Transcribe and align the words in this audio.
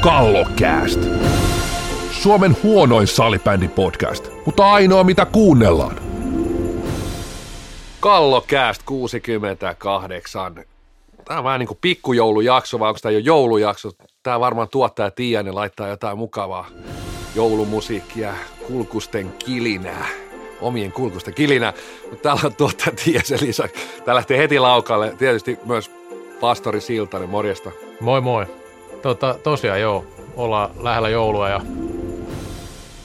Kallokääst. 0.00 1.00
Suomen 2.10 2.56
huonoin 2.62 3.06
salibändi-podcast, 3.06 4.30
mutta 4.46 4.72
ainoa 4.72 5.04
mitä 5.04 5.26
kuunnellaan. 5.26 6.00
Kallokääst 8.00 8.82
68. 8.86 10.64
Tämä 11.24 11.38
on 11.38 11.44
vähän 11.44 11.58
niin 11.58 11.66
kuin 11.66 11.78
pikkujoulujakso, 11.80 12.78
vai 12.78 12.88
onko 12.88 12.98
tämä 13.02 13.12
jo 13.12 13.18
joulujakso? 13.18 13.90
Tämä 14.22 14.40
varmaan 14.40 14.68
tuottaja 14.68 15.10
Tiianen 15.10 15.54
laittaa 15.54 15.88
jotain 15.88 16.18
mukavaa 16.18 16.66
joulumusiikkia, 17.34 18.34
kulkusten 18.66 19.32
kilinää, 19.32 20.06
omien 20.60 20.92
kulkusten 20.92 21.34
kilinää. 21.34 21.72
Mutta 22.10 22.22
täällä 22.22 22.42
on 22.44 22.54
tuottaja 22.54 22.96
Tiiasen 23.04 23.38
lisäksi. 23.40 24.02
Tää 24.04 24.14
lähtee 24.14 24.38
heti 24.38 24.58
laukalle. 24.58 25.14
Tietysti 25.18 25.58
myös 25.64 25.90
pastori 26.40 26.80
Siltanen, 26.80 27.28
morjesta. 27.28 27.70
Moi 28.00 28.20
moi. 28.20 28.59
Tota, 29.02 29.34
tosiaan 29.42 29.80
joo, 29.80 30.06
ollaan 30.36 30.70
lähellä 30.80 31.08
joulua 31.08 31.48
ja 31.48 31.60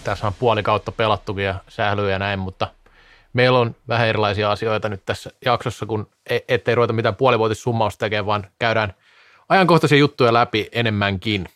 tässä 0.03 0.27
on 0.27 0.33
puoli 0.39 0.63
kautta 0.63 0.91
pelattukin 0.91 1.45
ja 1.45 1.55
sählyä 1.67 2.11
ja 2.11 2.19
näin, 2.19 2.39
mutta 2.39 2.67
meillä 3.33 3.59
on 3.59 3.75
vähän 3.87 4.07
erilaisia 4.07 4.51
asioita 4.51 4.89
nyt 4.89 5.01
tässä 5.05 5.29
jaksossa, 5.45 5.85
kun 5.85 6.09
e- 6.29 6.39
ettei 6.47 6.75
ruveta 6.75 6.93
mitään 6.93 7.15
puolivuotissummausta 7.15 7.99
tekemään, 7.99 8.25
vaan 8.25 8.47
käydään 8.59 8.93
ajankohtaisia 9.49 9.97
juttuja 9.97 10.33
läpi 10.33 10.69
enemmänkin. 10.71 11.49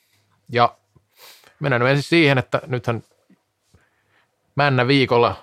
Ja 0.50 0.76
mennään 1.60 1.88
ensin 1.88 2.10
siihen, 2.10 2.38
että 2.38 2.62
nythän 2.68 3.04
männä 4.56 4.88
viikolla 4.88 5.36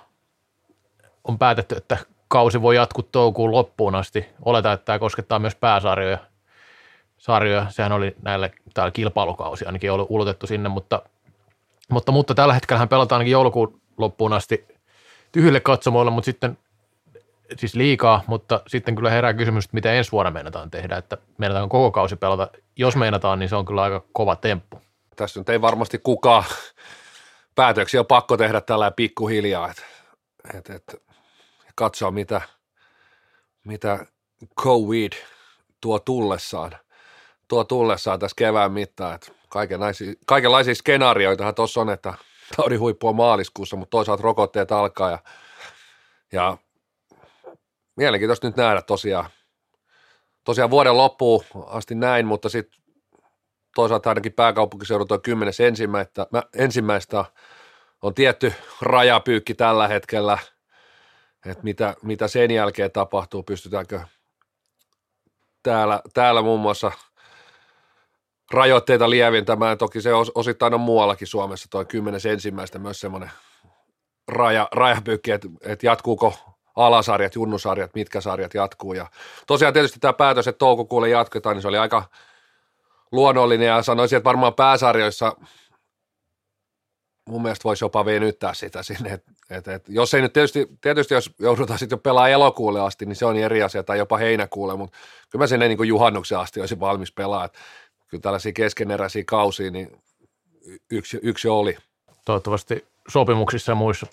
on 1.23 1.37
päätetty, 1.37 1.75
että 1.75 1.97
kausi 2.27 2.61
voi 2.61 2.75
jatkua 2.75 3.07
toukokuun 3.11 3.51
loppuun 3.51 3.95
asti. 3.95 4.25
Oletaan, 4.45 4.73
että 4.73 4.85
tämä 4.85 4.99
koskettaa 4.99 5.39
myös 5.39 5.55
pääsarjoja. 5.55 6.17
Sarjoja, 7.17 7.65
sehän 7.69 7.91
oli 7.91 8.15
näille 8.21 8.51
täällä 8.73 8.91
kilpailukausi 8.91 9.65
ainakin 9.65 9.91
ollut 9.91 10.07
ulotettu 10.09 10.47
sinne, 10.47 10.69
mutta, 10.69 11.01
mutta, 11.89 12.11
mutta 12.11 12.35
tällä 12.35 12.53
hetkellä 12.53 12.87
pelataan 12.87 13.17
ainakin 13.17 13.31
joulukuun 13.31 13.81
loppuun 13.97 14.33
asti 14.33 14.67
tyhjille 15.31 15.59
katsomoilla, 15.59 16.11
mutta 16.11 16.25
sitten 16.25 16.57
siis 17.55 17.75
liikaa, 17.75 18.23
mutta 18.27 18.61
sitten 18.67 18.95
kyllä 18.95 19.09
herää 19.09 19.33
kysymys, 19.33 19.65
että 19.65 19.75
mitä 19.75 19.93
ensi 19.93 20.11
vuonna 20.11 20.31
meinataan 20.31 20.71
tehdä, 20.71 20.97
että 20.97 21.17
meinataan 21.37 21.69
koko 21.69 21.91
kausi 21.91 22.15
pelata. 22.15 22.47
Jos 22.75 22.95
meinataan, 22.95 23.39
niin 23.39 23.49
se 23.49 23.55
on 23.55 23.65
kyllä 23.65 23.83
aika 23.83 24.03
kova 24.13 24.35
temppu. 24.35 24.81
Tässä 25.15 25.39
nyt 25.39 25.49
ei 25.49 25.61
varmasti 25.61 25.97
kukaan 25.97 26.43
päätöksiä 27.57 27.99
on 27.99 28.05
pakko 28.05 28.37
tehdä 28.37 28.61
tällä 28.61 28.91
pikkuhiljaa, 28.91 29.69
että 29.69 29.83
et, 30.53 30.69
et, 30.69 31.03
katsoa 31.75 32.11
mitä, 32.11 32.41
mitä 33.63 34.05
COVID 34.59 35.11
tuo 35.81 35.99
tullessaan, 35.99 36.71
tuo 37.47 37.63
tullessaan 37.63 38.19
tässä 38.19 38.35
kevään 38.37 38.71
mittaan, 38.71 39.15
että 39.15 39.31
kaikenlaisia, 39.49 40.13
kaikenlaisia 40.25 40.75
skenaarioitahan 40.75 41.55
tuossa 41.55 41.81
on, 41.81 41.89
että 41.89 42.13
taudin 42.57 42.79
huippu 42.79 43.07
on 43.07 43.15
maaliskuussa, 43.15 43.75
mutta 43.75 43.91
toisaalta 43.91 44.23
rokotteet 44.23 44.71
alkaa 44.71 45.11
ja, 45.11 45.19
ja 46.31 46.57
mielenkiintoista 47.95 48.47
nyt 48.47 48.57
nähdä 48.57 48.81
tosiaan, 48.81 49.29
tosiaan 50.43 50.69
vuoden 50.69 50.97
loppuun 50.97 51.43
asti 51.65 51.95
näin, 51.95 52.27
mutta 52.27 52.49
sitten 52.49 52.81
toisaalta 53.75 54.09
ainakin 54.09 54.33
pääkaupunkiseudut 54.33 55.11
on 55.11 55.21
kymmenes 55.21 55.59
ensimmäistä, 55.59 56.27
ensimmäistä 56.55 57.25
on 58.01 58.13
tietty 58.13 58.53
rajapyykki 58.81 59.53
tällä 59.53 59.87
hetkellä, 59.87 60.37
että 61.45 61.63
mitä, 61.63 61.95
mitä 62.01 62.27
sen 62.27 62.51
jälkeen 62.51 62.91
tapahtuu, 62.91 63.43
pystytäänkö 63.43 64.01
täällä, 65.63 66.01
täällä 66.13 66.41
muun 66.41 66.59
muassa 66.59 66.91
rajoitteita 68.51 69.09
lieventämään. 69.09 69.77
Toki 69.77 70.01
se 70.01 70.09
osittain 70.35 70.73
on 70.73 70.79
muuallakin 70.79 71.27
Suomessa, 71.27 71.67
toi 71.69 71.85
kymmenes 71.85 72.25
ensimmäistä 72.25 72.79
myös 72.79 72.99
semmoinen 72.99 73.31
raja, 74.27 74.67
rajapyykki, 74.71 75.31
että, 75.31 75.47
että 75.61 75.85
jatkuuko 75.85 76.33
alasarjat, 76.75 77.35
junnusarjat, 77.35 77.95
mitkä 77.95 78.21
sarjat 78.21 78.53
jatkuu. 78.53 78.93
Ja 78.93 79.07
tosiaan 79.47 79.73
tietysti 79.73 79.99
tämä 79.99 80.13
päätös, 80.13 80.47
että 80.47 80.59
toukokuulle 80.59 81.09
jatketaan, 81.09 81.55
niin 81.55 81.61
se 81.61 81.67
oli 81.67 81.77
aika 81.77 82.03
luonnollinen 83.11 83.67
ja 83.67 83.81
sanoisin, 83.81 84.17
että 84.17 84.27
varmaan 84.27 84.53
pääsarjoissa 84.53 85.35
mun 87.27 87.41
mielestä 87.41 87.63
voisi 87.63 87.85
jopa 87.85 88.05
venyttää 88.05 88.53
sitä 88.53 88.83
sinne, 88.83 89.13
että 89.13 89.31
et, 89.49 89.67
et, 89.67 89.89
jos 89.89 90.13
ei 90.13 90.21
nyt 90.21 90.33
tietysti, 90.33 90.67
tietysti 90.81 91.13
jos 91.13 91.31
joudutaan 91.39 91.79
sitten 91.79 91.97
jo 91.97 92.01
pelaamaan 92.01 92.31
elokuulle 92.31 92.81
asti, 92.81 93.05
niin 93.05 93.15
se 93.15 93.25
on 93.25 93.37
eri 93.37 93.63
asia, 93.63 93.83
tai 93.83 93.97
jopa 93.97 94.17
heinäkuulle, 94.17 94.75
mutta 94.75 94.97
kyllä 95.29 95.43
mä 95.43 95.47
sinne 95.47 95.67
niin 95.67 95.77
kuin 95.77 95.89
juhannuksen 95.89 96.39
asti 96.39 96.59
olisin 96.59 96.79
valmis 96.79 97.11
pelaa, 97.11 97.45
että 97.45 97.59
kyllä 98.07 98.21
tällaisia 98.21 98.53
keskeneräisiä 98.53 99.23
kausia, 99.25 99.71
niin 99.71 100.01
yksi, 100.91 101.19
yksi 101.23 101.47
oli. 101.47 101.77
Toivottavasti 102.25 102.85
sopimuksissa 103.07 103.71
ja 103.71 103.75
muissa 103.75 104.07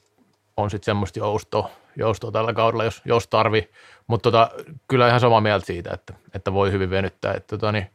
on 0.56 0.70
sitten 0.70 0.84
semmoista 0.84 1.18
joustoa, 1.18 1.70
joustoa 1.96 2.32
tällä 2.32 2.52
kaudella, 2.52 2.84
jos, 2.84 3.02
jos 3.04 3.28
tarvii. 3.28 3.70
Mutta 4.06 4.22
tota, 4.30 4.50
kyllä 4.88 5.08
ihan 5.08 5.20
samaa 5.20 5.40
mieltä 5.40 5.66
siitä, 5.66 5.90
että, 5.94 6.14
että 6.34 6.52
voi 6.52 6.72
hyvin 6.72 6.90
venyttää. 6.90 7.34
Että, 7.34 7.46
tota, 7.46 7.72
niin, 7.72 7.90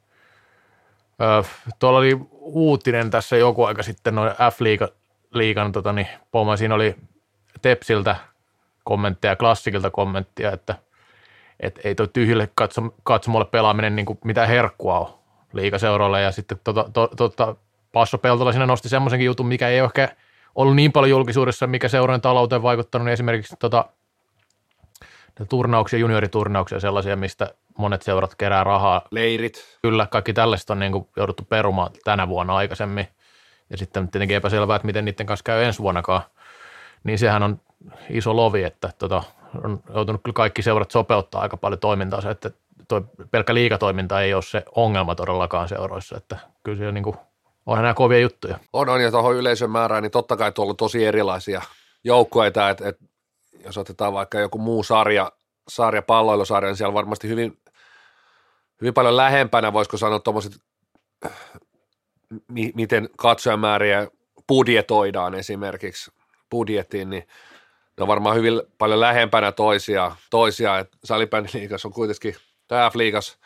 ö, 1.22 1.44
tuolla 1.80 2.00
oli 2.00 2.18
uutinen 2.32 3.10
tässä 3.10 3.38
joku 3.38 3.64
aika 3.64 3.84
sitten 3.84 4.16
noin 4.16 4.32
F-liigan 4.32 5.72
tota, 5.72 5.94
niin, 5.94 6.08
pomma. 6.32 6.58
Siinä 6.58 6.76
oli 6.76 6.96
Tepsiltä 7.62 8.16
kommentteja, 8.84 9.36
Klassikilta 9.36 9.90
kommenttia, 9.90 10.52
että 10.52 10.76
et 11.60 11.80
ei 11.84 11.96
tuo 11.96 12.08
tyhjille 12.08 12.50
katsom, 12.56 12.92
katsomolle 13.04 13.46
pelaaminen 13.46 13.96
niin 13.96 14.06
kuin 14.06 14.20
mitään 14.24 14.48
herkkua 14.48 15.00
ole 15.00 15.19
liikaseuroille. 15.54 16.22
Ja 16.22 16.32
sitten 16.32 16.60
tota, 16.64 16.86
to, 16.94 17.08
tota, 17.08 17.56
Passo 17.92 18.18
Peltola 18.18 18.52
siinä 18.52 18.66
nosti 18.66 18.90
semmoisenkin 18.90 19.26
jutun, 19.26 19.48
mikä 19.48 19.68
ei 19.70 19.82
ole 19.82 19.86
ehkä 19.86 20.16
ollut 20.56 20.76
niin 20.76 20.92
paljon 20.92 21.10
julkisuudessa, 21.10 21.68
mikä 21.68 21.88
seurojen 21.88 22.22
talouteen 22.22 22.64
vaikuttanut, 22.64 23.06
niin 23.06 23.14
esimerkiksi 23.14 23.56
tota, 23.60 23.86
turnauksia, 25.50 26.00
junioriturnauksia 26.00 26.80
sellaisia, 26.80 27.16
mistä 27.16 27.54
monet 27.78 28.02
seurat 28.02 28.36
kerää 28.36 28.64
rahaa. 28.64 29.02
Leirit. 29.12 29.78
Kyllä, 29.82 30.08
kaikki 30.08 30.34
tällaista 30.34 30.74
on 30.74 30.80
niin 30.80 30.92
kuin 30.92 31.08
jouduttu 31.18 31.44
perumaan 31.44 31.92
tänä 32.04 32.28
vuonna 32.28 32.56
aikaisemmin. 32.56 33.08
Ja 33.70 33.78
sitten 33.78 34.12
tietenkin 34.12 34.38
epäselvää, 34.38 34.76
että 34.76 34.86
miten 34.86 35.06
niiden 35.06 35.26
kanssa 35.26 35.44
käy 35.44 35.64
ensi 35.64 35.80
vuonnakaan. 35.80 36.22
Niin 37.04 37.20
sehän 37.20 37.44
on 37.44 37.62
iso 38.10 38.36
lovi, 38.36 38.64
että 38.64 38.90
tota, 38.98 39.24
on 39.66 39.80
joutunut 39.94 40.22
kyllä 40.24 40.34
kaikki 40.34 40.62
seurat 40.62 40.92
sopeuttaa 40.92 41.42
aika 41.42 41.58
paljon 41.58 41.80
toimintaansa, 41.80 42.32
että 42.32 42.52
toi 42.90 43.02
pelkkä 43.32 43.54
liikatoiminta 43.54 44.22
ei 44.22 44.34
ole 44.34 44.42
se 44.42 44.64
ongelma 44.76 45.16
todellakaan 45.16 45.70
seuroissa, 45.70 46.18
että 46.18 46.38
kyllä 46.64 46.88
on 46.88 46.94
niin 46.94 47.04
kuin, 47.04 47.16
onhan 47.66 47.84
nämä 47.84 47.94
kovia 47.94 48.20
juttuja. 48.20 48.60
On, 48.74 48.90
on 48.90 49.02
ja 49.02 49.12
tuohon 49.12 49.36
yleisön 49.36 49.72
määrään, 49.72 50.04
niin 50.04 50.12
totta 50.12 50.38
kai 50.38 50.52
tuolla 50.52 50.72
on 50.72 50.78
tosi 50.78 51.06
erilaisia 51.06 51.62
joukkueita, 52.04 52.70
että, 52.70 52.90
että 52.90 53.06
jos 53.66 53.78
otetaan 53.78 54.14
vaikka 54.14 54.40
joku 54.40 54.58
muu 54.58 54.84
sarja, 54.84 55.32
sarja 55.68 56.02
palloilusarja, 56.02 56.70
niin 56.70 56.78
siellä 56.78 56.94
varmasti 56.94 57.28
hyvin, 57.28 57.60
hyvin 58.82 58.94
paljon 58.94 59.18
lähempänä, 59.18 59.74
voisiko 59.74 59.98
sanoa 59.98 60.20
tuommoiset, 60.20 60.54
miten 62.76 63.10
katsojamääriä 63.18 64.08
budjetoidaan 64.48 65.36
esimerkiksi 65.36 66.12
budjettiin, 66.52 67.10
niin 67.10 67.28
ne 67.98 68.02
on 68.02 68.08
varmaan 68.08 68.36
hyvin 68.36 68.62
paljon 68.78 69.00
lähempänä 69.00 69.52
toisia, 69.52 70.16
toisia 70.30 70.80
että 70.80 70.98
on 71.86 71.94
kuitenkin– 71.94 72.36
F-liigas 72.76 73.38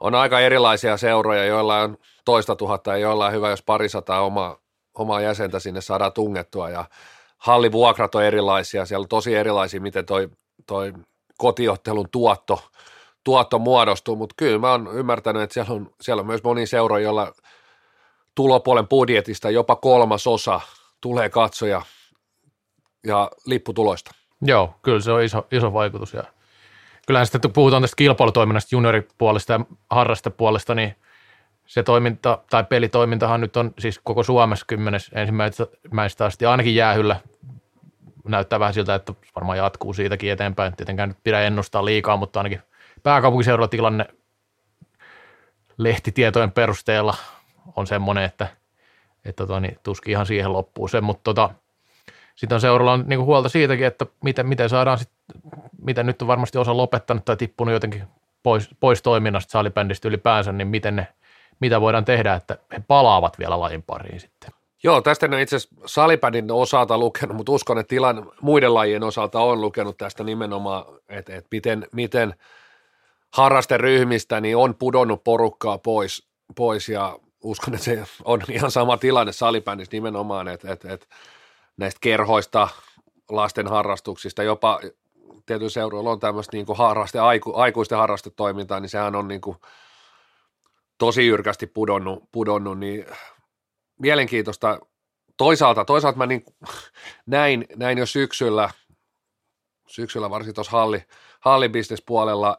on 0.00 0.14
aika 0.14 0.40
erilaisia 0.40 0.96
seuroja, 0.96 1.44
joilla 1.44 1.80
on 1.80 1.98
toista 2.24 2.56
tuhatta 2.56 2.90
ja 2.90 2.96
joilla 2.96 3.26
on 3.26 3.32
hyvä, 3.32 3.50
jos 3.50 3.62
parisataa 3.62 4.20
omaa, 4.20 4.56
omaa 4.94 5.20
jäsentä 5.20 5.58
sinne 5.58 5.80
saadaan 5.80 6.12
tungettua. 6.12 6.70
Ja 6.70 6.84
hallivuokrat 7.38 8.14
on 8.14 8.24
erilaisia, 8.24 8.86
siellä 8.86 9.04
on 9.04 9.08
tosi 9.08 9.34
erilaisia, 9.34 9.80
miten 9.80 10.06
toi, 10.06 10.28
toi 10.66 10.92
kotiottelun 11.38 12.08
tuotto, 12.12 12.62
tuotto 13.24 13.58
muodostuu, 13.58 14.16
mutta 14.16 14.34
kyllä 14.38 14.58
mä 14.58 14.70
oon 14.70 14.90
ymmärtänyt, 14.92 15.42
että 15.42 15.54
siellä 15.54 15.74
on, 15.74 15.90
siellä 16.00 16.20
on 16.20 16.26
myös 16.26 16.42
moni 16.42 16.66
seura, 16.66 16.98
jolla 16.98 17.32
tulopuolen 18.34 18.88
budjetista 18.88 19.50
jopa 19.50 19.76
kolmas 19.76 20.26
osa 20.26 20.60
tulee 21.00 21.28
katsoja 21.28 21.82
ja 23.06 23.30
lipputuloista. 23.46 24.10
Joo, 24.42 24.74
kyllä 24.82 25.00
se 25.00 25.12
on 25.12 25.22
iso, 25.22 25.46
iso 25.52 25.72
vaikutus 25.72 26.12
ja 26.12 26.24
kyllähän 27.08 27.26
sitten 27.26 27.52
puhutaan 27.52 27.82
tästä 27.82 27.96
kilpailutoiminnasta 27.96 28.74
junioripuolesta 28.74 29.52
ja 29.52 29.60
harrastepuolesta, 29.90 30.74
niin 30.74 30.96
se 31.66 31.82
toiminta 31.82 32.38
tai 32.50 32.64
pelitoimintahan 32.64 33.40
nyt 33.40 33.56
on 33.56 33.74
siis 33.78 34.00
koko 34.04 34.22
Suomessa 34.22 34.66
kymmenes 34.66 35.10
ensimmäistä 35.14 36.24
asti 36.24 36.46
ainakin 36.46 36.74
jäähyllä. 36.74 37.16
Näyttää 38.24 38.60
vähän 38.60 38.74
siltä, 38.74 38.94
että 38.94 39.14
varmaan 39.34 39.58
jatkuu 39.58 39.92
siitäkin 39.92 40.32
eteenpäin. 40.32 40.76
Tietenkään 40.76 41.08
nyt 41.08 41.18
pidä 41.24 41.40
ennustaa 41.40 41.84
liikaa, 41.84 42.16
mutta 42.16 42.40
ainakin 42.40 42.62
pääkaupunkiseudulla 43.02 43.68
tilanne 43.68 44.06
lehtitietojen 45.78 46.52
perusteella 46.52 47.14
on 47.76 47.86
semmoinen, 47.86 48.24
että, 48.24 48.46
että 49.24 49.46
tota, 49.46 49.60
niin, 49.60 49.78
tuskin 49.82 50.12
ihan 50.12 50.26
siihen 50.26 50.52
loppuu 50.52 50.88
se, 50.88 51.00
mutta 51.00 51.22
tota, 51.24 51.50
sitten 52.38 52.56
on 52.56 52.60
seuralla 52.60 52.96
niin 52.96 53.20
huolta 53.20 53.48
siitäkin, 53.48 53.86
että 53.86 54.06
miten, 54.24 54.46
miten 54.46 54.68
saadaan 54.68 54.98
sit, 54.98 55.10
miten 55.82 56.06
nyt 56.06 56.22
on 56.22 56.28
varmasti 56.28 56.58
osa 56.58 56.76
lopettanut 56.76 57.24
tai 57.24 57.36
tippunut 57.36 57.72
jotenkin 57.72 58.02
pois, 58.42 58.68
pois 58.80 59.02
toiminnasta 59.02 59.50
salibändistä 59.50 60.08
ylipäänsä, 60.08 60.52
niin 60.52 60.68
miten 60.68 60.96
ne, 60.96 61.06
mitä 61.60 61.80
voidaan 61.80 62.04
tehdä, 62.04 62.34
että 62.34 62.58
he 62.72 62.82
palaavat 62.88 63.38
vielä 63.38 63.60
lajin 63.60 63.82
pariin 63.82 64.20
sitten. 64.20 64.50
Joo, 64.82 65.00
tästä 65.00 65.26
en 65.26 65.38
itse 65.38 65.56
asiassa 65.56 65.76
salipädin 65.86 66.50
osalta 66.50 66.98
lukenut, 66.98 67.36
mutta 67.36 67.52
uskon, 67.52 67.78
että 67.78 67.88
tilan 67.88 68.32
muiden 68.40 68.74
lajien 68.74 69.02
osalta 69.02 69.40
on 69.40 69.60
lukenut 69.60 69.98
tästä 69.98 70.24
nimenomaan, 70.24 70.84
että, 71.08 71.36
että 71.36 71.48
miten, 71.50 71.86
miten 71.92 72.34
harrasteryhmistä 73.30 74.40
niin 74.40 74.56
on 74.56 74.74
pudonnut 74.74 75.24
porukkaa 75.24 75.78
pois, 75.78 76.28
pois 76.56 76.88
ja 76.88 77.18
uskon, 77.42 77.74
että 77.74 77.84
se 77.84 78.04
on 78.24 78.40
ihan 78.48 78.70
sama 78.70 78.96
tilanne 78.96 79.32
salibändissä 79.32 79.92
nimenomaan, 79.92 80.48
että, 80.48 80.72
että, 80.72 80.92
että 80.92 81.06
näistä 81.78 81.98
kerhoista, 82.00 82.68
lasten 83.30 83.66
harrastuksista, 83.66 84.42
jopa 84.42 84.80
tietyillä 85.46 85.70
seuroilla 85.70 86.10
on 86.10 86.20
tämmöistä 86.20 86.56
niin 86.56 86.66
harraste, 86.74 87.18
aiku, 87.18 87.54
aikuisten 87.54 87.98
harrastetoimintaa, 87.98 88.80
niin 88.80 88.90
sehän 88.90 89.14
on 89.14 89.28
niin 89.28 89.40
kuin 89.40 89.56
tosi 90.98 91.26
jyrkästi 91.26 91.66
pudonnut, 91.66 92.24
pudonnut, 92.32 92.78
niin 92.78 93.06
mielenkiintoista. 93.98 94.80
Toisaalta, 95.36 95.84
toisaalta 95.84 96.18
mä 96.18 96.26
niin 96.26 96.44
näin, 97.26 97.66
näin 97.76 97.98
jo 97.98 98.06
syksyllä, 98.06 98.70
syksyllä 99.86 100.30
varsinkin 100.30 100.54
tuossa 100.54 100.72
halli, 100.72 101.04
hallibisnespuolella, 101.40 102.56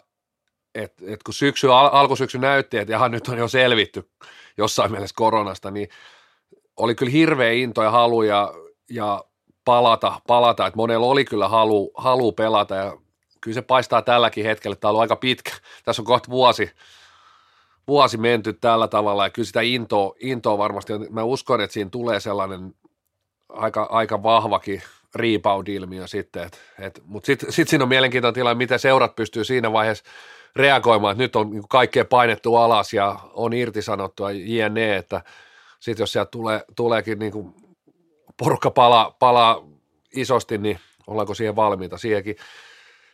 että 0.75 1.03
et 1.07 1.23
kun 1.23 1.33
syksy, 1.33 1.67
al, 1.67 1.89
alkusyksy 1.91 2.37
näytti, 2.37 2.77
että 2.77 2.91
jaha, 2.91 3.09
nyt 3.09 3.27
on 3.27 3.37
jo 3.37 3.47
selvitty 3.47 4.09
jossain 4.57 4.91
mielessä 4.91 5.15
koronasta, 5.17 5.71
niin 5.71 5.89
oli 6.77 6.95
kyllä 6.95 7.11
hirveä 7.11 7.51
into 7.51 7.83
ja 7.83 7.91
halu 7.91 8.23
ja, 8.23 8.53
ja 8.89 9.23
palata, 9.65 10.21
palata, 10.27 10.67
että 10.67 10.77
monella 10.77 11.07
oli 11.07 11.25
kyllä 11.25 11.47
halu, 11.47 11.91
halu 11.97 12.31
pelata 12.31 12.75
ja 12.75 12.97
kyllä 13.41 13.55
se 13.55 13.61
paistaa 13.61 14.01
tälläkin 14.01 14.45
hetkellä, 14.45 14.75
tämä 14.75 14.89
on 14.89 14.91
ollut 14.91 15.01
aika 15.01 15.15
pitkä, 15.15 15.51
tässä 15.85 16.01
on 16.01 16.05
kohta 16.05 16.29
vuosi, 16.29 16.71
vuosi 17.87 18.17
menty 18.17 18.53
tällä 18.53 18.87
tavalla 18.87 19.25
ja 19.25 19.29
kyllä 19.29 19.45
sitä 19.45 19.61
intoa, 19.61 20.15
intoa 20.19 20.57
varmasti. 20.57 20.93
Mä 21.09 21.23
uskon, 21.23 21.61
että 21.61 21.73
siinä 21.73 21.89
tulee 21.89 22.19
sellainen 22.19 22.73
aika, 23.49 23.87
aika 23.91 24.23
vahvakin 24.23 24.81
rebound-ilmiö 25.15 26.07
sitten, 26.07 26.43
et, 26.43 26.59
et, 26.79 27.01
mutta 27.05 27.25
sitten 27.25 27.51
sit 27.51 27.67
siinä 27.67 27.83
on 27.83 27.89
mielenkiintoinen 27.89 28.33
tilanne, 28.33 28.57
miten 28.57 28.79
seurat 28.79 29.15
pystyy 29.15 29.43
siinä 29.43 29.73
vaiheessa 29.73 30.03
reagoimaan, 30.55 31.11
että 31.11 31.23
nyt 31.23 31.35
on 31.35 31.49
niin 31.49 31.67
kaikkea 31.69 32.05
painettu 32.05 32.55
alas 32.55 32.93
ja 32.93 33.19
on 33.33 33.53
irtisanottu 33.53 34.23
ja 34.23 34.29
jne, 34.65 34.97
että 34.97 35.21
sitten 35.79 36.03
jos 36.03 36.11
sieltä 36.11 36.31
tulee, 36.31 36.63
tuleekin 36.75 37.19
niin 37.19 37.31
kuin 37.31 37.53
porukka 38.39 38.71
palaa, 38.71 39.15
palaa 39.19 39.61
isosti, 40.15 40.57
niin 40.57 40.79
ollaanko 41.07 41.33
siihen 41.33 41.55
valmiita 41.55 41.97
siihenkin. 41.97 42.35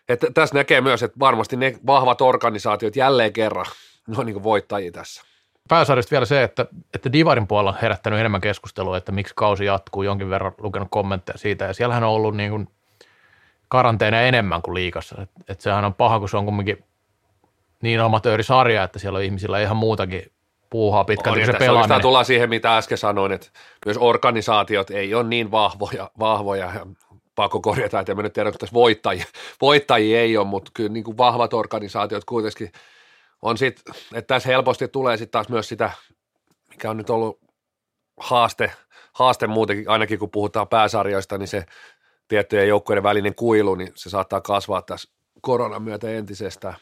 Että 0.09 0.27
tässä 0.33 0.55
näkee 0.55 0.81
myös, 0.81 1.03
että 1.03 1.19
varmasti 1.19 1.57
ne 1.57 1.75
vahvat 1.85 2.21
organisaatiot 2.21 2.95
jälleen 2.95 3.33
kerran 3.33 3.65
no 4.07 4.23
niin 4.23 4.33
kuin 4.33 4.43
voittajia 4.43 4.91
tässä. 4.91 5.23
Pääsarjasta 5.69 6.11
vielä 6.11 6.25
se, 6.25 6.43
että, 6.43 6.65
että 6.93 7.13
Divarin 7.13 7.47
puolella 7.47 7.71
on 7.71 7.77
herättänyt 7.81 8.19
enemmän 8.19 8.41
keskustelua, 8.41 8.97
että 8.97 9.11
miksi 9.11 9.33
kausi 9.35 9.65
jatkuu, 9.65 10.03
jonkin 10.03 10.29
verran 10.29 10.53
lukenut 10.57 10.87
kommentteja 10.91 11.37
siitä, 11.37 11.65
ja 11.65 11.73
siellähän 11.73 12.03
on 12.03 12.09
ollut 12.09 12.35
niin 12.35 12.67
karanteena 13.67 14.21
enemmän 14.21 14.61
kuin 14.61 14.75
liikassa. 14.75 15.21
että 15.21 15.39
et 15.47 15.61
sehän 15.61 15.85
on 15.85 15.93
paha, 15.93 16.19
kun 16.19 16.29
se 16.29 16.37
on 16.37 16.45
kumminkin 16.45 16.83
niin 17.81 18.01
amatöörisarja, 18.01 18.83
että 18.83 18.99
siellä 18.99 19.17
on 19.17 19.23
ihmisillä 19.23 19.61
ihan 19.61 19.77
muutakin 19.77 20.31
puuhaa 20.75 21.03
pitkälti 21.03 21.39
on, 21.39 21.45
se 21.45 21.53
pelaaminen. 21.53 22.01
tullaan 22.01 22.25
siihen, 22.25 22.49
mitä 22.49 22.77
äsken 22.77 22.97
sanoin, 22.97 23.31
että 23.31 23.47
myös 23.85 23.97
organisaatiot 23.97 24.89
ei 24.89 25.13
ole 25.13 25.23
niin 25.23 25.51
vahvoja, 25.51 26.11
vahvoja 26.19 26.65
ja 26.65 26.85
pakko 27.35 27.59
korjata, 27.61 27.99
että 27.99 28.11
en 28.11 28.15
mä 28.15 28.23
nyt 28.23 28.33
tiedä, 28.33 28.49
että 28.49 28.59
tässä 28.59 28.73
voittajia, 28.73 29.25
voittajia 29.61 30.21
ei 30.21 30.37
ole, 30.37 30.47
mutta 30.47 30.71
kyllä 30.73 30.89
niin 30.89 31.03
kuin 31.03 31.17
vahvat 31.17 31.53
organisaatiot 31.53 32.25
kuitenkin– 32.25 32.71
on 33.45 33.57
sitten, 33.57 33.95
että 34.13 34.33
tässä 34.33 34.49
helposti 34.49 34.87
tulee 34.87 35.17
sitten 35.17 35.31
taas 35.31 35.49
myös 35.49 35.69
sitä, 35.69 35.91
mikä 36.69 36.89
on 36.89 36.97
nyt 36.97 37.09
ollut 37.09 37.39
haaste, 38.19 38.71
haaste 39.13 39.47
muutenkin, 39.47 39.89
ainakin 39.89 40.19
kun 40.19 40.31
puhutaan 40.31 40.67
pääsarjoista, 40.67 41.37
niin 41.37 41.47
se 41.47 41.65
tiettyjen 42.27 42.67
joukkojen 42.67 43.03
välinen 43.03 43.35
kuilu, 43.35 43.75
niin 43.75 43.91
se 43.95 44.09
saattaa 44.09 44.41
kasvaa 44.41 44.81
tässä 44.81 45.11
koronan 45.41 45.81
myötä 45.81 46.09
entisestään. 46.09 46.75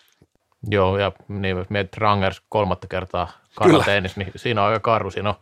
Joo, 0.70 0.98
ja 0.98 1.12
niin, 1.28 1.66
mietit 1.70 1.98
Rangers 1.98 2.42
kolmatta 2.50 2.88
kertaa 2.88 3.32
karanteenissa, 3.56 4.20
niin 4.20 4.32
siinä 4.36 4.62
on 4.62 4.68
aika 4.68 4.80
karu, 4.80 5.12
siinä 5.12 5.30
on 5.30 5.36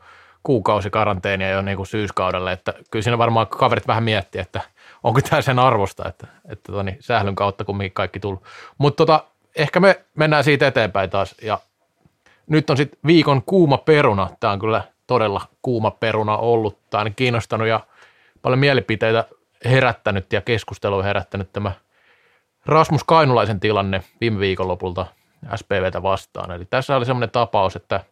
kuukausi 0.43 0.89
karanteenia 0.89 1.49
jo 1.49 1.61
niin 1.61 1.77
kuin 1.77 1.87
syyskaudelle, 1.87 2.51
että 2.51 2.73
kyllä 2.91 3.03
siinä 3.03 3.17
varmaan 3.17 3.47
kaverit 3.47 3.87
vähän 3.87 4.03
miettii, 4.03 4.41
että 4.41 4.61
onko 5.03 5.21
tämä 5.21 5.41
sen 5.41 5.59
arvosta, 5.59 6.07
että, 6.07 6.27
että 6.49 6.71
toni, 6.71 6.97
sählyn 6.99 7.35
kautta 7.35 7.65
kumminkin 7.65 7.93
kaikki 7.93 8.19
tullut. 8.19 8.43
Mutta 8.77 8.97
tota, 8.97 9.23
ehkä 9.55 9.79
me 9.79 10.01
mennään 10.15 10.43
siitä 10.43 10.67
eteenpäin 10.67 11.09
taas 11.09 11.35
ja 11.41 11.59
nyt 12.47 12.69
on 12.69 12.77
sitten 12.77 12.99
viikon 13.07 13.43
kuuma 13.43 13.77
peruna. 13.77 14.29
Tämä 14.39 14.53
on 14.53 14.59
kyllä 14.59 14.83
todella 15.07 15.41
kuuma 15.61 15.91
peruna 15.91 16.37
ollut. 16.37 16.77
Tämä 16.89 17.01
on 17.01 17.15
kiinnostanut 17.15 17.67
ja 17.67 17.79
paljon 18.41 18.59
mielipiteitä 18.59 19.25
herättänyt 19.65 20.33
ja 20.33 20.41
keskustelua 20.41 21.03
herättänyt 21.03 21.53
tämä 21.53 21.71
Rasmus 22.65 23.03
Kainulaisen 23.03 23.59
tilanne 23.59 24.03
viime 24.21 24.39
viikonlopulta 24.39 25.05
SPVtä 25.55 26.03
vastaan. 26.03 26.51
Eli 26.51 26.65
tässä 26.65 26.95
oli 26.95 27.05
semmoinen 27.05 27.31
tapaus, 27.31 27.75
että 27.75 28.03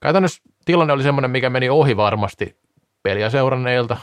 käytännössä 0.00 0.42
tilanne 0.64 0.92
oli 0.92 1.02
semmoinen, 1.02 1.30
mikä 1.30 1.50
meni 1.50 1.68
ohi 1.68 1.96
varmasti 1.96 2.56
peliä 3.02 3.30
seuranneilta. 3.30 3.96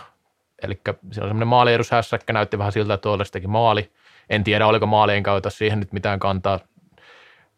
Eli 0.62 0.82
siellä 0.84 1.02
on 1.02 1.14
semmoinen 1.14 1.48
maaliedushässäkkä, 1.48 2.34
näytti 2.34 2.58
vähän 2.58 2.72
siltä, 2.72 2.94
että 2.94 3.10
teki 3.32 3.48
maali– 3.48 3.92
en 4.30 4.44
tiedä, 4.44 4.68
oliko 4.68 4.86
maalien 4.86 5.24
kautta 5.24 5.50
siihen 5.50 5.80
nyt 5.80 5.94
mitään 5.94 6.20
kantaa. 6.20 6.60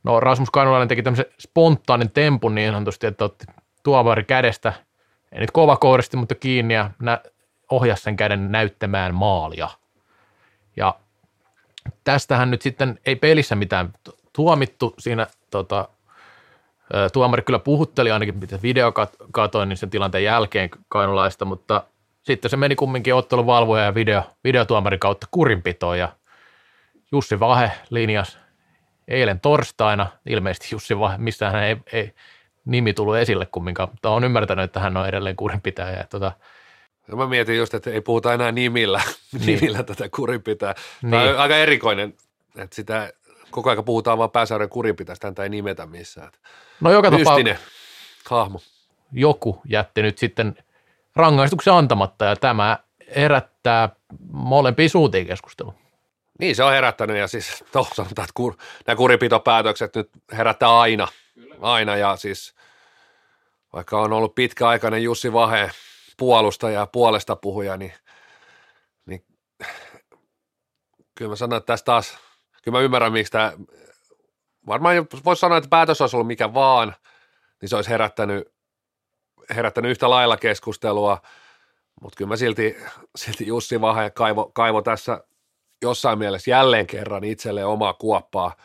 No 0.04 0.20
Rasmus 0.20 0.50
Kainulainen 0.50 0.88
teki 0.88 1.04
tämmöisen 1.04 1.26
spontaanin 1.40 2.12
tempun 2.12 2.56
niin 2.56 2.74
sanotusti, 2.74 3.08
että 3.08 3.26
otti 3.26 3.46
tuomari 3.84 4.24
kädestä, 4.24 4.74
ei 5.32 5.40
nyt 5.40 5.52
kova 5.52 5.78
kouristi, 5.78 6.18
mutta 6.18 6.36
kiinni 6.36 6.74
ja 6.74 6.92
nä- 7.00 7.22
ohjasi 7.72 8.04
sen 8.04 8.16
käden 8.16 8.52
näyttämään 8.52 9.16
maalia. 9.16 9.70
Ja 10.76 10.96
tästähän 12.04 12.52
nyt 12.52 12.62
sitten 12.62 13.00
ei 13.06 13.16
pelissä 13.16 13.56
mitään 13.56 13.94
tuomittu 14.34 14.94
siinä 15.00 15.28
tota, 15.52 15.90
tuomari 17.14 17.42
kyllä 17.42 17.60
puhutteli 17.60 18.12
ainakin, 18.12 18.38
mitä 18.38 18.60
video 18.62 18.94
katoin, 19.32 19.70
niin 19.70 19.78
sen 19.78 19.90
tilanteen 19.90 20.24
jälkeen 20.24 20.70
kainulaista, 20.88 21.46
mutta 21.46 21.84
sitten 22.24 22.52
se 22.52 22.58
meni 22.58 22.76
kumminkin 22.76 23.16
ottelun 23.16 23.46
valvoja 23.46 23.84
ja 23.84 23.96
video, 23.96 24.24
videotuomarin 24.44 25.00
kautta 25.00 25.28
kurinpitoon 25.32 26.00
ja 26.00 26.10
Jussi 27.12 27.40
Vahe 27.40 27.72
linjas 27.90 28.40
eilen 29.08 29.40
torstaina, 29.40 30.08
ilmeisesti 30.30 30.68
Jussi 30.72 31.00
Vahe, 31.00 31.18
missään 31.18 31.64
ei, 31.64 31.78
ei 31.92 32.14
nimi 32.66 32.94
tullut 32.94 33.16
esille 33.16 33.46
kumminkaan, 33.46 33.90
mutta 33.90 34.10
on 34.10 34.24
ymmärtänyt, 34.24 34.66
että 34.66 34.80
hän 34.80 34.98
on 34.98 35.08
edelleen 35.08 35.36
kurinpitäjä. 35.36 36.06
Tota, 36.10 36.32
ja 37.08 37.16
mä 37.16 37.28
mietin 37.28 37.58
just, 37.58 37.74
että 37.74 37.90
ei 37.90 38.02
puhuta 38.02 38.34
enää 38.34 38.52
nimillä, 38.52 39.02
niin. 39.32 39.46
nimillä 39.46 39.84
tätä 39.84 40.10
kurinpitää. 40.10 40.76
Niin. 41.02 41.12
Tämä 41.12 41.24
on 41.24 41.38
aika 41.38 41.58
erikoinen, 41.58 42.14
että 42.58 42.76
sitä 42.76 43.14
koko 43.52 43.70
ajan 43.70 43.86
puhutaan 43.86 44.18
vaan 44.18 44.32
pääsarjan 44.32 44.70
kurinpitästä, 44.70 45.28
häntä 45.28 45.44
ei 45.44 45.50
nimetä 45.50 45.86
missään. 45.86 46.32
No 46.82 46.92
joka 46.92 47.12
tapauksessa 47.12 47.62
hahmo. 48.30 48.60
Joku 49.12 49.62
jätti 49.66 50.02
nyt 50.02 50.18
sitten 50.18 50.56
rangaistuksen 51.16 51.74
antamatta 51.74 52.26
ja 52.26 52.36
tämä 52.36 52.80
herättää 53.16 53.90
molempia 54.32 54.90
suuntiin 54.90 55.28
keskustelua. 55.28 55.74
Niin, 56.40 56.56
se 56.56 56.64
on 56.64 56.72
herättänyt 56.72 57.18
ja 57.18 57.28
siis 57.28 57.64
to, 57.72 57.88
sanotaan, 57.94 58.24
että 58.24 58.34
kur, 58.34 58.56
nämä 58.88 58.96
kuripitopäätökset 58.96 59.96
nyt 59.96 60.10
herättää 60.32 60.80
aina, 60.80 61.08
Kyllä. 61.34 61.56
aina 61.62 61.96
ja 61.96 62.16
siis 62.16 62.56
vaikka 63.74 64.02
on 64.02 64.14
ollut 64.14 64.36
pitkäaikainen 64.36 65.04
Jussi 65.04 65.34
Vahe 65.34 65.72
puolustaja 66.18 66.80
ja 66.80 66.88
puolesta 66.88 67.36
puhuja, 67.36 67.78
niin, 67.78 67.94
niin 69.06 69.26
kyllä 71.16 71.30
mä 71.30 71.36
sanon, 71.36 71.58
että 71.58 71.74
tässä 71.74 71.86
taas, 71.86 72.18
kyllä 72.64 72.78
mä 72.78 72.84
ymmärrän, 72.84 73.14
miksi 73.14 73.32
tämä, 73.32 73.54
varmaan 74.68 75.08
voisi 75.26 75.40
sanoa, 75.40 75.58
että 75.58 75.70
päätös 75.70 76.02
olisi 76.02 76.16
ollut 76.16 76.28
mikä 76.28 76.54
vaan, 76.54 76.96
niin 77.62 77.70
se 77.70 77.76
olisi 77.76 77.90
herättänyt, 77.90 78.54
herättänyt 79.50 79.92
yhtä 79.92 80.10
lailla 80.10 80.38
keskustelua, 80.38 81.22
mutta 82.02 82.18
kyllä 82.18 82.30
mä 82.30 82.36
silti, 82.36 82.78
silti 83.16 83.48
Jussi 83.48 83.82
Vahe 83.82 84.10
kaivo, 84.10 84.52
kaivo 84.54 84.82
tässä 84.82 85.24
jossain 85.82 86.20
mielessä 86.20 86.52
jälleen 86.52 86.88
kerran 86.88 87.24
itselleen 87.24 87.68
omaa 87.68 87.94
kuoppaa. 87.94 88.56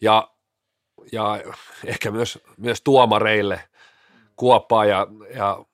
Ja, 0.00 0.30
ja 1.12 1.40
ehkä 1.84 2.10
myös, 2.10 2.38
myös 2.56 2.82
tuomareille 2.82 3.60
kuoppaa 4.36 4.84
ja, 4.84 5.06
ja 5.34 5.64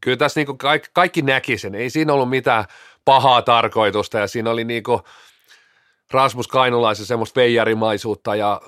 kyllä 0.00 0.16
tässä 0.16 0.40
niin 0.40 0.58
kaikki, 0.58 0.88
kaikki 0.92 1.22
näki 1.22 1.58
sen, 1.58 1.74
ei 1.74 1.90
siinä 1.90 2.12
ollut 2.12 2.30
mitään 2.30 2.64
pahaa 3.04 3.42
tarkoitusta 3.42 4.18
ja 4.18 4.26
siinä 4.26 4.50
oli 4.50 4.64
niin 4.64 4.82
Rasmus 6.10 6.48
Kainulaisen 6.48 7.06
semmoista 7.06 7.40
veijarimaisuutta 7.40 8.36
ja 8.36 8.60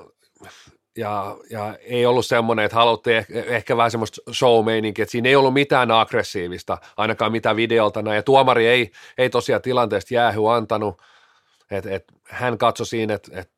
ja, 0.97 1.37
ja 1.51 1.77
ei 1.81 2.07
ollut 2.07 2.27
semmoinen, 2.27 2.65
että 2.65 2.77
haluttiin 2.77 3.17
ehkä, 3.17 3.45
ehkä 3.47 3.77
vähän 3.77 3.91
semmoista 3.91 4.21
show 4.33 4.67
että 4.89 5.11
siinä 5.11 5.29
ei 5.29 5.37
ollut 5.37 5.55
mitään 5.55 5.91
aggressiivista, 5.91 6.79
ainakaan 6.97 7.33
mitä 7.33 7.57
videolta 7.57 8.03
näin, 8.03 8.17
ja 8.17 8.23
tuomari 8.23 8.67
ei, 8.67 8.91
ei 9.19 9.31
tosiaan 9.31 9.63
tilanteesta 9.63 10.15
jäähy 10.15 10.55
antanut, 10.55 11.03
että 11.71 11.91
et, 11.91 12.05
hän 12.25 12.59
katsoi 12.59 12.87
siinä, 12.87 13.15
että 13.15 13.41
et, 13.41 13.51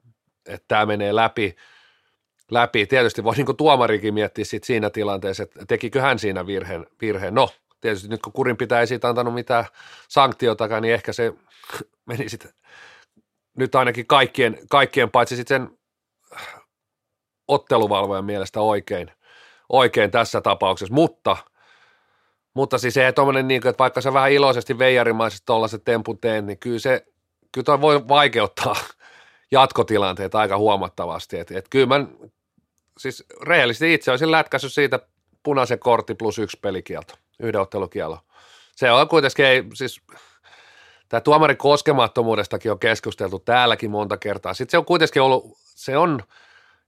et 0.47 0.65
tämä 0.69 0.87
menee 0.87 1.15
läpi, 1.15 1.57
läpi. 2.51 2.87
Tietysti 2.87 3.25
voi 3.25 3.35
niin 3.35 3.57
tuomarikin 3.57 4.15
miettiä 4.15 4.45
sit 4.45 4.65
siinä 4.65 4.91
tilanteessa, 4.91 5.43
että 5.43 5.67
tekikö 5.67 6.01
hän 6.01 6.19
siinä 6.19 6.47
virheen. 6.47 6.87
virheen. 7.01 7.35
No, 7.35 7.49
tietysti 7.85 8.09
nyt 8.09 8.23
kun 8.23 8.33
kurin 8.33 8.57
pitää 8.57 8.81
ei 8.81 8.87
siitä 8.87 9.09
antanut 9.09 9.35
mitään 9.35 9.65
sanktiotakaan, 10.09 10.83
niin 10.83 10.95
ehkä 10.95 11.13
se 11.13 11.33
meni 12.07 12.29
sitten 12.29 12.53
nyt 13.59 13.75
ainakin 13.75 14.07
kaikkien, 14.07 14.59
kaikkien 14.71 15.11
paitsi 15.11 15.37
sitten 15.37 15.61
sen 15.61 15.79
otteluvalvojan 17.49 18.25
mielestä 18.25 18.61
oikein, 18.61 19.11
oikein 19.69 20.11
tässä 20.11 20.41
tapauksessa, 20.41 20.95
mutta, 20.95 21.37
mutta 22.55 22.79
siis 22.79 22.97
ei 22.97 23.13
tuommoinen 23.13 23.49
niin 23.49 23.61
kuin, 23.61 23.71
että 23.71 23.79
vaikka 23.79 24.01
sä 24.01 24.13
vähän 24.13 24.33
iloisesti 24.33 24.79
veijarimaisesti 24.79 25.47
tuollaiset 25.47 25.85
tempun 25.85 26.19
teet, 26.19 26.45
niin 26.45 26.59
kyllä 26.59 26.79
se, 26.79 27.07
kyllä 27.53 27.65
toi 27.65 27.81
voi 27.81 28.09
vaikeuttaa 28.09 28.77
jatkotilanteet 29.51 30.35
aika 30.35 30.57
huomattavasti, 30.57 31.39
että 31.39 31.59
et 31.59 31.69
kyllä 31.71 31.87
mä 31.87 32.07
siis 32.99 33.25
rehellisesti 33.43 33.95
itse 33.95 34.11
olisin 34.11 34.31
lätkässyt 34.31 34.73
siitä 34.73 34.99
punaisen 35.43 35.79
kortti 35.79 36.15
plus 36.15 36.39
yksi 36.39 36.59
pelikielto, 36.63 37.15
yhden 37.41 37.61
ottelukielto. 37.61 38.19
Se 38.77 38.91
on 38.91 39.09
kuitenkin, 39.09 39.47
ei, 39.47 39.65
siis 39.75 40.01
tämä 41.09 41.21
tuomarin 41.21 41.57
koskemattomuudestakin 41.57 42.73
on 42.73 42.79
keskusteltu 42.79 43.39
täälläkin 43.39 43.91
monta 43.91 44.17
kertaa. 44.17 44.55
Sitten 44.55 44.71
se 44.71 44.79
on 44.79 44.85
kuitenkin 44.85 45.23
ollut, 45.23 45.53
se 45.59 45.97
on 45.97 46.23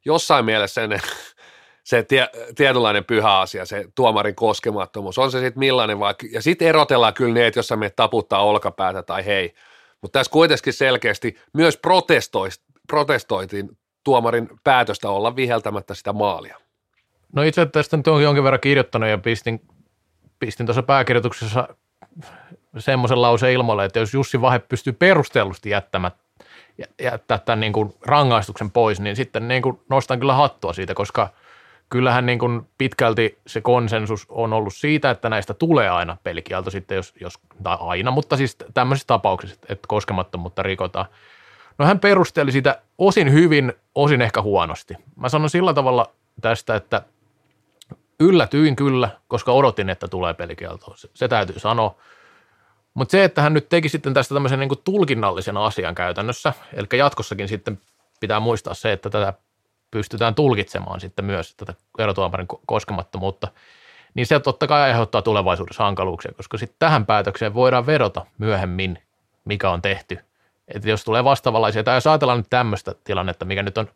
jossain 0.05 0.45
mielessä 0.45 0.75
sen, 0.75 1.01
se 1.85 2.03
tie, 2.03 2.29
tietynlainen 2.57 3.05
pyhä 3.05 3.39
asia, 3.39 3.67
se 3.67 3.85
tuomarin 3.95 4.35
koskemattomuus. 4.35 5.19
On 5.19 5.31
se 5.31 5.41
sitten 5.41 5.59
millainen 5.59 5.99
vaikka, 5.99 6.27
ja 6.31 6.43
sitten 6.43 6.69
erotellaan 6.69 7.15
kyllä 7.15 7.35
ne, 7.35 7.47
että 7.47 7.59
jos 7.59 7.69
sä 7.69 7.77
menet 7.77 7.97
taputtaa 7.97 8.45
olkapäätä 8.45 9.03
tai 9.03 9.27
hei. 9.27 9.55
Mutta 10.03 10.19
tässä 10.19 10.33
kuitenkin 10.33 10.73
selkeästi 10.73 11.39
myös 11.53 11.81
protestoitiin 12.89 13.79
tuomarin 14.05 14.49
päätöstä 14.65 15.09
olla 15.09 15.37
viheltämättä 15.37 15.95
sitä 15.95 16.13
maalia. 16.13 16.57
No 17.33 17.43
itse 17.43 17.67
tästä 17.67 17.97
nyt 17.97 18.09
on 18.09 18.23
jonkin 18.23 18.45
verran 18.45 18.61
kirjoittanut 18.61 19.09
ja 19.09 19.19
pistin, 19.19 19.61
pistin 20.39 20.67
tuossa 20.67 20.83
pääkirjoituksessa 20.83 21.69
semmoisen 22.79 23.23
lauseen 23.23 23.53
ilmoille, 23.53 23.85
että 23.85 23.99
jos 23.99 24.15
Jussi 24.15 24.41
Vahe 24.41 24.59
pystyy 24.59 24.93
perustellusti 24.93 25.71
jättämään 25.71 26.13
jättää 27.03 27.39
tämän 27.39 27.61
niin 27.61 27.73
kuin 27.73 27.95
rangaistuksen 28.07 28.71
pois, 28.71 29.01
niin 29.01 29.17
sitten 29.17 29.49
niin 29.49 29.63
kuin 29.63 29.81
nostan 29.89 30.21
kyllä 30.21 30.35
hattua 30.35 30.73
siitä, 30.73 30.95
koska 30.95 31.29
kyllähän 31.91 32.27
niin 32.27 32.39
kuin 32.39 32.69
pitkälti 32.79 33.39
se 33.47 33.61
konsensus 33.61 34.27
on 34.29 34.53
ollut 34.53 34.75
siitä, 34.75 35.11
että 35.11 35.29
näistä 35.29 35.55
tulee 35.55 35.89
aina 35.91 36.17
pelikielto 36.23 36.71
sitten, 36.71 36.97
jos, 36.97 37.15
jos 37.21 37.35
tai 37.63 37.77
aina, 37.81 38.11
mutta 38.11 38.37
siis 38.37 38.57
tämmöisissä 38.75 39.07
tapauksissa, 39.07 39.57
että 39.69 39.87
koskemattomuutta 39.89 40.63
rikotaan. 40.63 41.07
No 41.79 41.87
hän 41.87 42.01
perusteli 42.01 42.53
sitä 42.53 42.83
osin 42.99 43.33
hyvin, 43.33 43.73
osin 43.95 44.23
ehkä 44.23 44.43
huonosti. 44.43 44.95
Mä 45.17 45.29
sanon 45.29 45.51
sillä 45.51 45.75
tavalla 45.75 46.11
tästä, 46.41 46.77
että 46.77 47.03
yllätyin 48.21 48.77
kyllä, 48.77 49.11
koska 49.29 49.53
odotin, 49.53 49.91
että 49.91 50.09
tulee 50.09 50.35
pelikielto. 50.35 50.97
Se, 50.97 51.09
se 51.15 51.29
täytyy 51.29 51.59
sanoa. 51.59 51.95
Mutta 52.95 53.13
se, 53.13 53.25
että 53.25 53.43
hän 53.43 53.55
nyt 53.55 53.69
teki 53.69 53.89
sitten 53.89 54.15
tästä 54.15 54.35
tämmöisen 54.35 54.59
niin 54.59 54.71
tulkinnallisen 54.85 55.57
asian 55.57 55.95
käytännössä, 55.95 56.53
eli 56.73 56.87
jatkossakin 56.99 57.49
sitten 57.49 57.81
pitää 58.21 58.41
muistaa 58.41 58.75
se, 58.75 58.93
että 58.93 59.11
tätä 59.11 59.33
pystytään 59.91 60.35
tulkitsemaan 60.35 61.01
sitten 61.01 61.25
myös 61.25 61.55
tätä 61.55 61.75
erotuomarin 61.99 62.47
koskemattomuutta, 62.67 63.49
niin 64.15 64.27
se 64.27 64.41
totta 64.41 64.67
kai 64.67 64.83
aiheuttaa 64.83 65.23
tulevaisuudessa 65.23 65.85
hankaluuksia, 65.85 66.33
koska 66.37 66.59
sitten 66.59 66.77
tähän 66.79 67.07
päätökseen 67.07 67.55
voidaan 67.55 67.87
vedota 67.87 68.27
myöhemmin, 68.39 68.99
mikä 69.45 69.71
on 69.71 69.83
tehty. 69.83 70.19
Että 70.69 70.89
jos 70.89 71.05
tulee 71.05 71.25
vastaavanlaisia, 71.25 71.85
tai 71.85 71.97
jos 71.97 72.07
ajatellaan 72.07 72.39
nyt 72.39 72.51
tämmöistä 72.51 72.95
tilannetta, 73.05 73.45
mikä 73.45 73.63
nyt 73.63 73.79
on, 73.79 73.89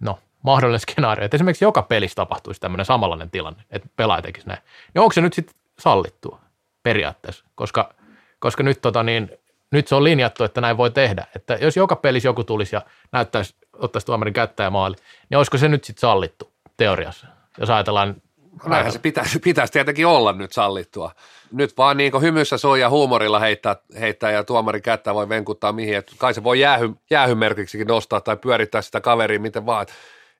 no, 0.00 0.18
mahdollinen 0.46 0.80
skenaario, 0.80 1.24
että 1.24 1.36
esimerkiksi 1.36 1.64
joka 1.64 1.82
pelissä 1.82 2.14
tapahtuisi 2.14 2.60
tämmöinen 2.60 2.86
samanlainen 2.86 3.30
tilanne, 3.30 3.62
että 3.70 3.88
pelaaja 3.96 4.22
tekisi 4.22 4.48
näin, 4.48 4.60
niin 4.94 5.02
onko 5.02 5.12
se 5.12 5.20
nyt 5.20 5.32
sitten 5.32 5.56
sallittua? 5.78 6.46
periaatteessa, 6.86 7.44
koska, 7.54 7.94
koska 8.38 8.62
nyt, 8.62 8.80
tota 8.80 9.02
niin, 9.02 9.30
nyt 9.70 9.88
se 9.88 9.94
on 9.94 10.04
linjattu, 10.04 10.44
että 10.44 10.60
näin 10.60 10.76
voi 10.76 10.90
tehdä. 10.90 11.26
Että 11.36 11.54
jos 11.54 11.76
joka 11.76 11.96
pelissä 11.96 12.28
joku 12.28 12.44
tulisi 12.44 12.76
ja 12.76 12.82
näyttäisi, 13.12 13.54
ottaisi 13.72 14.06
tuomarin 14.06 14.34
kättä 14.34 14.62
ja 14.62 14.70
maali, 14.70 14.96
niin 15.30 15.38
olisiko 15.38 15.58
se 15.58 15.68
nyt 15.68 15.84
sitten 15.84 16.00
sallittu 16.00 16.52
teoriassa, 16.76 17.26
jos 17.60 17.70
ajatellaan 17.70 18.16
No 18.64 18.70
näinhän 18.70 18.92
se 18.92 18.98
pitäisi, 18.98 19.38
pitäisi 19.48 19.72
tietenkin 19.72 20.06
olla 20.06 20.32
nyt 20.32 20.52
sallittua. 20.52 21.12
Nyt 21.52 21.76
vaan 21.78 21.96
niin 21.96 22.20
hymyssä 22.20 22.58
soi 22.58 22.80
ja 22.80 22.90
huumorilla 22.90 23.38
heittää, 23.38 23.76
heittää 24.00 24.30
ja 24.30 24.44
tuomari 24.44 24.80
kättä 24.80 25.14
voi 25.14 25.28
venkuttaa 25.28 25.72
mihin. 25.72 25.96
Et 25.96 26.12
kai 26.18 26.34
se 26.34 26.44
voi 26.44 26.60
jäähy, 26.60 26.90
jäähymerkiksikin 27.10 27.86
nostaa 27.86 28.20
tai 28.20 28.36
pyörittää 28.36 28.82
sitä 28.82 29.00
kaveria 29.00 29.40
miten 29.40 29.66
vaan. 29.66 29.86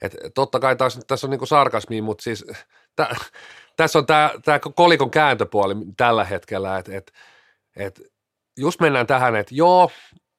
Et, 0.03 0.17
totta 0.35 0.61
kai 0.61 0.77
taas, 0.77 1.01
tässä 1.07 1.27
on 1.27 1.31
niin 1.31 1.47
sarkasmi, 1.47 2.01
mutta 2.01 2.23
siis 2.23 2.45
tässä 3.77 3.99
on 3.99 4.07
tämä, 4.07 4.31
tämä 4.45 4.59
kolikon 4.75 5.11
kääntöpuoli 5.11 5.75
tällä 5.97 6.25
hetkellä, 6.25 6.79
että 6.79 6.97
et, 6.97 7.13
et, 7.77 8.01
just 8.57 8.81
mennään 8.81 9.07
tähän, 9.07 9.37
että 9.37 9.55
joo, 9.55 9.91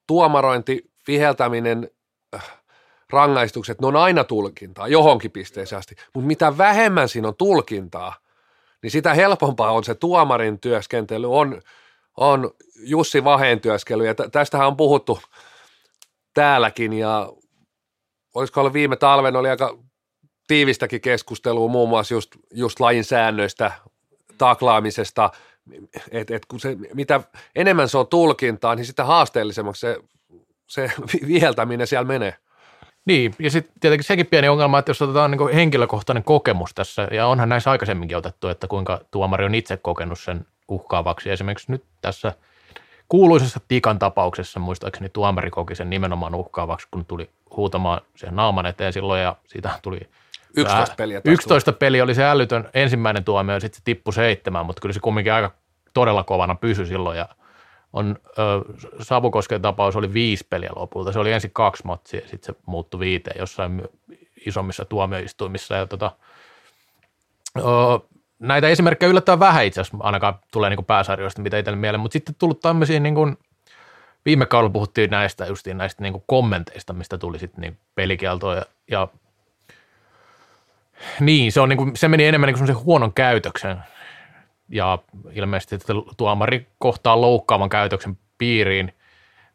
tuomarointi, 0.07 0.91
viheltäminen, 1.07 1.89
äh, 2.35 2.57
rangaistukset, 3.09 3.81
ne 3.81 3.87
on 3.87 3.95
aina 3.95 4.23
tulkintaa 4.23 4.87
johonkin 4.87 5.31
pisteeseen 5.31 5.79
asti, 5.79 5.95
mutta 6.13 6.27
mitä 6.27 6.57
vähemmän 6.57 7.09
siinä 7.09 7.27
on 7.27 7.35
tulkintaa, 7.35 8.15
niin 8.83 8.91
sitä 8.91 9.13
helpompaa 9.13 9.71
on 9.71 9.83
se 9.83 9.95
tuomarin 9.95 10.59
työskentely, 10.59 11.33
on, 11.33 11.61
on 12.17 12.51
Jussi 12.75 13.23
Vaheen 13.23 13.59
työskentely, 13.59 14.07
ja 14.07 14.15
tästähän 14.31 14.67
on 14.67 14.77
puhuttu 14.77 15.19
täälläkin, 16.33 16.93
ja 16.93 17.29
olisiko 18.37 18.59
ollut 18.59 18.73
viime 18.73 18.95
talven, 18.95 19.35
oli 19.35 19.49
aika 19.49 19.77
tiivistäkin 20.47 21.01
keskustelua 21.01 21.67
muun 21.67 21.89
muassa 21.89 22.13
just, 22.13 22.31
just 22.53 22.79
lajin 22.79 23.03
säännöistä, 23.03 23.71
taklaamisesta, 24.37 25.29
että 26.11 26.35
et 26.35 26.45
kun 26.45 26.59
se, 26.59 26.77
mitä 26.93 27.21
enemmän 27.55 27.89
se 27.89 27.97
on 27.97 28.07
tulkintaa, 28.07 28.75
niin 28.75 28.85
sitä 28.85 29.03
haasteellisemmaksi 29.03 29.79
se, 29.79 29.97
se 30.67 30.91
viheltäminen 31.27 31.87
siellä 31.87 32.07
menee. 32.07 32.33
Niin, 33.05 33.33
ja 33.39 33.51
sitten 33.51 33.73
tietenkin 33.79 34.07
sekin 34.07 34.25
pieni 34.25 34.49
ongelma, 34.49 34.79
että 34.79 34.89
jos 34.89 35.01
otetaan 35.01 35.31
niin 35.31 35.53
henkilökohtainen 35.53 36.23
kokemus 36.23 36.73
tässä, 36.73 37.07
ja 37.11 37.27
onhan 37.27 37.49
näissä 37.49 37.71
aikaisemminkin 37.71 38.17
otettu, 38.17 38.47
että 38.47 38.67
kuinka 38.67 39.01
tuomari 39.11 39.45
on 39.45 39.55
itse 39.55 39.77
kokenut 39.77 40.19
sen 40.19 40.45
uhkaavaksi. 40.67 41.29
Esimerkiksi 41.29 41.71
nyt 41.71 41.83
tässä 42.01 42.33
kuuluisessa 43.09 43.59
Tikan 43.67 43.99
tapauksessa, 43.99 44.59
muistaakseni 44.59 45.09
tuomari 45.09 45.49
koki 45.49 45.75
sen 45.75 45.89
nimenomaan 45.89 46.35
uhkaavaksi, 46.35 46.87
kun 46.91 47.05
tuli 47.05 47.29
huutamaan 47.57 48.01
sen 48.15 48.35
naaman 48.35 48.65
eteen 48.65 48.93
silloin, 48.93 49.21
ja 49.21 49.35
siitä 49.45 49.79
tuli 49.81 49.99
11 50.57 50.95
peliä. 50.95 51.21
11 51.25 51.73
peliä 51.73 52.03
oli 52.03 52.15
se 52.15 52.25
älytön 52.25 52.69
ensimmäinen 52.73 53.23
tuomio 53.23 53.55
ja 53.55 53.59
sitten 53.59 53.77
se 53.77 53.83
tippui 53.83 54.13
seitsemään, 54.13 54.65
mutta 54.65 54.81
kyllä 54.81 54.93
se 54.93 54.99
kumminkin 54.99 55.33
aika 55.33 55.51
todella 55.93 56.23
kovana 56.23 56.55
pysyi 56.55 56.85
silloin 56.85 57.17
ja 57.17 57.27
on, 57.93 58.15
ö, 58.39 58.61
Savukosken 59.01 59.61
tapaus 59.61 59.95
oli 59.95 60.13
viisi 60.13 60.47
peliä 60.49 60.69
lopulta. 60.75 61.11
Se 61.11 61.19
oli 61.19 61.31
ensin 61.31 61.51
kaksi 61.53 61.85
matsia 61.85 62.19
ja 62.19 62.27
sitten 62.27 62.55
se 62.55 62.61
muuttui 62.65 62.99
viiteen 62.99 63.39
jossain 63.39 63.83
isommissa 64.45 64.85
tuomioistuimissa. 64.85 65.75
Ja 65.75 65.87
tota, 65.87 66.11
ö, 67.57 67.61
näitä 68.39 68.67
esimerkkejä 68.67 69.09
yllättävän 69.09 69.39
vähän 69.39 69.65
itse 69.65 69.81
asiassa 69.81 69.97
ainakaan 69.99 70.39
tulee 70.51 70.69
niin 70.69 70.85
pääsarjoista, 70.85 71.41
mitä 71.41 71.57
itselle 71.57 71.79
mieleen, 71.79 71.99
mutta 71.99 72.13
sitten 72.13 72.35
tullut 72.39 72.59
tämmöisiä 72.59 72.99
niin 72.99 73.15
kuin, 73.15 73.37
viime 74.27 74.45
kaudella 74.45 74.73
puhuttiin 74.73 75.09
näistä 75.09 75.45
justiin 75.45 75.77
näistä 75.77 76.03
niin 76.03 76.23
kommenteista, 76.25 76.93
mistä 76.93 77.17
tuli 77.17 77.39
sitten 77.39 77.61
niin 77.61 77.77
pelikieltoa 77.95 78.55
ja, 78.55 78.65
ja 78.91 79.07
niin, 81.19 81.51
se, 81.51 81.61
on 81.61 81.69
niin 81.69 81.77
kuin, 81.77 81.95
se 81.95 82.07
meni 82.07 82.25
enemmän 82.25 82.47
niin 82.47 82.57
kuin 82.57 82.85
huonon 82.85 83.13
käytöksen 83.13 83.77
ja 84.69 84.99
ilmeisesti 85.33 85.93
tuomari 86.17 86.67
kohtaa 86.79 87.21
loukkaavan 87.21 87.69
käytöksen 87.69 88.17
piiriin. 88.37 88.93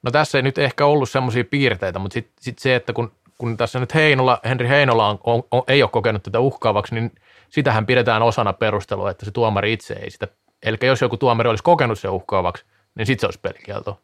No 0.02 0.10
tässä 0.10 0.38
ei 0.38 0.42
nyt 0.42 0.58
ehkä 0.58 0.86
ollut 0.86 1.10
semmoisia 1.10 1.44
piirteitä, 1.44 1.98
mutta 1.98 2.14
sitten 2.14 2.32
sit 2.40 2.58
se, 2.58 2.74
että 2.74 2.92
kun, 2.92 3.12
kun 3.38 3.56
tässä 3.56 3.80
nyt 3.80 3.94
Heinola, 3.94 4.40
Henri 4.44 4.68
Heinola 4.68 5.08
on, 5.08 5.18
on, 5.24 5.42
on, 5.50 5.62
ei 5.68 5.82
ole 5.82 5.90
kokenut 5.90 6.22
tätä 6.22 6.40
uhkaavaksi, 6.40 6.94
niin 6.94 7.12
sitähän 7.48 7.86
pidetään 7.86 8.22
osana 8.22 8.52
perustelua, 8.52 9.10
että 9.10 9.24
se 9.24 9.30
tuomari 9.30 9.72
itse 9.72 9.94
ei 9.94 10.10
sitä. 10.10 10.28
Eli 10.62 10.76
jos 10.82 11.00
joku 11.00 11.16
tuomari 11.16 11.48
olisi 11.48 11.64
kokenut 11.64 11.98
se 11.98 12.08
uhkaavaksi, 12.08 12.64
niin 12.94 13.06
sitten 13.06 13.20
se 13.20 13.26
olisi 13.26 13.40
pelikielto. 13.40 14.00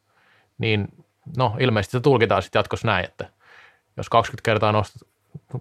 Niin 0.58 0.88
no 1.36 1.56
ilmeisesti 1.60 1.92
se 1.92 2.00
tulkitaan 2.00 2.42
sitten 2.42 2.60
jatkossa 2.60 2.86
näin, 2.86 3.04
että 3.04 3.30
jos 3.96 4.08
20 4.08 4.44
kertaa 4.44 4.72
nostat, 4.72 5.08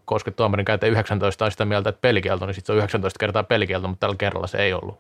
koska 0.06 0.32
tuomarin 0.32 0.66
käytä 0.66 0.88
19 0.88 1.46
on 1.46 1.52
sitä 1.52 1.66
mieltä, 1.66 1.90
että 1.90 2.02
pelikielto, 2.02 2.46
niin 2.46 2.54
sitten 2.54 2.68
se 2.68 2.72
on 2.72 2.78
19 2.78 3.20
kertaa 3.20 3.44
pelikielto, 3.44 3.88
mutta 3.88 4.00
tällä 4.00 4.16
kerralla 4.18 4.48
se 4.48 4.58
ei 4.58 4.74
ollut. 4.74 5.00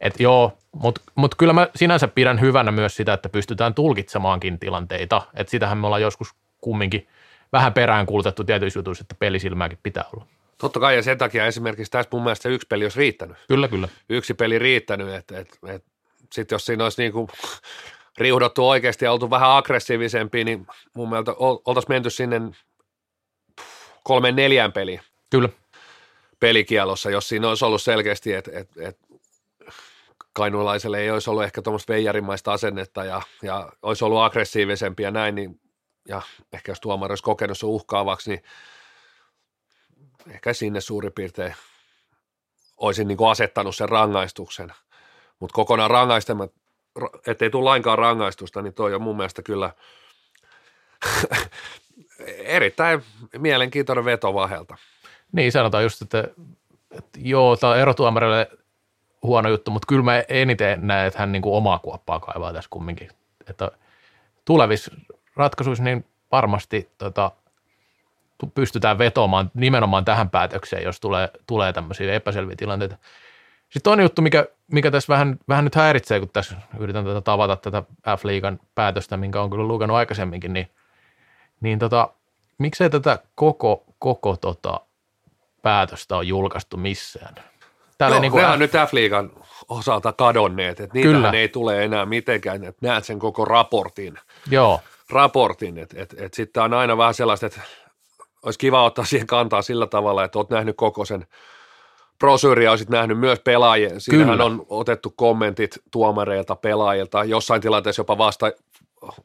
Et 0.00 0.20
joo, 0.20 0.58
mutta 0.72 1.00
mut 1.14 1.34
kyllä 1.34 1.52
mä 1.52 1.68
sinänsä 1.76 2.08
pidän 2.08 2.40
hyvänä 2.40 2.72
myös 2.72 2.96
sitä, 2.96 3.12
että 3.12 3.28
pystytään 3.28 3.74
tulkitsemaankin 3.74 4.58
tilanteita. 4.58 5.22
Että 5.34 5.50
sitähän 5.50 5.78
me 5.78 5.86
ollaan 5.86 6.02
joskus 6.02 6.34
kumminkin 6.60 7.08
vähän 7.52 7.72
perään 7.72 8.06
kuulutettu 8.06 8.44
tietyissä 8.44 8.78
jutuissa, 8.78 9.02
että 9.02 9.14
pelisilmääkin 9.18 9.78
pitää 9.82 10.04
olla. 10.12 10.26
Totta 10.58 10.80
kai, 10.80 10.96
ja 10.96 11.02
sen 11.02 11.18
takia 11.18 11.46
esimerkiksi 11.46 11.90
tässä 11.90 12.08
mun 12.12 12.22
mielestä 12.22 12.48
yksi 12.48 12.66
peli 12.66 12.84
olisi 12.84 12.98
riittänyt. 12.98 13.36
Kyllä, 13.48 13.68
kyllä. 13.68 13.88
Yksi 14.08 14.34
peli 14.34 14.58
riittänyt, 14.58 15.08
että 15.08 15.38
et, 15.38 15.58
et, 15.66 15.84
sitten 16.32 16.54
jos 16.54 16.66
siinä 16.66 16.84
olisi 16.84 17.02
niinku 17.02 17.28
riuhdottu 18.18 18.68
oikeasti 18.68 19.04
ja 19.04 19.12
oltu 19.12 19.30
vähän 19.30 19.50
aggressiivisempi, 19.50 20.44
niin 20.44 20.66
mun 20.94 21.08
mielestä 21.08 21.32
oltaisiin 21.38 21.94
menty 21.94 22.10
sinne 22.10 22.40
kolmen 24.04 24.36
neljän 24.36 24.72
peli 24.72 25.00
Kyllä. 25.30 25.48
pelikielossa, 26.40 27.10
jos 27.10 27.28
siinä 27.28 27.48
olisi 27.48 27.64
ollut 27.64 27.82
selkeästi, 27.82 28.32
että 28.32 28.50
et, 28.54 28.70
et 28.76 28.98
kainuulaiselle 30.32 31.00
ei 31.00 31.10
olisi 31.10 31.30
ollut 31.30 31.44
ehkä 31.44 31.62
tuommoista 31.62 31.92
veijarimaista 31.92 32.52
asennetta 32.52 33.04
ja, 33.04 33.22
ja 33.42 33.72
olisi 33.82 34.04
ollut 34.04 34.22
aggressiivisempi 34.22 35.02
ja 35.02 35.10
näin, 35.10 35.34
niin, 35.34 35.60
ja 36.08 36.22
ehkä 36.52 36.72
jos 36.72 36.80
tuomari 36.80 37.12
olisi 37.12 37.22
kokenut 37.22 37.58
se 37.58 37.66
uhkaavaksi, 37.66 38.30
niin 38.30 38.42
ehkä 40.30 40.52
sinne 40.52 40.80
suurin 40.80 41.12
piirtein 41.12 41.54
olisin 42.76 43.08
niin 43.08 43.18
kuin 43.18 43.30
asettanut 43.30 43.76
sen 43.76 43.88
rangaistuksen. 43.88 44.72
Mutta 45.40 45.54
kokonaan 45.54 45.90
rangaistamat, 45.90 46.52
ettei 47.26 47.50
tule 47.50 47.64
lainkaan 47.64 47.98
rangaistusta, 47.98 48.62
niin 48.62 48.74
toi 48.74 48.94
on 48.94 49.02
mun 49.02 49.16
mielestä 49.16 49.42
kyllä 49.42 49.70
erittäin 52.44 53.02
mielenkiintoinen 53.38 54.04
veto 54.04 54.34
Vahelta. 54.34 54.76
Niin, 55.32 55.52
sanotaan 55.52 55.82
just, 55.82 56.02
että, 56.02 56.24
että 56.90 57.18
joo, 57.22 57.56
tämä 57.56 57.72
on 57.72 57.78
erotuomarille 57.78 58.50
huono 59.22 59.48
juttu, 59.48 59.70
mutta 59.70 59.86
kyllä 59.86 60.02
mä 60.02 60.22
eniten 60.28 60.86
näen, 60.86 61.06
että 61.06 61.18
hän 61.18 61.32
niin 61.32 61.42
kuin 61.42 61.54
omaa 61.54 61.78
kuoppaa 61.78 62.20
kaivaa 62.20 62.52
tässä 62.52 62.70
kumminkin. 62.70 63.10
Että 63.50 63.70
tulevissa 64.44 64.90
ratkaisuissa 65.36 65.84
niin 65.84 66.04
varmasti 66.32 66.90
tota, 66.98 67.30
pystytään 68.54 68.98
vetoamaan 68.98 69.50
nimenomaan 69.54 70.04
tähän 70.04 70.30
päätökseen, 70.30 70.82
jos 70.82 71.00
tulee, 71.00 71.30
tulee 71.46 71.72
tämmöisiä 71.72 72.14
epäselviä 72.14 72.56
tilanteita. 72.56 72.96
Sitten 73.68 73.82
toinen 73.82 74.04
juttu, 74.04 74.22
mikä, 74.22 74.46
mikä 74.72 74.90
tässä 74.90 75.12
vähän, 75.12 75.38
vähän 75.48 75.64
nyt 75.64 75.74
häiritsee, 75.74 76.20
kun 76.20 76.28
tässä 76.32 76.56
yritän 76.78 77.04
tätä 77.04 77.20
tavata 77.20 77.56
tätä 77.56 77.82
F-liigan 78.16 78.60
päätöstä, 78.74 79.16
minkä 79.16 79.40
on 79.40 79.50
kyllä 79.50 79.64
lukenut 79.64 79.96
aikaisemminkin, 79.96 80.52
niin, 80.52 80.70
niin 81.60 81.78
tota, 81.78 82.08
miksei 82.58 82.90
tätä 82.90 83.18
koko, 83.34 83.84
koko 83.98 84.36
tota, 84.36 84.80
päätöstä 85.62 86.16
on 86.16 86.28
julkaistu 86.28 86.76
missään? 86.76 87.34
Täällä 87.98 88.14
Joo, 88.14 88.20
niin 88.20 88.32
kuin 88.32 88.44
on 88.44 88.54
F- 88.54 88.58
nyt 88.58 88.72
F-liigan 88.72 89.30
osalta 89.68 90.12
kadonneet, 90.12 90.80
että 90.80 90.94
niitähän 90.94 91.34
ei 91.34 91.48
tule 91.48 91.84
enää 91.84 92.06
mitenkään, 92.06 92.64
että 92.64 92.86
näet 92.86 93.04
sen 93.04 93.18
koko 93.18 93.44
raportin. 93.44 94.18
Joo. 94.50 94.80
Raportin, 95.10 95.78
että 95.78 96.02
et, 96.02 96.14
et 96.18 96.34
sitten 96.34 96.62
on 96.62 96.74
aina 96.74 96.96
vähän 96.96 97.14
sellaista, 97.14 97.46
että 97.46 97.60
olisi 98.42 98.58
kiva 98.58 98.84
ottaa 98.84 99.04
siihen 99.04 99.26
kantaa 99.26 99.62
sillä 99.62 99.86
tavalla, 99.86 100.24
että 100.24 100.38
olet 100.38 100.50
nähnyt 100.50 100.76
koko 100.76 101.04
sen 101.04 101.26
prosyyriä, 102.18 102.70
olisit 102.70 102.88
nähnyt 102.88 103.18
myös 103.18 103.40
pelaajien. 103.40 104.00
Siinähän 104.00 104.32
Kyllä. 104.32 104.44
on 104.44 104.66
otettu 104.68 105.12
kommentit 105.16 105.78
tuomareilta, 105.90 106.56
pelaajilta, 106.56 107.24
jossain 107.24 107.60
tilanteessa 107.60 108.00
jopa 108.00 108.18
vasta, 108.18 108.52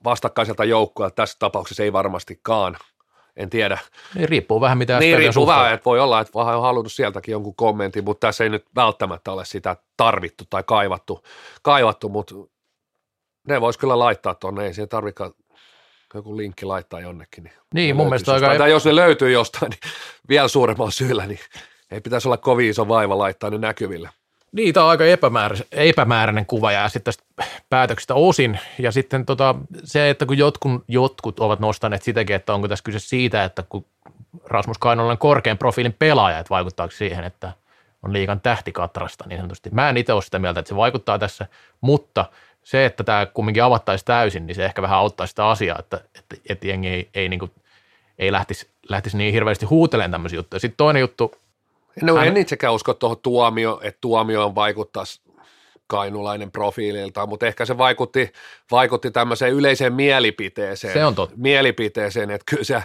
vastakkaiselta 0.04 0.66
joukkoa, 0.66 1.10
tässä 1.10 1.36
tapauksessa 1.40 1.84
ei 1.84 1.94
varmastikaan– 1.94 2.78
en 3.36 3.50
tiedä. 3.50 3.78
Niin 4.16 4.30
riippuu 4.30 4.62
vähän 4.62 4.78
mitä 4.78 5.00
Niin 5.00 5.18
riippuu 5.18 5.48
vähän, 5.48 5.74
että 5.74 5.86
voi 5.86 6.00
olla, 6.00 6.20
että 6.20 6.40
vähän 6.40 6.56
on 6.56 6.62
halunnut 6.62 6.92
sieltäkin 6.92 7.32
jonkun 7.32 7.56
kommentin, 7.56 8.04
mutta 8.04 8.28
tässä 8.28 8.44
ei 8.44 8.50
nyt 8.50 8.66
välttämättä 8.76 9.32
ole 9.32 9.46
sitä 9.46 9.76
tarvittu 9.98 10.44
tai 10.50 10.64
kaivattu, 10.64 11.24
kaivattu 11.62 12.10
mutta 12.10 12.36
ne 13.48 13.62
vois 13.62 13.78
kyllä 13.78 14.00
laittaa 14.00 14.36
tuonne, 14.36 14.66
ei 14.66 14.74
siihen 14.74 14.90
tarvitse 14.90 15.24
joku 16.14 16.38
linkki 16.38 16.66
laittaa 16.66 17.00
jonnekin. 17.00 17.44
Niin, 17.44 17.54
niin 17.74 17.96
mun 17.96 18.06
mielestä 18.06 18.34
aika... 18.34 18.58
Tai 18.58 18.72
jos 18.72 18.86
ne 18.86 18.96
löytyy 18.96 19.32
jostain, 19.32 19.70
niin 19.70 19.94
vielä 20.30 20.48
suuremmalla 20.48 20.92
syyllä, 20.92 21.26
niin 21.26 21.40
ei 21.92 22.02
pitäisi 22.02 22.28
olla 22.28 22.38
kovin 22.38 22.70
iso 22.70 22.88
vaiva 22.88 23.18
laittaa 23.18 23.50
ne 23.50 23.58
näkyville. 23.58 24.10
Niin, 24.52 24.74
tämä 24.74 24.84
on 24.84 24.90
aika 24.90 25.06
epämääräinen, 25.06 25.68
epämääräinen 25.72 26.46
kuva 26.46 26.72
jää 26.72 26.90
sitten 26.90 27.14
tästä 27.14 27.24
päätöksistä 27.70 28.14
osin. 28.14 28.60
Ja 28.80 28.92
sitten 28.92 29.26
tota, 29.26 29.56
se, 29.84 30.10
että 30.10 30.26
kun 30.26 30.38
jotkut, 30.38 30.84
jotkut 30.88 31.40
ovat 31.40 31.60
nostaneet 31.60 32.04
sitäkin, 32.04 32.36
että 32.36 32.54
onko 32.54 32.68
tässä 32.68 32.84
kyse 32.84 33.00
siitä, 33.00 33.44
että 33.44 33.64
kun 33.70 33.86
Rasmus 34.46 34.78
Kainolla 34.78 35.12
on 35.12 35.18
korkean 35.18 35.58
profiilin 35.58 35.96
pelaaja, 36.00 36.40
että 36.40 36.50
vaikuttaako 36.50 36.92
siihen, 36.92 37.24
että 37.24 37.52
on 38.04 38.14
liikan 38.14 38.42
tähtikatrasta 38.42 39.26
niin 39.28 39.40
sanotusti. 39.40 39.70
Mä 39.70 39.90
en 39.90 39.98
itse 39.98 40.14
ole 40.14 40.22
sitä 40.22 40.40
mieltä, 40.40 40.60
että 40.60 40.70
se 40.70 40.76
vaikuttaa 40.76 41.20
tässä, 41.20 41.46
mutta 41.82 42.26
se, 42.64 42.86
että 42.86 43.04
tämä 43.04 43.26
kumminkin 43.26 43.64
avattaisi 43.64 44.06
täysin, 44.06 44.48
niin 44.48 44.56
se 44.56 44.66
ehkä 44.66 44.82
vähän 44.82 44.98
auttaisi 44.98 45.32
sitä 45.32 45.48
asiaa, 45.48 45.80
että, 45.80 46.02
että, 46.16 46.36
että 46.50 46.68
jengi 46.68 46.88
ei, 46.88 47.10
ei, 47.14 47.30
niin 47.30 47.40
kuin, 47.40 47.52
ei 48.20 48.32
lähtisi, 48.32 48.70
lähtisi 48.90 49.18
niin 49.18 49.34
hirveästi 49.34 49.66
huutelemaan 49.66 50.12
tämmöisiä 50.12 50.40
juttuja. 50.40 50.60
Sitten 50.60 50.78
toinen 50.78 51.00
juttu, 51.00 51.36
No 52.02 52.16
hän... 52.16 52.28
en 52.28 52.38
itsekään 52.38 52.74
usko 52.74 52.94
tuohon 52.94 53.18
tuomio, 53.22 53.80
että 53.84 53.98
tuomioon 54.02 54.56
vaikuttaisi 54.56 55.22
kainulainen 55.88 56.52
profiililta, 56.52 57.26
mutta 57.26 57.48
ehkä 57.48 57.66
se 57.66 57.78
vaikutti, 57.78 58.32
vaikutti 58.72 59.12
tämmöiseen 59.12 59.54
yleiseen 59.54 59.94
mielipiteeseen. 59.94 60.94
Se 60.94 61.06
on 61.06 61.16
totta. 61.16 61.36
Mielipiteeseen, 61.38 62.32
että 62.32 62.46
kyllä 62.50 62.64
se 62.64 62.84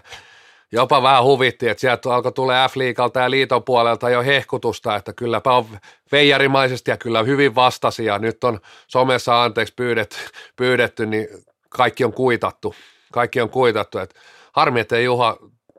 jopa 0.72 1.02
vähän 1.02 1.24
huvitti, 1.24 1.68
että 1.68 1.80
sieltä 1.80 2.14
alkoi 2.14 2.32
tulla 2.32 2.68
F-liikalta 2.68 3.20
ja 3.20 3.30
liiton 3.30 3.64
puolelta 3.64 4.10
jo 4.10 4.22
hehkutusta, 4.22 4.96
että 4.96 5.12
kylläpä 5.12 5.52
on 5.52 5.66
veijarimaisesti 6.12 6.90
ja 6.90 6.96
kyllä 6.96 7.22
hyvin 7.22 7.54
vastasi 7.54 8.04
ja 8.04 8.18
nyt 8.18 8.44
on 8.44 8.60
somessa 8.86 9.42
anteeksi 9.44 9.74
pyydetty, 9.76 10.16
pyydetty 10.56 11.06
niin 11.06 11.28
kaikki 11.68 12.04
on 12.04 12.12
kuitattu. 12.12 12.74
Kaikki 13.12 13.40
on 13.40 13.50
kuitattu, 13.50 13.98
että 13.98 14.20
harmi, 14.52 14.80
että 14.80 14.98
Juha 14.98 15.36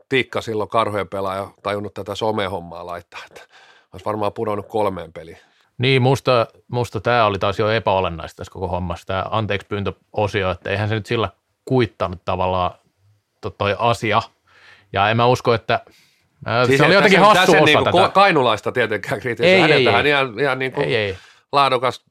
Tikka 0.09 0.41
silloin 0.41 0.69
karhojen 0.69 1.07
pelaaja 1.07 1.47
tajunnut 1.63 1.93
tätä 1.93 2.15
somehommaa 2.15 2.85
laittaa, 2.85 3.19
että 3.31 3.41
olisi 3.93 4.05
varmaan 4.05 4.33
pudonnut 4.33 4.67
kolmeen 4.67 5.13
peliin. 5.13 5.37
Niin, 5.77 6.01
musta, 6.01 6.47
musta 6.67 7.01
tämä 7.01 7.25
oli 7.25 7.39
taas 7.39 7.59
jo 7.59 7.69
epäolennaista 7.69 8.37
tässä 8.37 8.51
koko 8.51 8.67
hommassa, 8.67 9.07
tämä 9.07 9.25
anteeksi 9.29 9.67
pyyntöosio, 9.67 10.51
että 10.51 10.69
eihän 10.69 10.89
se 10.89 10.95
nyt 10.95 11.05
sillä 11.05 11.29
kuittanut 11.65 12.19
tavallaan 12.25 12.71
toi 13.57 13.75
asia. 13.79 14.21
Ja 14.93 15.09
en 15.09 15.17
mä 15.17 15.25
usko, 15.25 15.53
että 15.53 15.79
siis 16.65 16.77
se 16.77 16.85
oli 16.85 16.93
jotenkin 16.93 17.19
hassu 17.19 17.33
tässä 17.33 17.57
osa 17.57 17.65
niin 17.65 17.83
tätä. 17.83 18.09
kainulaista 18.09 18.71
tietenkään. 18.71 19.21
Häneltähän 19.61 20.05
ei, 20.05 20.11
ihan, 20.11 20.39
ihan 20.39 20.59
niin 20.59 20.71
kuin 20.71 20.87
ei, 20.87 20.95
ei. 20.95 21.17
laadukas 21.51 22.05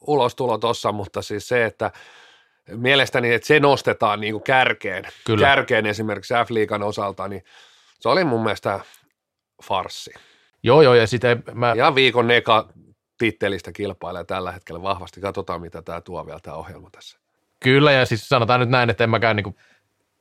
ulostulo 0.00 0.58
tuossa, 0.58 0.92
mutta 0.92 1.22
siis 1.22 1.48
se, 1.48 1.64
että– 1.64 1.90
mielestäni, 2.70 3.34
että 3.34 3.46
se 3.48 3.60
nostetaan 3.60 4.20
niin 4.20 4.32
kuin 4.32 4.42
kärkeen, 4.42 5.04
Kyllä. 5.24 5.46
kärkeen 5.46 5.86
esimerkiksi 5.86 6.34
F-liigan 6.34 6.82
osalta, 6.82 7.28
niin 7.28 7.44
se 8.00 8.08
oli 8.08 8.24
mun 8.24 8.42
mielestä 8.42 8.80
farssi. 9.64 10.10
Joo, 10.62 10.82
joo, 10.82 10.94
ja 10.94 11.06
sitten 11.06 11.42
mä... 11.54 11.74
Ja 11.76 11.94
viikon 11.94 12.26
neka 12.26 12.68
tittelistä 13.18 13.72
kilpailee 13.72 14.24
tällä 14.24 14.52
hetkellä 14.52 14.82
vahvasti. 14.82 15.20
Katsotaan, 15.20 15.60
mitä 15.60 15.82
tämä 15.82 16.00
tuo 16.00 16.26
vielä 16.26 16.40
tämä 16.40 16.56
ohjelma 16.56 16.90
tässä. 16.90 17.18
Kyllä, 17.60 17.92
ja 17.92 18.06
siis 18.06 18.28
sanotaan 18.28 18.60
nyt 18.60 18.68
näin, 18.68 18.90
että 18.90 19.04
en 19.04 19.10
mäkään 19.10 19.36
niin 19.36 19.44
kuin, 19.44 19.56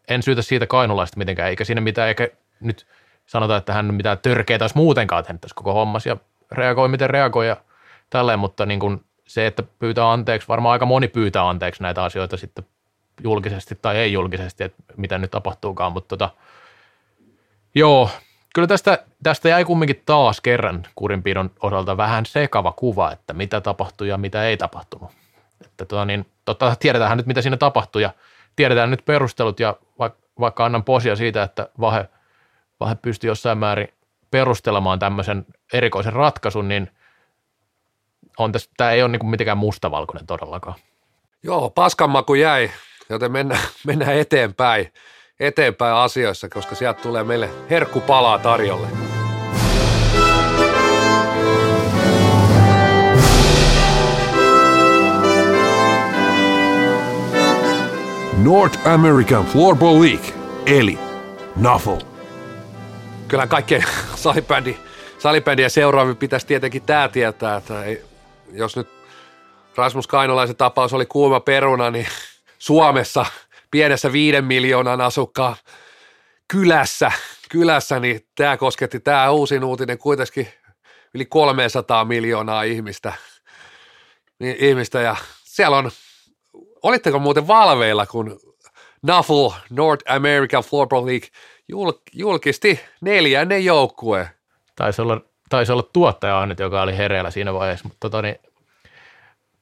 en 0.07 0.23
syytä 0.23 0.41
siitä 0.41 0.67
kainulaista 0.67 1.17
mitenkään, 1.17 1.49
eikä 1.49 1.63
siinä 1.63 1.81
mitään, 1.81 2.07
eikä 2.07 2.27
nyt 2.59 2.87
sanota, 3.25 3.57
että 3.57 3.73
hän 3.73 3.93
mitään 3.93 4.19
törkeä 4.19 4.59
taas 4.59 4.75
muutenkaan 4.75 5.23
tehnyt 5.23 5.41
tässä 5.41 5.55
koko 5.55 5.73
hommassa, 5.73 6.09
ja 6.09 6.17
reagoi 6.51 6.87
miten 6.87 7.09
reagoi 7.09 7.47
ja 7.47 7.57
tälleen, 8.09 8.39
mutta 8.39 8.65
niin 8.65 8.79
kuin, 8.79 9.05
se, 9.27 9.47
että 9.47 9.63
pyytää 9.79 10.11
anteeksi, 10.11 10.47
varmaan 10.47 10.73
aika 10.73 10.85
moni 10.85 11.07
pyytää 11.07 11.49
anteeksi 11.49 11.83
näitä 11.83 12.03
asioita 12.03 12.37
sitten 12.37 12.65
julkisesti 13.23 13.77
tai 13.81 13.97
ei 13.97 14.13
julkisesti, 14.13 14.63
että 14.63 14.83
mitä 14.97 15.17
nyt 15.17 15.31
tapahtuukaan, 15.31 15.91
mutta 15.91 16.07
tota, 16.07 16.29
joo, 17.75 18.09
kyllä 18.55 18.67
tästä, 18.67 19.03
tästä 19.23 19.49
jäi 19.49 19.65
kumminkin 19.65 20.03
taas 20.05 20.41
kerran 20.41 20.87
kurinpidon 20.95 21.51
osalta 21.59 21.97
vähän 21.97 22.25
sekava 22.25 22.71
kuva, 22.71 23.11
että 23.11 23.33
mitä 23.33 23.61
tapahtui 23.61 24.07
ja 24.07 24.17
mitä 24.17 24.43
ei 24.43 24.57
tapahtunut. 24.57 25.11
Että 25.65 25.85
tota, 25.85 26.05
niin, 26.05 26.25
totta, 26.45 26.75
tiedetään 26.79 27.17
nyt, 27.17 27.25
mitä 27.25 27.41
siinä 27.41 27.57
tapahtui 27.57 28.01
ja 28.01 28.09
tiedetään 28.55 28.91
nyt 28.91 29.05
perustelut 29.05 29.59
ja 29.59 29.75
vaikka, 29.99 30.19
vaikka 30.39 30.65
annan 30.65 30.83
posia 30.83 31.15
siitä, 31.15 31.43
että 31.43 31.69
Vahe, 31.79 32.09
Vahe 32.79 32.95
pystyi 32.95 33.27
jossain 33.27 33.57
määrin 33.57 33.93
perustelemaan 34.31 34.99
tämmöisen 34.99 35.45
erikoisen 35.73 36.13
ratkaisun, 36.13 36.67
niin– 36.67 36.91
on 38.39 38.51
tässä, 38.51 38.69
tämä 38.77 38.91
ei 38.91 39.03
ole 39.03 39.11
niin 39.11 39.29
mitenkään 39.29 39.57
mustavalkoinen 39.57 40.27
todellakaan. 40.27 40.75
Joo, 41.43 41.69
paskanmaku 41.69 42.33
jäi, 42.35 42.71
joten 43.09 43.31
mennään, 43.31 43.61
mennään 43.87 44.13
eteenpäin, 44.17 44.93
eteenpäin 45.39 45.95
asioissa, 45.95 46.49
koska 46.49 46.75
sieltä 46.75 47.01
tulee 47.01 47.23
meille 47.23 47.49
herkkupalaa 47.69 48.39
tarjolle. 48.39 48.87
North 58.43 58.87
American 58.87 59.45
Floorball 59.45 60.01
League, 60.01 60.33
eli 60.65 60.99
NAFL. 61.55 61.97
Kyllä 63.27 63.47
kaikkien 63.47 63.83
salibändi, 64.15 64.77
salibändiä 65.17 65.69
seuraavia 65.69 66.15
pitäisi 66.15 66.47
tietenkin 66.47 66.81
tämä 66.81 67.07
tietää, 67.07 67.55
että 67.57 67.83
ei, 67.83 68.03
jos 68.57 68.75
nyt 68.75 68.87
Rasmus 69.75 70.07
Kainolaisen 70.07 70.55
tapaus 70.55 70.93
oli 70.93 71.05
kuuma 71.05 71.39
peruna, 71.39 71.91
niin 71.91 72.07
Suomessa 72.57 73.25
pienessä 73.71 74.11
viiden 74.11 74.45
miljoonan 74.45 75.01
asukkaan 75.01 75.55
kylässä, 76.47 77.11
kylässä 77.49 77.99
niin 77.99 78.27
tämä 78.35 78.57
kosketti 78.57 78.99
tämä 78.99 79.31
uusin 79.31 79.63
uutinen 79.63 79.97
kuitenkin 79.97 80.47
yli 81.13 81.25
300 81.25 82.05
miljoonaa 82.05 82.63
ihmistä, 82.63 83.13
niin 84.39 84.55
ihmistä 84.59 85.01
ja 85.01 85.15
siellä 85.43 85.77
on, 85.77 85.91
olitteko 86.83 87.19
muuten 87.19 87.47
valveilla, 87.47 88.05
kun 88.05 88.39
NAFL, 89.03 89.47
North 89.69 90.11
American 90.11 90.63
Floorball 90.63 91.05
League, 91.05 91.27
julk, 91.67 92.01
julkisti 92.13 92.79
neljännen 93.01 93.65
joukkueen. 93.65 94.27
Taisi 94.75 95.01
olla, 95.01 95.21
taisi 95.49 95.71
olla 95.71 95.89
tuottaja 95.93 96.39
ainut, 96.39 96.59
joka 96.59 96.81
oli 96.81 96.97
hereillä 96.97 97.31
siinä 97.31 97.53
vaiheessa, 97.53 97.87
mutta 97.87 97.97
tota, 97.99 98.21
niin, 98.21 98.39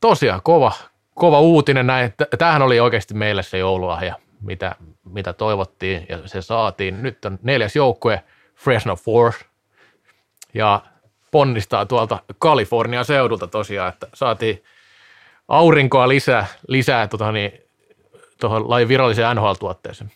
tosiaan 0.01 0.41
kova, 0.43 0.71
kova 1.15 1.39
uutinen 1.39 1.87
näin. 1.87 2.13
Tämähän 2.37 2.61
oli 2.61 2.79
oikeasti 2.79 3.13
meille 3.13 3.43
se 3.43 3.57
joululahja, 3.57 4.15
mitä, 4.41 4.75
mitä 5.05 5.33
toivottiin 5.33 6.05
ja 6.09 6.27
se 6.27 6.41
saatiin. 6.41 7.03
Nyt 7.03 7.25
on 7.25 7.39
neljäs 7.43 7.75
joukkue, 7.75 8.23
Fresno 8.55 8.95
Force, 8.95 9.45
ja 10.53 10.81
ponnistaa 11.31 11.85
tuolta 11.85 12.19
Kalifornian 12.39 13.05
seudulta 13.05 13.47
tosiaan, 13.47 13.89
että 13.89 14.07
saatiin 14.13 14.63
aurinkoa 15.47 16.07
lisää, 16.07 16.45
lisää 16.67 17.07
tota 17.07 17.31
niin, 17.31 17.51
tuohon 18.39 18.69
lajin 18.69 18.87
viralliseen 18.87 19.37
NHL-tuotteeseen. 19.37 20.11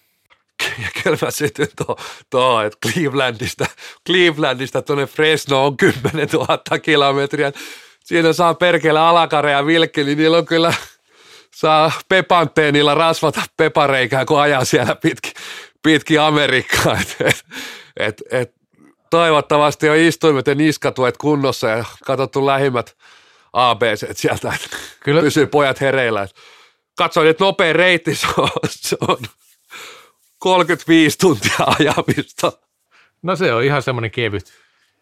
Ja 0.84 1.02
kyllä 1.04 1.18
mä 1.22 1.32
sytyn 1.32 1.68
tuohon, 1.76 2.06
tuo, 2.30 2.62
että 2.62 2.78
Clevelandista, 2.88 3.66
Clevelandista 4.08 4.82
tuonne 4.82 5.06
Fresno 5.06 5.66
on 5.66 5.78
10 5.78 6.28
000 6.34 6.80
kilometriä. 6.80 7.52
Siinä 8.04 8.34
saa 8.34 8.54
perkele 8.54 9.00
alakare 9.00 9.52
ja 9.52 9.66
vilkki, 9.66 10.04
niin 10.04 10.18
niillä 10.18 10.38
on 10.38 10.46
kyllä, 10.46 10.74
saa 11.56 11.92
pepanteenilla 12.10 12.96
rasvata 12.96 13.42
pepareikää, 13.58 14.26
kun 14.26 14.40
ajaa 14.40 14.66
siellä 14.66 14.96
pitki, 14.96 15.32
pitki 15.84 16.18
Amerikkaa. 16.18 16.98
Et, 17.02 17.16
et, 17.20 17.46
et, 17.98 18.22
et, 18.32 18.54
toivottavasti 19.10 19.90
on 19.90 19.98
istuimet 19.98 20.48
ja 20.48 20.56
niskatuet 20.56 21.18
kunnossa 21.18 21.68
ja 21.68 21.86
katsottu 22.06 22.46
lähimmät 22.46 22.96
ABC 23.54 24.18
sieltä, 24.18 24.54
että 24.56 24.78
Kyllä. 25.00 25.22
pysyy 25.22 25.48
pojat 25.48 25.82
hereillä. 25.82 26.28
Katsoin, 26.98 27.28
että 27.28 27.44
nopea 27.44 27.74
reitti 27.74 28.16
se 28.16 28.28
on, 28.38 28.50
se 28.70 28.98
on 29.08 29.18
35 30.40 31.18
tuntia 31.18 31.66
ajamista. 31.80 32.52
No 33.22 33.36
se 33.36 33.54
on 33.54 33.64
ihan 33.64 33.82
semmoinen 33.82 34.12
kevyt 34.12 34.54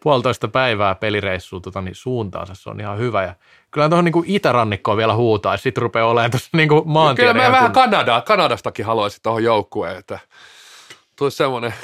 puolitoista 0.02 0.48
päivää 0.48 0.94
pelireissua 0.94 1.60
tota, 1.60 1.82
niin 1.82 1.94
suuntaansa, 1.94 2.54
se 2.54 2.70
on 2.70 2.80
ihan 2.80 2.98
hyvä. 2.98 3.22
Ja 3.22 3.34
kyllä 3.70 3.88
tuohon 3.88 4.04
niin 4.04 4.24
itärannikkoon 4.26 4.96
vielä 4.96 5.14
huutaa, 5.14 5.54
ja 5.54 5.58
sitten 5.58 5.82
rupeaa 5.82 6.06
olemaan 6.08 6.30
tuossa 6.30 6.48
niin 6.52 6.68
maantieteen. 6.84 7.36
Kyllä 7.36 7.48
mä 7.48 7.52
vähän. 7.52 7.72
Kanadaa, 7.72 8.20
Kanadastakin 8.20 8.86
haluaisin 8.86 9.22
tuohon 9.22 9.44
joukkueen, 9.44 9.96
että 9.96 10.18
tulisi 11.16 11.36
semmoinen 11.36 11.74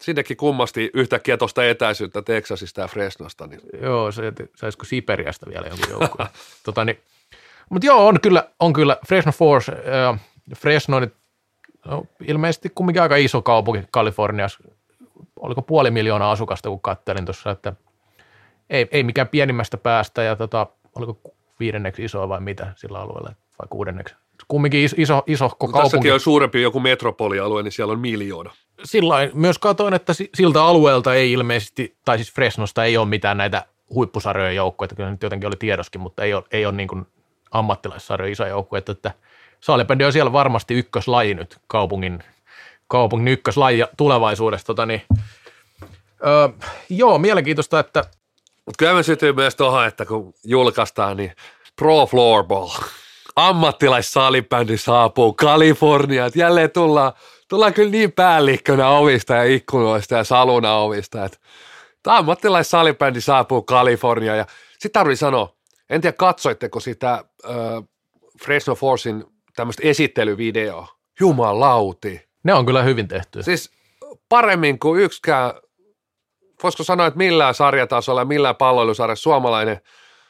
sinnekin 0.00 0.36
kummasti 0.36 0.90
yhtäkkiä 0.94 1.36
tuosta 1.36 1.64
etäisyyttä 1.64 2.22
Texasista 2.22 2.80
ja 2.80 2.88
Fresnosta. 2.88 3.46
Niin. 3.46 3.60
Joo, 3.82 4.12
se, 4.12 4.32
saisiko 4.56 4.84
Siperiasta 4.84 5.46
vielä 5.46 5.66
jonkun 5.66 5.90
joukkueen. 5.90 6.30
tota, 6.64 6.84
niin, 6.84 7.00
mutta 7.70 7.86
joo, 7.86 8.06
on 8.06 8.20
kyllä, 8.20 8.48
on 8.60 8.72
kyllä 8.72 8.96
Fresno 9.06 9.32
Force, 9.32 9.72
äh, 9.72 10.20
Fresno 10.56 11.00
nyt, 11.00 11.14
no, 11.88 12.06
ilmeisesti 12.28 12.68
kumminkin 12.74 13.02
aika 13.02 13.16
iso 13.16 13.42
kaupunki 13.42 13.86
Kaliforniassa, 13.90 14.58
oliko 15.40 15.62
puoli 15.62 15.90
miljoonaa 15.90 16.30
asukasta, 16.30 16.68
kun 16.68 16.80
kattelin 16.80 17.24
tuossa, 17.24 17.50
että 17.50 17.72
ei, 18.70 18.88
ei 18.90 19.02
mikään 19.02 19.28
pienimmästä 19.28 19.76
päästä 19.76 20.22
ja 20.22 20.36
tota, 20.36 20.66
oliko 20.94 21.20
viidenneksi 21.60 22.04
isoa 22.04 22.28
vai 22.28 22.40
mitä 22.40 22.72
sillä 22.76 23.00
alueella 23.00 23.30
vai 23.30 23.68
kuudenneksi. 23.70 24.14
Kumminkin 24.48 24.80
iso, 24.80 24.96
iso, 24.98 25.22
iso 25.26 25.48
kaupunki. 25.48 25.82
Tässäkin 25.82 26.12
on 26.12 26.20
suurempi 26.20 26.62
joku 26.62 26.80
metropolialue, 26.80 27.62
niin 27.62 27.72
siellä 27.72 27.92
on 27.92 28.00
miljoona 28.00 28.52
sillä 28.84 29.30
myös 29.34 29.58
katoin, 29.58 29.94
että 29.94 30.12
siltä 30.34 30.64
alueelta 30.64 31.14
ei 31.14 31.32
ilmeisesti, 31.32 31.96
tai 32.04 32.18
siis 32.18 32.32
Fresnosta 32.32 32.84
ei 32.84 32.96
ole 32.96 33.08
mitään 33.08 33.36
näitä 33.36 33.64
huippusarjojen 33.94 34.56
joukkoja, 34.56 34.88
kyllä 34.96 35.10
nyt 35.10 35.22
jotenkin 35.22 35.46
oli 35.46 35.56
tiedoskin, 35.58 36.00
mutta 36.00 36.24
ei 36.24 36.34
ole, 36.34 36.44
ei 36.50 36.66
ole 36.66 36.74
niin 36.74 36.88
kuin 36.88 37.06
ammattilaissarjojen 37.50 38.32
iso 38.32 38.46
joukkoja, 38.46 38.78
että, 38.78 38.92
että 38.92 39.12
saalibändi 39.60 40.04
on 40.04 40.12
siellä 40.12 40.32
varmasti 40.32 40.74
ykköslaji 40.74 41.34
nyt, 41.34 41.58
kaupungin, 41.66 42.24
kaupungin 42.88 43.28
ykköslaji 43.28 43.84
tulevaisuudessa. 43.96 44.66
Tota 44.66 44.86
niin, 44.86 45.02
öö, 46.26 46.48
joo, 46.90 47.18
mielenkiintoista, 47.18 47.80
että... 47.80 48.04
Mutta 48.66 48.78
kyllä 48.78 48.94
me 48.94 49.02
sytyy 49.02 49.32
myös 49.32 49.56
tuohon, 49.56 49.86
että 49.86 50.04
kun 50.04 50.34
julkaistaan, 50.44 51.16
niin 51.16 51.32
Pro 51.76 52.06
Floorball, 52.06 52.68
ammattilaissalibändi 53.36 54.78
saapuu 54.78 55.32
Kaliforniaan, 55.32 56.30
jälleen 56.34 56.70
tullaan 56.70 57.12
tullaan 57.48 57.74
kyllä 57.74 57.90
niin 57.90 58.12
päällikkönä 58.12 58.88
ovista 58.88 59.34
ja 59.34 59.44
ikkunoista 59.44 60.14
ja 60.14 60.24
saluna 60.24 60.76
ovista, 60.76 61.24
että 61.24 61.38
tämä 62.02 62.16
ammattilaissalibändi 62.16 63.20
saapuu 63.20 63.62
Kalifornia 63.62 64.36
ja 64.36 64.46
sitten 64.72 64.92
tarvii 64.92 65.16
sanoa, 65.16 65.56
en 65.90 66.00
tiedä 66.00 66.16
katsoitteko 66.16 66.80
sitä 66.80 67.12
äh, 67.14 67.54
Fresno 68.44 68.74
Forcein 68.74 69.24
tämmöistä 69.58 69.82
esittelyvideoa, 69.88 70.88
jumalauti. 71.20 72.28
Ne 72.44 72.54
on 72.54 72.66
kyllä 72.66 72.82
hyvin 72.82 73.08
tehty. 73.08 73.42
Siis 73.42 73.70
paremmin 74.28 74.78
kuin 74.78 75.00
yksikään, 75.00 75.52
voisiko 76.62 76.84
sanoa, 76.84 77.06
että 77.06 77.18
millään 77.18 77.54
sarjatasolla 77.54 78.20
ja 78.20 78.24
millään 78.24 78.56
palloilusarjassa 78.56 79.22
suomalainen, 79.22 79.80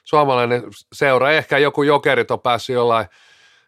suomalainen 0.05 0.63
seura, 0.93 1.31
ehkä 1.31 1.59
joku 1.59 1.83
jokerit 1.83 2.31
on 2.31 2.41
päässyt 2.41 2.75
jollain 2.75 3.07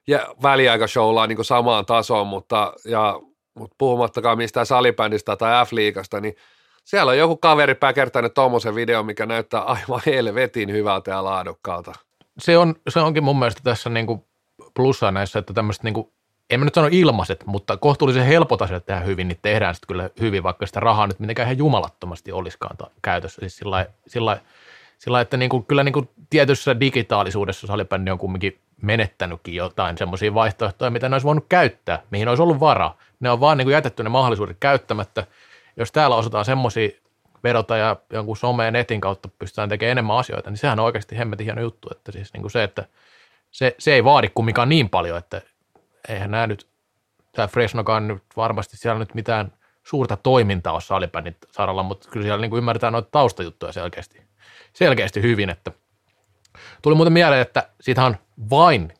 ja 0.07 0.35
väliaikashowlaa 0.43 1.27
niin 1.27 1.45
samaan 1.45 1.87
tasoon, 1.87 2.27
mutta 2.27 2.73
ja 2.85 3.21
mutta 3.55 3.75
puhumattakaan 3.79 4.39
mistään 4.39 4.67
salibändistä 4.67 5.37
tai 5.37 5.67
F-liigasta, 5.67 6.21
niin 6.21 6.37
siellä 6.85 7.11
on 7.11 7.19
joku 7.19 7.37
kaveri 7.37 7.75
päkertänyt 7.75 8.35
tuommoisen 8.35 8.75
video, 8.75 9.03
mikä 9.03 9.27
näyttää 9.27 9.61
aivan 9.61 10.01
helvetin 10.07 10.73
hyvältä 10.73 11.11
ja 11.11 11.25
laadukkaalta. 11.25 11.93
Se, 12.39 12.59
on, 12.59 12.75
se 12.89 13.01
onkin 13.01 13.25
mun 13.25 13.39
mielestä 13.39 13.61
tässä 13.65 13.91
niinku 13.91 14.30
plussa 14.75 15.11
näissä, 15.11 15.39
että 15.39 15.53
tämmöiset 15.53 15.83
niinku, 15.83 16.13
en 16.51 16.61
mä 16.61 16.65
nyt 16.65 16.75
sano 16.75 16.89
ilmaiset, 16.91 17.47
mutta 17.47 17.77
kohtuullisen 17.77 18.27
helpot 18.27 18.63
asiat 18.63 18.87
tehdä 18.87 19.01
hyvin, 19.01 19.29
niin 19.29 19.39
tehdään 19.43 19.75
sitten 19.75 19.87
kyllä 19.87 20.11
hyvin, 20.21 20.43
vaikka 20.43 20.67
sitä 20.67 20.81
rahaa 20.81 21.07
nyt 21.07 21.21
mitenkään 21.21 21.47
ihan 21.47 21.59
jumalattomasti 21.59 22.33
olisikaan 22.33 22.77
käytössä. 23.03 23.41
Siis 23.41 23.57
sillä, 23.57 23.87
sillä, 24.07 24.41
sillä 24.99 25.21
että 25.21 25.37
niinku, 25.37 25.63
kyllä 25.63 25.85
niinku 25.85 26.11
tietyssä 26.31 26.81
digitaalisuudessa 26.81 27.67
salibändi 27.67 28.11
on 28.11 28.19
kumminkin 28.19 28.59
menettänytkin 28.83 29.55
jotain 29.55 29.99
semmoisia 29.99 30.35
vaihtoehtoja, 30.35 30.91
mitä 30.91 31.09
ne 31.09 31.15
olisi 31.15 31.27
voinut 31.27 31.47
käyttää, 31.49 32.03
mihin 32.11 32.29
olisi 32.29 32.43
ollut 32.43 32.61
varaa. 32.61 32.99
Ne 33.21 33.31
on 33.31 33.41
vaan 33.41 33.59
niin 33.59 33.67
kuin 33.67 33.73
jätetty 33.73 34.03
ne 34.03 34.09
mahdollisuudet 34.09 34.57
käyttämättä. 34.61 35.27
Jos 35.77 35.93
täällä 35.93 36.17
osataan 36.17 36.45
semmoisia 36.45 36.91
vedota 37.45 37.77
ja 37.77 37.97
jonkun 38.13 38.37
some 38.37 38.65
ja 38.65 38.71
netin 38.71 39.01
kautta 39.01 39.29
pystytään 39.39 39.69
tekemään 39.69 39.93
enemmän 39.93 40.17
asioita, 40.17 40.51
niin 40.51 40.59
sehän 40.59 40.81
on 40.81 40.87
oikeasti 40.87 41.19
hemmetin 41.19 41.45
hieno 41.45 41.61
juttu. 41.61 41.89
Että 41.93 42.13
siis 42.13 42.33
niin 42.33 42.43
kuin 42.43 42.51
se, 42.51 42.63
että 42.63 42.85
se, 43.51 43.75
se 43.79 43.95
ei 43.95 44.05
vaadi 44.05 44.29
kumminkaan 44.35 44.69
niin 44.69 44.91
paljon, 44.91 45.19
että 45.19 45.43
eihän 46.09 46.31
nämä 46.31 46.47
nyt, 46.47 46.67
tämä 47.33 47.49
Fresnokaan 47.49 48.09
nyt 48.09 48.23
varmasti 48.37 48.77
siellä 48.77 48.99
nyt 48.99 49.15
mitään 49.15 49.53
suurta 49.83 50.17
toimintaa 50.17 50.73
ole 50.73 50.81
salibändin 50.81 51.37
saralla, 51.51 51.83
mutta 51.83 52.09
kyllä 52.11 52.25
siellä 52.25 52.41
niin 52.41 52.51
kuin 52.51 52.59
ymmärretään 52.59 52.93
noita 52.93 53.09
taustajuttuja 53.11 53.73
selkeästi, 53.73 54.23
selkeästi 54.73 55.23
hyvin, 55.23 55.51
että 55.51 55.73
Tuli 56.83 56.95
muuten 56.95 57.13
mieleen, 57.13 57.41
että 57.41 57.69
siitä 57.81 58.05
on 58.05 58.17
vain, 58.51 58.95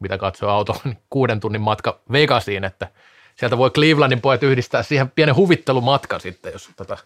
mitä 0.00 0.18
katsoo 0.18 0.50
auto, 0.50 0.80
niin 0.84 0.98
kuuden 1.10 1.40
tunnin 1.40 1.60
matka 1.60 2.00
Vegasiin, 2.12 2.64
että 2.64 2.88
sieltä 3.36 3.58
voi 3.58 3.70
Clevelandin 3.70 4.20
pojat 4.20 4.42
yhdistää 4.42 4.82
siihen 4.82 5.10
pienen 5.10 5.36
huvittelumatkan 5.36 6.20
sitten, 6.20 6.52
jos 6.52 6.70
tota, 6.76 6.96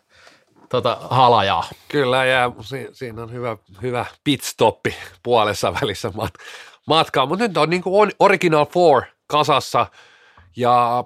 tota 0.68 0.98
halajaa. 1.10 1.64
Kyllä, 1.88 2.24
ja 2.24 2.52
si- 2.60 2.88
siinä 2.92 3.22
on 3.22 3.32
hyvä, 3.32 3.56
hyvä 3.82 4.06
pitstoppi 4.24 4.96
puolessa 5.22 5.74
välissä 5.74 6.08
mat- 6.08 6.42
matkaa, 6.86 7.26
mutta 7.26 7.44
nyt 7.44 7.56
on 7.56 7.70
niin 7.70 7.82
kuin 7.82 8.12
Original 8.18 8.66
Four 8.66 9.02
kasassa, 9.26 9.86
ja 10.56 11.04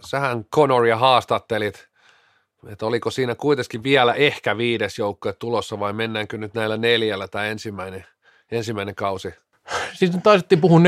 sähän 0.00 0.44
Conoria 0.44 0.96
haastattelit 0.96 1.90
että 2.68 2.86
oliko 2.86 3.10
siinä 3.10 3.34
kuitenkin 3.34 3.82
vielä 3.82 4.14
ehkä 4.14 4.56
viides 4.56 4.98
joukkue 4.98 5.32
tulossa 5.32 5.80
vai 5.80 5.92
mennäänkö 5.92 6.38
nyt 6.38 6.54
näillä 6.54 6.76
neljällä 6.76 7.28
tämä 7.28 7.44
ensimmäinen, 7.44 8.04
ensimmäinen 8.50 8.94
kausi? 8.94 9.34
Siis 9.92 10.10
taisittiin 10.22 10.60
puhua 10.60 10.80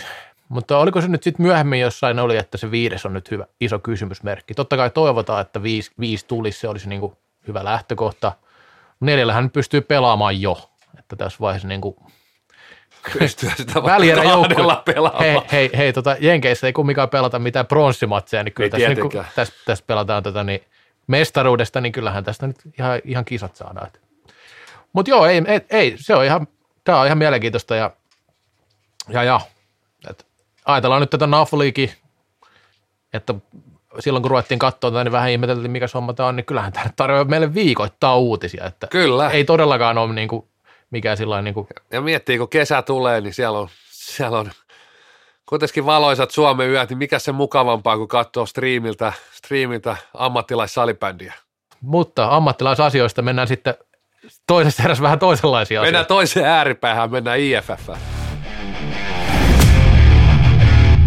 4-5, 0.00 0.02
mutta 0.48 0.78
oliko 0.78 1.00
se 1.00 1.08
nyt 1.08 1.22
sitten 1.22 1.46
myöhemmin 1.46 1.80
jossain 1.80 2.18
oli, 2.18 2.36
että 2.36 2.58
se 2.58 2.70
viides 2.70 3.06
on 3.06 3.12
nyt 3.12 3.30
hyvä, 3.30 3.46
iso 3.60 3.78
kysymysmerkki. 3.78 4.54
Totta 4.54 4.76
kai 4.76 4.90
toivotaan, 4.90 5.40
että 5.40 5.62
viisi, 5.62 5.90
viisi 6.00 6.26
tulisi, 6.26 6.60
se 6.60 6.68
olisi 6.68 6.88
niin 6.88 7.00
kuin 7.00 7.16
hyvä 7.48 7.64
lähtökohta. 7.64 8.32
Neljällähän 9.00 9.50
pystyy 9.50 9.80
pelaamaan 9.80 10.40
jo, 10.40 10.70
että 10.98 11.16
tässä 11.16 11.38
vaiheessa 11.40 11.68
niin 11.68 11.80
kuin 11.80 11.96
pystyä 13.18 13.52
sitä 13.56 13.80
kahdella 13.80 14.82
pelaamaan. 14.84 15.24
Hei, 15.24 15.40
hei, 15.52 15.70
hei 15.76 15.92
tota, 15.92 16.16
Jenkeissä 16.20 16.66
ei 16.66 16.72
kumminkaan 16.72 17.08
pelata 17.08 17.38
mitään 17.38 17.66
pronssimatseja, 17.66 18.42
niin 18.42 18.52
kyllä 18.52 18.70
tässä, 18.70 18.88
niin 18.88 19.24
tässä, 19.34 19.54
tässä, 19.64 19.84
pelataan 19.86 20.22
tätä 20.22 20.44
niin 20.44 20.60
mestaruudesta, 21.06 21.80
niin 21.80 21.92
kyllähän 21.92 22.24
tästä 22.24 22.46
nyt 22.46 22.56
ihan, 22.78 23.00
ihan 23.04 23.24
kisat 23.24 23.56
saadaan. 23.56 23.90
Mutta 24.92 25.10
joo, 25.10 25.26
ei, 25.26 25.42
ei, 25.46 25.60
ei, 25.70 25.94
se 25.96 26.14
on 26.14 26.24
ihan, 26.24 26.48
tämä 26.84 27.00
on 27.00 27.06
ihan 27.06 27.18
mielenkiintoista 27.18 27.76
ja, 27.76 27.90
ja, 29.08 29.24
ja 29.24 29.40
et 30.10 30.26
ajatellaan 30.64 31.00
nyt 31.00 31.10
tätä 31.10 31.26
Nafliikin, 31.26 31.92
että 33.12 33.34
silloin 34.00 34.22
kun 34.22 34.30
ruvettiin 34.30 34.58
katsoa 34.58 34.90
tätä, 34.90 35.04
niin 35.04 35.12
vähän 35.12 35.30
ihmeteltiin, 35.30 35.70
mikä 35.70 35.86
homma 35.94 36.12
tämä 36.12 36.28
on, 36.28 36.36
niin 36.36 36.46
kyllähän 36.46 36.72
tämä 36.72 36.86
tarjoaa 36.96 37.24
meille 37.24 37.54
viikoittaa 37.54 38.18
uutisia, 38.18 38.64
että 38.64 38.86
Kyllä. 38.86 39.30
ei 39.30 39.44
todellakaan 39.44 39.98
ole 39.98 40.12
niin 40.12 40.28
kuin, 40.28 40.48
mikään 40.90 41.16
sillä 41.16 41.42
niin 41.42 41.54
kuin... 41.54 41.66
Ja 41.92 42.00
miettii, 42.00 42.38
kun 42.38 42.48
kesä 42.48 42.82
tulee, 42.82 43.20
niin 43.20 43.34
siellä 43.34 43.58
on, 43.58 43.68
siellä 43.90 44.38
on 44.38 44.50
kuitenkin 45.48 45.86
valoisat 45.86 46.30
Suomen 46.30 46.70
yöt, 46.70 46.88
niin 46.88 46.98
mikä 46.98 47.18
se 47.18 47.32
mukavampaa 47.32 47.96
kuin 47.96 48.08
katsoa 48.08 48.46
striimiltä, 48.46 49.12
striimiltä 49.32 49.96
ammattilaissalibändiä. 50.14 51.34
Mutta 51.80 52.36
ammattilaisasioista 52.36 53.22
mennään 53.22 53.48
sitten 53.48 53.74
toisessa 54.46 54.82
erässä 54.82 55.02
vähän 55.02 55.18
toisenlaisia 55.18 55.80
Mennään 55.80 56.00
asioita. 56.00 56.14
toiseen 56.14 56.46
ääripäähän, 56.46 57.10
mennään 57.10 57.40
IFF. 57.40 57.90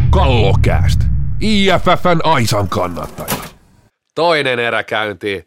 Kallokääst. 0.09 0.99
IFFn 1.41 2.19
Aisan 2.23 2.69
kannattaja. 2.69 3.41
Toinen 4.15 4.59
erä 4.59 4.83
käyntiin. 4.83 5.45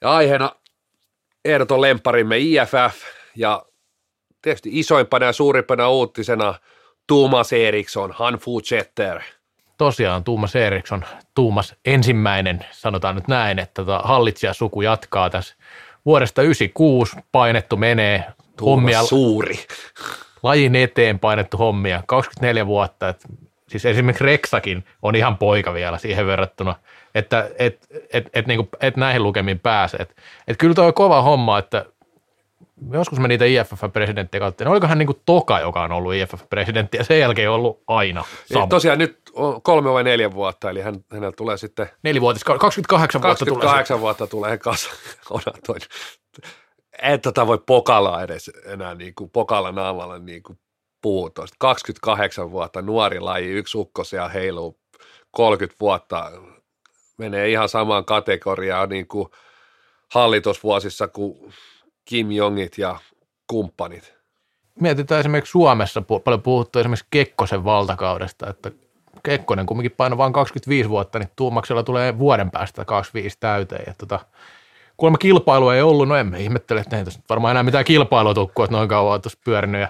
Ja 0.00 0.10
aiheena 0.10 0.52
ehdoton 1.44 1.80
lemparimme 1.80 2.38
IFF 2.38 3.13
ja 3.36 3.62
tietysti 4.42 4.70
isoimpana 4.72 5.26
ja 5.26 5.32
suurimpana 5.32 5.88
uuttisena 5.88 6.54
Tuomas 7.06 7.52
Eriksson, 7.52 8.12
Hanfu 8.12 8.60
Jetter. 8.70 9.20
Tosiaan 9.78 10.24
Tuumas 10.24 10.56
Eriksson, 10.56 11.04
Tuumas 11.34 11.74
ensimmäinen, 11.84 12.64
sanotaan 12.70 13.14
nyt 13.14 13.28
näin, 13.28 13.58
että 13.58 13.84
tota, 13.84 14.00
hallitsijasuku 14.04 14.82
jatkaa 14.82 15.30
tässä 15.30 15.54
vuodesta 16.06 16.42
96 16.42 17.16
painettu 17.32 17.76
menee, 17.76 18.24
hommia, 18.60 18.98
Tuomas 18.98 19.08
Suuri. 19.08 19.58
lajin 20.42 20.76
eteen 20.76 21.18
painettu 21.18 21.56
hommia, 21.56 22.02
24 22.06 22.66
vuotta, 22.66 23.08
että 23.08 23.28
siis 23.68 23.86
esimerkiksi 23.86 24.24
Reksakin 24.24 24.84
on 25.02 25.16
ihan 25.16 25.38
poika 25.38 25.74
vielä 25.74 25.98
siihen 25.98 26.26
verrattuna, 26.26 26.74
että 27.14 27.50
et, 27.58 27.86
et, 28.12 28.30
et, 28.34 28.46
niinku, 28.46 28.68
et 28.80 28.96
näihin 28.96 29.22
lukemiin 29.22 29.60
pääse. 29.60 29.96
Et, 29.96 30.16
et 30.48 30.56
kyllä 30.56 30.74
toi 30.74 30.86
on 30.86 30.94
kova 30.94 31.22
homma, 31.22 31.58
että 31.58 31.84
joskus 32.92 33.18
me 33.18 33.28
niitä 33.28 33.44
IFF-presidenttejä 33.44 34.40
kautta, 34.40 34.64
niin 34.64 34.72
oliko 34.72 34.86
hän 34.86 34.98
niinku 34.98 35.20
toka, 35.26 35.60
joka 35.60 35.82
on 35.82 35.92
ollut 35.92 36.14
IFF-presidentti, 36.14 36.96
ja 36.98 37.04
sen 37.04 37.18
jälkeen 37.18 37.50
ollut 37.50 37.82
aina 37.86 38.24
sama. 38.46 38.60
Niin, 38.60 38.68
tosiaan 38.68 38.98
nyt 38.98 39.18
on 39.32 39.62
kolme 39.62 39.92
vai 39.92 40.04
neljä 40.04 40.32
vuotta, 40.32 40.70
eli 40.70 40.80
hän, 40.80 41.04
hänellä 41.10 41.32
tulee 41.36 41.56
sitten 41.56 41.90
Nelivuotis, 42.02 42.44
28 42.44 43.22
vuotta 43.22 43.44
tulee. 43.44 43.60
28 43.60 44.00
vuotta 44.00 44.26
tulee 44.26 44.58
kasa. 44.58 44.90
Onhan 45.30 45.54
toi. 45.66 45.76
Et 47.02 47.22
tota 47.22 47.46
voi 47.46 47.58
pokalla 47.66 48.22
edes 48.22 48.50
enää 48.64 48.94
niin 48.94 49.14
kuin 49.14 49.30
pokalla 49.30 49.72
naamalla 49.72 50.18
niin 50.18 50.42
kuin 50.42 50.58
puhua 51.02 51.30
tuosta. 51.30 51.56
28 51.58 52.50
vuotta, 52.50 52.82
nuori 52.82 53.20
laji, 53.20 53.50
yksi 53.50 53.78
ukko 53.78 54.04
siellä 54.04 54.28
heiluu 54.28 54.78
30 55.30 55.76
vuotta, 55.80 56.32
menee 57.18 57.48
ihan 57.48 57.68
samaan 57.68 58.04
kategoriaan 58.04 58.88
niin 58.88 59.08
kuin 59.08 59.28
hallitusvuosissa 60.14 61.08
kuin 61.08 61.52
Kim 62.04 62.30
Jongit 62.30 62.78
ja 62.78 62.98
kumppanit. 63.46 64.14
mietitään 64.80 65.20
esimerkiksi 65.20 65.50
Suomessa 65.50 66.02
paljon 66.02 66.42
puhuttu 66.42 66.78
esimerkiksi 66.78 67.06
Kekkosen 67.10 67.64
valtakaudesta, 67.64 68.50
että 68.50 68.70
Kekkonen 69.22 69.66
kumminkin 69.66 69.96
painoi 69.96 70.18
vain 70.18 70.32
25 70.32 70.88
vuotta, 70.88 71.18
niin 71.18 71.28
Tuumaksella 71.36 71.82
tulee 71.82 72.18
vuoden 72.18 72.50
päästä 72.50 72.84
25 72.84 73.36
täyteen. 73.40 73.84
Ja 73.86 73.94
tota, 73.98 74.20
kuulemma 74.96 75.18
kilpailua 75.18 75.74
ei 75.74 75.82
ollut, 75.82 76.08
no 76.08 76.16
emme 76.16 76.40
ihmettele, 76.40 76.80
että 76.80 76.98
ei 76.98 77.04
varmaan 77.28 77.50
enää 77.50 77.62
mitään 77.62 77.84
kilpailua 77.84 78.34
tukku, 78.34 78.62
että 78.62 78.76
noin 78.76 78.88
kauan 78.88 79.22
tuossa 79.22 79.38
pyörinyt. 79.44 79.80
Ja 79.80 79.88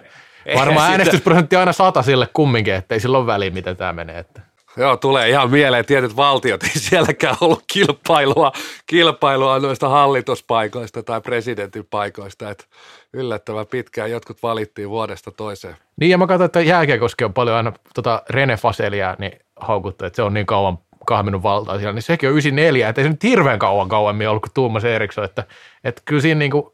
varmaan 0.57 0.91
äänestysprosentti 0.91 1.57
aina 1.57 1.73
sata 1.73 2.03
sille 2.03 2.29
kumminkin, 2.35 2.75
että 2.75 2.95
ei 2.95 3.01
sillä 3.01 3.19
ole 3.19 3.27
väliä, 3.27 3.51
miten 3.51 3.77
tämä 3.77 3.93
menee. 3.93 4.19
Että. 4.19 4.41
Joo, 4.77 4.97
tulee 4.97 5.29
ihan 5.29 5.51
mieleen 5.51 5.85
tietyt 5.85 6.17
valtiot, 6.17 6.63
ei 6.63 6.71
sielläkään 6.75 7.37
ollut 7.41 7.65
kilpailua, 7.73 8.53
kilpailua 8.87 9.59
noista 9.59 9.89
hallituspaikoista 9.89 11.03
tai 11.03 11.21
presidentin 11.21 11.87
paikoista, 11.91 12.51
että 12.51 12.65
yllättävän 13.13 13.67
pitkään 13.67 14.11
jotkut 14.11 14.43
valittiin 14.43 14.91
vuodesta 14.91 15.31
toiseen. 15.31 15.77
Niin 16.01 16.11
ja 16.11 16.19
mä 16.19 16.27
katsoin, 16.27 16.47
että 16.47 16.61
jääkiekoski 16.61 17.25
on 17.25 17.35
paljon 17.35 17.57
aina 17.57 17.73
tota 17.95 18.23
Rene 18.31 18.57
Faselia 18.57 19.17
niin 19.19 19.33
haukuttu, 19.57 20.05
että 20.05 20.17
se 20.17 20.23
on 20.23 20.35
niin 20.35 20.47
kauan 20.47 20.79
kahminut 21.07 21.43
valtaa 21.43 21.79
siellä, 21.79 21.93
niin 21.93 22.03
sekin 22.03 22.29
on 22.29 22.33
94, 22.33 22.89
että 22.89 23.01
ei 23.01 23.05
se 23.05 23.11
nyt 23.11 23.23
hirveän 23.23 23.59
kauan 23.59 23.89
kauemmin 23.89 24.29
ollut 24.29 24.43
kuin 24.43 24.55
Tuomas 24.55 24.85
Eriksson, 24.85 25.25
että, 25.25 25.45
että 25.85 26.03
kyllä 26.05 26.23
siinä 26.23 26.39
niin 26.39 26.51
kuin, 26.51 26.67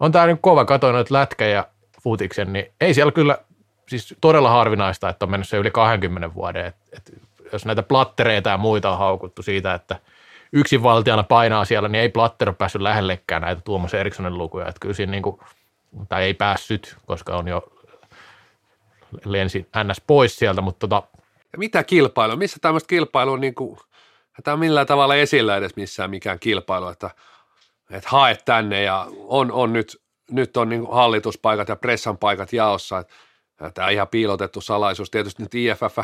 on 0.00 0.12
tämä 0.12 0.26
niin 0.26 0.38
kova, 0.38 0.64
katoin 0.64 0.94
noita 0.94 1.14
lätkä 1.14 1.46
ja 1.46 1.66
futiksen, 2.02 2.52
niin 2.52 2.72
ei 2.80 2.94
siellä 2.94 3.12
kyllä, 3.12 3.38
siis 3.90 4.14
todella 4.20 4.50
harvinaista, 4.50 5.08
että 5.08 5.24
on 5.24 5.30
mennyt 5.30 5.48
se 5.48 5.56
yli 5.56 5.70
20 5.70 6.34
vuoden, 6.34 6.66
että, 6.66 6.80
että 6.96 7.12
jos 7.52 7.64
näitä 7.64 7.82
plattereita 7.82 8.50
ja 8.50 8.58
muita 8.58 8.90
on 8.90 8.98
haukuttu 8.98 9.42
siitä, 9.42 9.74
että 9.74 9.96
yksinvaltiana 10.52 11.22
painaa 11.22 11.64
siellä, 11.64 11.88
niin 11.88 12.02
ei 12.02 12.08
platter 12.08 12.48
ole 12.48 12.56
päässyt 12.56 12.82
lähellekään 12.82 13.42
näitä 13.42 13.62
Tuomas 13.64 13.94
Erikssonin 13.94 14.38
lukuja, 14.38 14.68
että 14.68 14.80
kyllä 14.80 14.94
siinä 14.94 15.10
niin 15.10 15.22
kuin, 15.22 15.40
tai 16.08 16.22
ei 16.22 16.34
päässyt, 16.34 16.96
koska 17.06 17.36
on 17.36 17.48
jo 17.48 17.72
lensi 19.24 19.68
ns. 19.84 20.00
pois 20.06 20.36
sieltä, 20.36 20.60
mutta 20.60 20.88
tota, 20.88 21.02
mitä 21.56 21.84
kilpailua? 21.84 22.36
Missä 22.36 22.58
tämmöistä 22.60 22.88
kilpailua 22.88 23.38
niin 23.38 23.54
kuin, 23.54 23.78
tämä 24.44 24.52
on 24.52 24.60
millään 24.60 24.86
tavalla 24.86 25.14
esillä 25.14 25.56
edes 25.56 25.76
missään 25.76 26.10
mikään 26.10 26.38
kilpailu, 26.38 26.88
että, 26.88 27.10
että 27.90 28.08
hae 28.10 28.36
tänne 28.44 28.82
ja 28.82 29.06
on, 29.18 29.52
on 29.52 29.72
nyt, 29.72 30.02
nyt 30.30 30.56
on 30.56 30.68
niin 30.68 30.86
hallituspaikat 30.90 31.68
ja 31.68 31.76
pressan 31.76 32.18
paikat 32.18 32.52
jaossa. 32.52 32.98
Että, 32.98 33.14
tämä 33.74 33.86
on 33.86 33.92
ihan 33.92 34.08
piilotettu 34.08 34.60
salaisuus. 34.60 35.10
Tietysti 35.10 35.42
nyt 35.42 35.54
IFF 35.54 35.98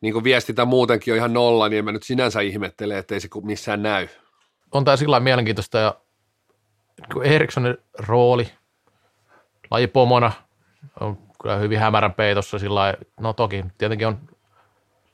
niin 0.00 0.12
kuin 0.12 0.24
viestintä 0.24 0.64
muutenkin 0.64 1.14
on 1.14 1.18
ihan 1.18 1.32
nolla, 1.32 1.68
niin 1.68 1.78
en 1.78 1.84
mä 1.84 1.92
nyt 1.92 2.02
sinänsä 2.02 2.40
ihmettele, 2.40 2.98
että 2.98 3.14
ei 3.14 3.20
se 3.20 3.28
missään 3.42 3.82
näy. 3.82 4.08
on 4.72 4.84
tämä 4.84 4.96
sillä 4.96 5.20
mielenkiintoista 5.20 5.78
ja 5.78 5.94
Erikssonin 7.22 7.78
rooli 7.98 8.50
lajipomona 9.70 10.32
on 11.00 11.18
kyllä 11.42 11.56
hyvin 11.56 11.78
hämärän 11.78 12.14
peitossa 12.14 12.58
sillä 12.58 12.94
no 13.20 13.32
toki 13.32 13.64
tietenkin 13.78 14.06
on 14.06 14.18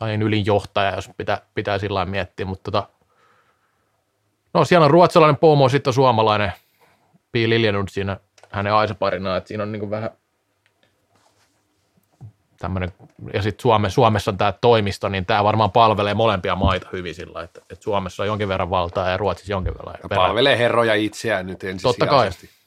lajin 0.01 0.23
ylin 0.23 0.47
johtaja, 0.47 0.95
jos 0.95 1.11
pitää, 1.17 1.41
pitää 1.55 1.79
sillä 1.79 2.07
miettiä, 2.07 2.47
mutta 2.47 2.71
tota, 2.71 2.89
no 4.55 4.65
siellä 4.65 4.85
on 4.85 4.91
ruotsalainen 4.91 5.37
pomo, 5.37 5.69
sitten 5.69 5.91
on 5.91 5.95
suomalainen 5.95 6.53
Pi 7.33 7.49
Liljenund 7.49 7.89
siinä 7.89 8.17
hänen 8.51 8.75
aisaparina, 8.75 9.37
että 9.37 9.49
siinä 9.49 9.63
on 9.63 9.73
niin 9.73 9.91
vähän 9.91 10.11
tämmöinen, 12.65 12.93
ja 13.33 13.43
sitten 13.43 13.63
Suome, 13.63 13.91
Suomessa 13.91 14.31
on 14.31 14.39
tämä 14.39 14.53
toimisto, 14.53 15.09
niin 15.09 15.27
tämä 15.27 15.45
varmaan 15.45 15.71
palvelee 15.71 16.15
molempia 16.15 16.57
maita 16.57 16.89
hyvin 16.93 17.15
sillä, 17.15 17.43
että, 17.43 17.61
että 17.71 17.85
Suomessa 17.85 18.23
on 18.23 18.27
jonkin 18.27 18.49
verran 18.49 18.71
valtaa 18.71 19.11
ja 19.11 19.17
Ruotsissa 19.17 19.53
jonkin 19.53 19.75
verran. 19.75 19.95
Ja 20.03 20.17
palvelee 20.17 20.59
herroja 20.59 20.95
itseään 20.95 21.47
nyt 21.47 21.59
Totta 21.83 22.07
kai. 22.07 22.27
ensisijaisesti. 22.27 22.65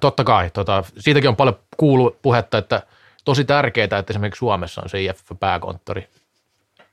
Totta 0.00 0.24
kai. 0.24 0.50
Tota, 0.50 0.84
siitäkin 0.98 1.28
on 1.28 1.36
paljon 1.36 1.58
kuulu 1.76 2.16
puhetta, 2.22 2.58
että 2.58 2.82
tosi 3.24 3.44
tärkeää, 3.44 3.84
että 3.84 4.12
esimerkiksi 4.12 4.38
Suomessa 4.38 4.82
on 4.84 4.88
se 4.88 5.02
IF-pääkonttori. 5.02 6.08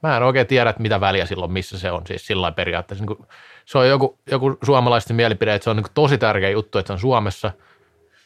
Mä 0.04 0.18
en 0.18 0.24
oikein 0.24 0.48
tiedä, 0.48 0.70
että 0.70 0.82
mitä 0.82 1.00
väliä 1.00 1.26
silloin, 1.26 1.52
missä 1.52 1.80
se 1.80 1.92
on 1.92 2.08
siis 2.08 2.28
sillä 2.28 2.52
periaatteessa. 2.52 3.06
Niin 3.06 3.28
se 3.66 3.78
on 3.78 3.88
joku, 3.88 4.20
joku 4.32 4.58
suomalaisten 4.64 5.16
mielipide, 5.16 5.54
että 5.54 5.64
se 5.64 5.70
on 5.70 5.76
niin 5.76 5.86
tosi 5.94 6.18
tärkeä 6.18 6.50
juttu, 6.50 6.78
että 6.78 6.88
se 6.88 6.94
on 6.94 7.00
Suomessa. 7.00 7.52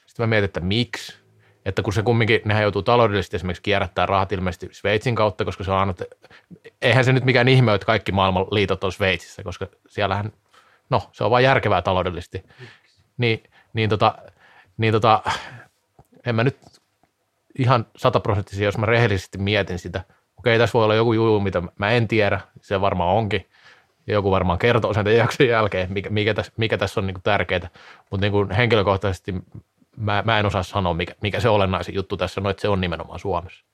Sitten 0.05 0.23
mä 0.23 0.27
mietin, 0.27 0.45
että 0.45 0.59
miksi. 0.59 1.26
Että 1.67 1.81
kun 1.81 1.93
se 1.93 2.03
kumminkin, 2.03 2.41
nehän 2.45 2.63
joutuu 2.63 2.83
taloudellisesti 2.83 3.35
esimerkiksi 3.35 3.63
kierrättää 3.63 4.05
rahat 4.05 4.31
ilmeisesti 4.31 4.69
Sveitsin 4.71 5.15
kautta, 5.15 5.45
koska 5.45 5.63
se 5.63 5.71
on 5.71 5.77
aina, 5.77 5.93
eihän 6.81 7.05
se 7.05 7.13
nyt 7.13 7.25
mikään 7.25 7.47
ihme, 7.47 7.73
että 7.73 7.85
kaikki 7.85 8.11
maailman 8.11 8.45
liitot 8.51 8.83
on 8.83 8.91
Sveitsissä, 8.91 9.43
koska 9.43 9.67
siellähän, 9.87 10.31
no 10.89 11.09
se 11.11 11.23
on 11.23 11.31
vain 11.31 11.43
järkevää 11.43 11.81
taloudellisesti. 11.81 12.43
Niin, 13.17 13.43
niin, 13.73 13.89
tota, 13.89 14.15
niin 14.77 14.93
tota, 14.93 15.21
en 16.25 16.35
mä 16.35 16.43
nyt 16.43 16.57
ihan 17.59 17.85
sataprosenttisesti, 17.97 18.65
jos 18.65 18.77
mä 18.77 18.85
rehellisesti 18.85 19.37
mietin 19.37 19.79
sitä. 19.79 20.03
Okei, 20.37 20.57
tässä 20.57 20.73
voi 20.73 20.83
olla 20.83 20.95
joku 20.95 21.13
juu, 21.13 21.39
mitä 21.39 21.63
mä 21.77 21.89
en 21.89 22.07
tiedä, 22.07 22.39
se 22.61 22.81
varmaan 22.81 23.15
onkin. 23.15 23.47
Ja 24.07 24.13
joku 24.13 24.31
varmaan 24.31 24.59
kertoo 24.59 24.93
sen 24.93 25.17
jakson 25.17 25.47
jälkeen, 25.47 25.93
mikä, 25.93 26.09
mikä, 26.09 26.33
tässä, 26.33 26.51
mikä 26.57 26.77
on 26.97 27.07
niin 27.07 27.21
tärkeää. 27.23 27.69
Mutta 28.09 28.29
niin 28.29 28.51
henkilökohtaisesti 28.51 29.33
mä, 29.97 30.23
mä 30.25 30.39
en 30.39 30.45
osaa 30.45 30.63
sanoa, 30.63 30.93
mikä, 30.93 31.15
mikä 31.21 31.39
se 31.39 31.49
olennaisin 31.49 31.95
juttu 31.95 32.17
tässä 32.17 32.41
on, 32.41 32.49
että 32.49 32.61
se 32.61 32.67
on 32.67 32.81
nimenomaan 32.81 33.19
Suomessa. 33.19 33.65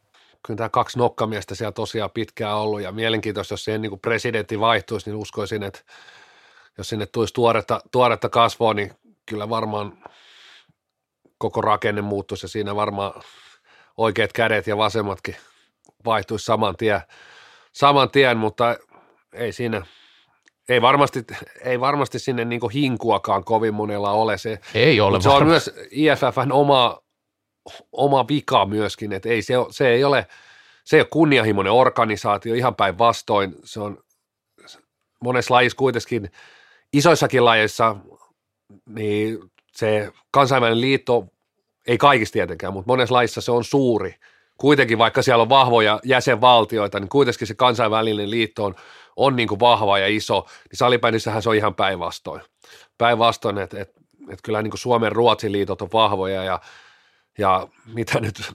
Kyllä 0.48 0.58
tämä 0.58 0.70
kaksi 0.70 0.98
nokkamiestä 0.98 1.56
siellä 1.56 1.72
tosiaan 1.72 2.12
pitkään 2.12 2.58
ollut 2.58 2.82
ja 2.82 2.92
mielenkiintoista, 2.92 3.54
jos 3.54 3.64
siihen 3.64 3.82
niin 3.82 3.90
kuin 3.90 4.00
presidentti 4.00 4.60
vaihtuisi, 4.60 5.10
niin 5.10 5.18
uskoisin, 5.18 5.64
että 5.64 5.80
jos 6.78 6.90
sinne 6.90 7.06
tulisi 7.06 7.34
tuoretta, 7.34 7.82
tuoretta 7.92 8.30
kasvua, 8.30 8.74
niin 8.74 8.92
kyllä 9.26 9.50
varmaan 9.50 9.98
koko 11.38 11.62
rakenne 11.62 12.02
muuttuisi 12.02 12.46
ja 12.46 12.50
siinä 12.50 12.76
varmaan 12.76 13.22
oikeat 13.98 14.34
kädet 14.34 14.68
ja 14.68 14.78
vasemmatkin 14.78 15.36
vaihtuisi 16.06 16.46
saman 16.46 16.78
tien, 16.78 17.02
saman 17.74 18.12
tien 18.12 18.38
mutta 18.38 18.76
ei 19.34 19.52
siinä, 19.52 19.82
ei 20.70 20.82
varmasti, 20.82 21.26
ei 21.62 21.80
varmasti 21.80 22.20
sinne 22.20 22.46
niin 22.46 22.72
hinkuakaan 22.74 23.44
kovin 23.44 23.74
monella 23.74 24.12
ole. 24.12 24.38
Se, 24.38 24.60
Ei 24.76 25.02
ole 25.02 25.22
se 25.22 25.30
on 25.30 25.46
myös 25.46 25.72
IFFn 25.92 26.52
oma, 26.52 27.02
oma 27.92 28.28
vika 28.28 28.66
myöskin, 28.66 29.14
että 29.14 29.30
ei 29.30 29.42
se, 29.42 29.54
se 29.70 29.90
ei 29.90 30.04
ole, 30.04 30.28
se 30.84 30.98
ei 30.98 31.02
ole 31.02 31.08
kunnianhimoinen 31.12 31.74
organisaatio, 31.74 32.54
ihan 32.54 32.76
päinvastoin. 32.76 33.56
Se 33.64 33.80
on 33.80 33.98
monessa 35.24 35.54
lajissa 35.54 35.78
kuitenkin, 35.78 36.32
isoissakin 36.94 37.46
lajeissa, 37.46 37.96
niin 38.86 39.40
se 39.72 40.12
kansainvälinen 40.32 40.82
liitto, 40.82 41.28
ei 41.88 41.98
kaikissa 41.98 42.34
tietenkään, 42.34 42.74
mutta 42.74 42.92
monessa 42.92 43.16
lajissa 43.16 43.42
se 43.42 43.52
on 43.52 43.64
suuri 43.64 44.16
kuitenkin 44.58 44.98
vaikka 44.98 45.22
siellä 45.22 45.42
on 45.42 45.50
vahvoja 45.50 46.00
jäsenvaltioita, 46.04 47.00
niin 47.00 47.10
kuitenkin 47.10 47.48
se 47.48 47.56
kansainvälinen 47.56 48.32
liitto 48.32 48.66
on, 48.66 48.76
on 49.16 49.36
niin 49.36 49.48
kuin 49.48 49.60
vahva 49.60 50.00
ja 50.00 50.08
iso, 50.08 50.46
niin 50.70 50.78
salibändissähän 50.78 51.42
se 51.42 51.50
on 51.50 51.56
ihan 51.56 51.76
päinvastoin. 51.76 52.42
Päinvastoin, 52.98 53.58
että 53.58 53.82
et, 53.82 53.92
et 54.30 54.40
kyllä 54.44 54.62
niin 54.62 54.72
kuin 54.72 54.80
Suomen 54.80 55.12
Ruotsin 55.12 55.52
liitot 55.52 55.82
on 55.82 55.90
vahvoja 55.94 56.44
ja, 56.44 56.60
ja 57.38 57.68
mitä 57.94 58.20
nyt, 58.20 58.54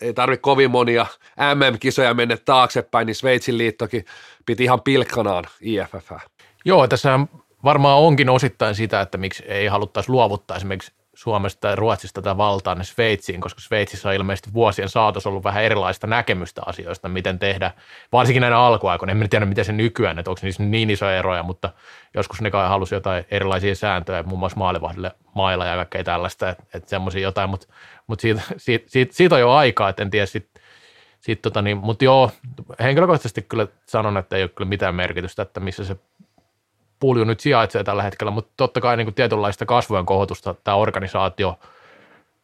ei 0.00 0.14
tarvitse 0.14 0.40
kovin 0.40 0.70
monia 0.70 1.06
MM-kisoja 1.54 2.14
mennä 2.14 2.36
taaksepäin, 2.36 3.06
niin 3.06 3.14
Sveitsin 3.14 3.58
liittokin 3.58 4.04
piti 4.46 4.64
ihan 4.64 4.82
pilkkanaan 4.82 5.44
IFF. 5.60 6.12
Joo, 6.64 6.88
tässä 6.88 7.20
varmaan 7.64 7.98
onkin 7.98 8.28
osittain 8.28 8.74
sitä, 8.74 9.00
että 9.00 9.18
miksi 9.18 9.44
ei 9.46 9.66
haluttaisi 9.66 10.10
luovuttaa 10.10 10.56
esimerkiksi 10.56 10.92
Suomesta 11.22 11.60
tai 11.60 11.76
Ruotsista 11.76 12.22
tätä 12.22 12.36
valtaa 12.36 12.74
ne 12.74 12.84
Sveitsiin, 12.84 13.40
koska 13.40 13.60
Sveitsissä 13.60 14.08
on 14.08 14.14
ilmeisesti 14.14 14.52
vuosien 14.52 14.88
saatossa 14.88 15.28
ollut 15.28 15.44
vähän 15.44 15.64
erilaista 15.64 16.06
näkemystä 16.06 16.62
asioista, 16.66 17.08
miten 17.08 17.38
tehdä, 17.38 17.70
varsinkin 18.12 18.40
näinä 18.40 18.58
alkuaikoina. 18.58 19.12
En 19.12 19.28
tiedä, 19.30 19.46
miten 19.46 19.64
se 19.64 19.72
nykyään, 19.72 20.18
että 20.18 20.30
onko 20.30 20.40
niissä 20.42 20.62
niin 20.62 20.90
isoja 20.90 21.16
eroja, 21.16 21.42
mutta 21.42 21.70
joskus 22.14 22.40
ne 22.40 22.50
kai 22.50 22.68
halusi 22.68 22.94
jotain 22.94 23.24
erilaisia 23.30 23.74
sääntöjä, 23.74 24.22
muun 24.22 24.38
muassa 24.38 24.58
maalivahdille 24.58 25.12
mailla 25.34 25.66
ja 25.66 25.76
kaikkea 25.76 26.04
tällaista, 26.04 26.50
että, 26.50 26.64
että 26.74 26.90
semmoisia 26.90 27.22
jotain, 27.22 27.50
mutta, 27.50 27.66
mutta 28.06 28.22
siitä, 28.22 28.42
siitä, 28.56 28.90
siitä, 28.90 29.14
siitä, 29.14 29.34
on 29.34 29.40
jo 29.40 29.50
aikaa, 29.50 29.88
että 29.88 30.02
en 30.02 30.10
tiedä 30.10 30.26
sitten 30.26 30.62
sit 31.20 31.42
tota 31.42 31.62
niin, 31.62 31.76
mutta 31.76 32.04
joo, 32.04 32.30
henkilökohtaisesti 32.80 33.42
kyllä 33.42 33.66
sanon, 33.86 34.16
että 34.16 34.36
ei 34.36 34.42
ole 34.42 34.50
kyllä 34.54 34.68
mitään 34.68 34.94
merkitystä, 34.94 35.42
että 35.42 35.60
missä 35.60 35.84
se 35.84 35.96
pulju 37.02 37.24
nyt 37.24 37.40
sijaitsee 37.40 37.84
tällä 37.84 38.02
hetkellä, 38.02 38.30
mutta 38.30 38.52
totta 38.56 38.80
kai 38.80 38.96
niin 38.96 39.06
kuin 39.06 39.14
tietynlaista 39.14 39.66
kasvojen 39.66 40.06
kohotusta 40.06 40.54
tämä 40.64 40.74
organisaatio, 40.74 41.58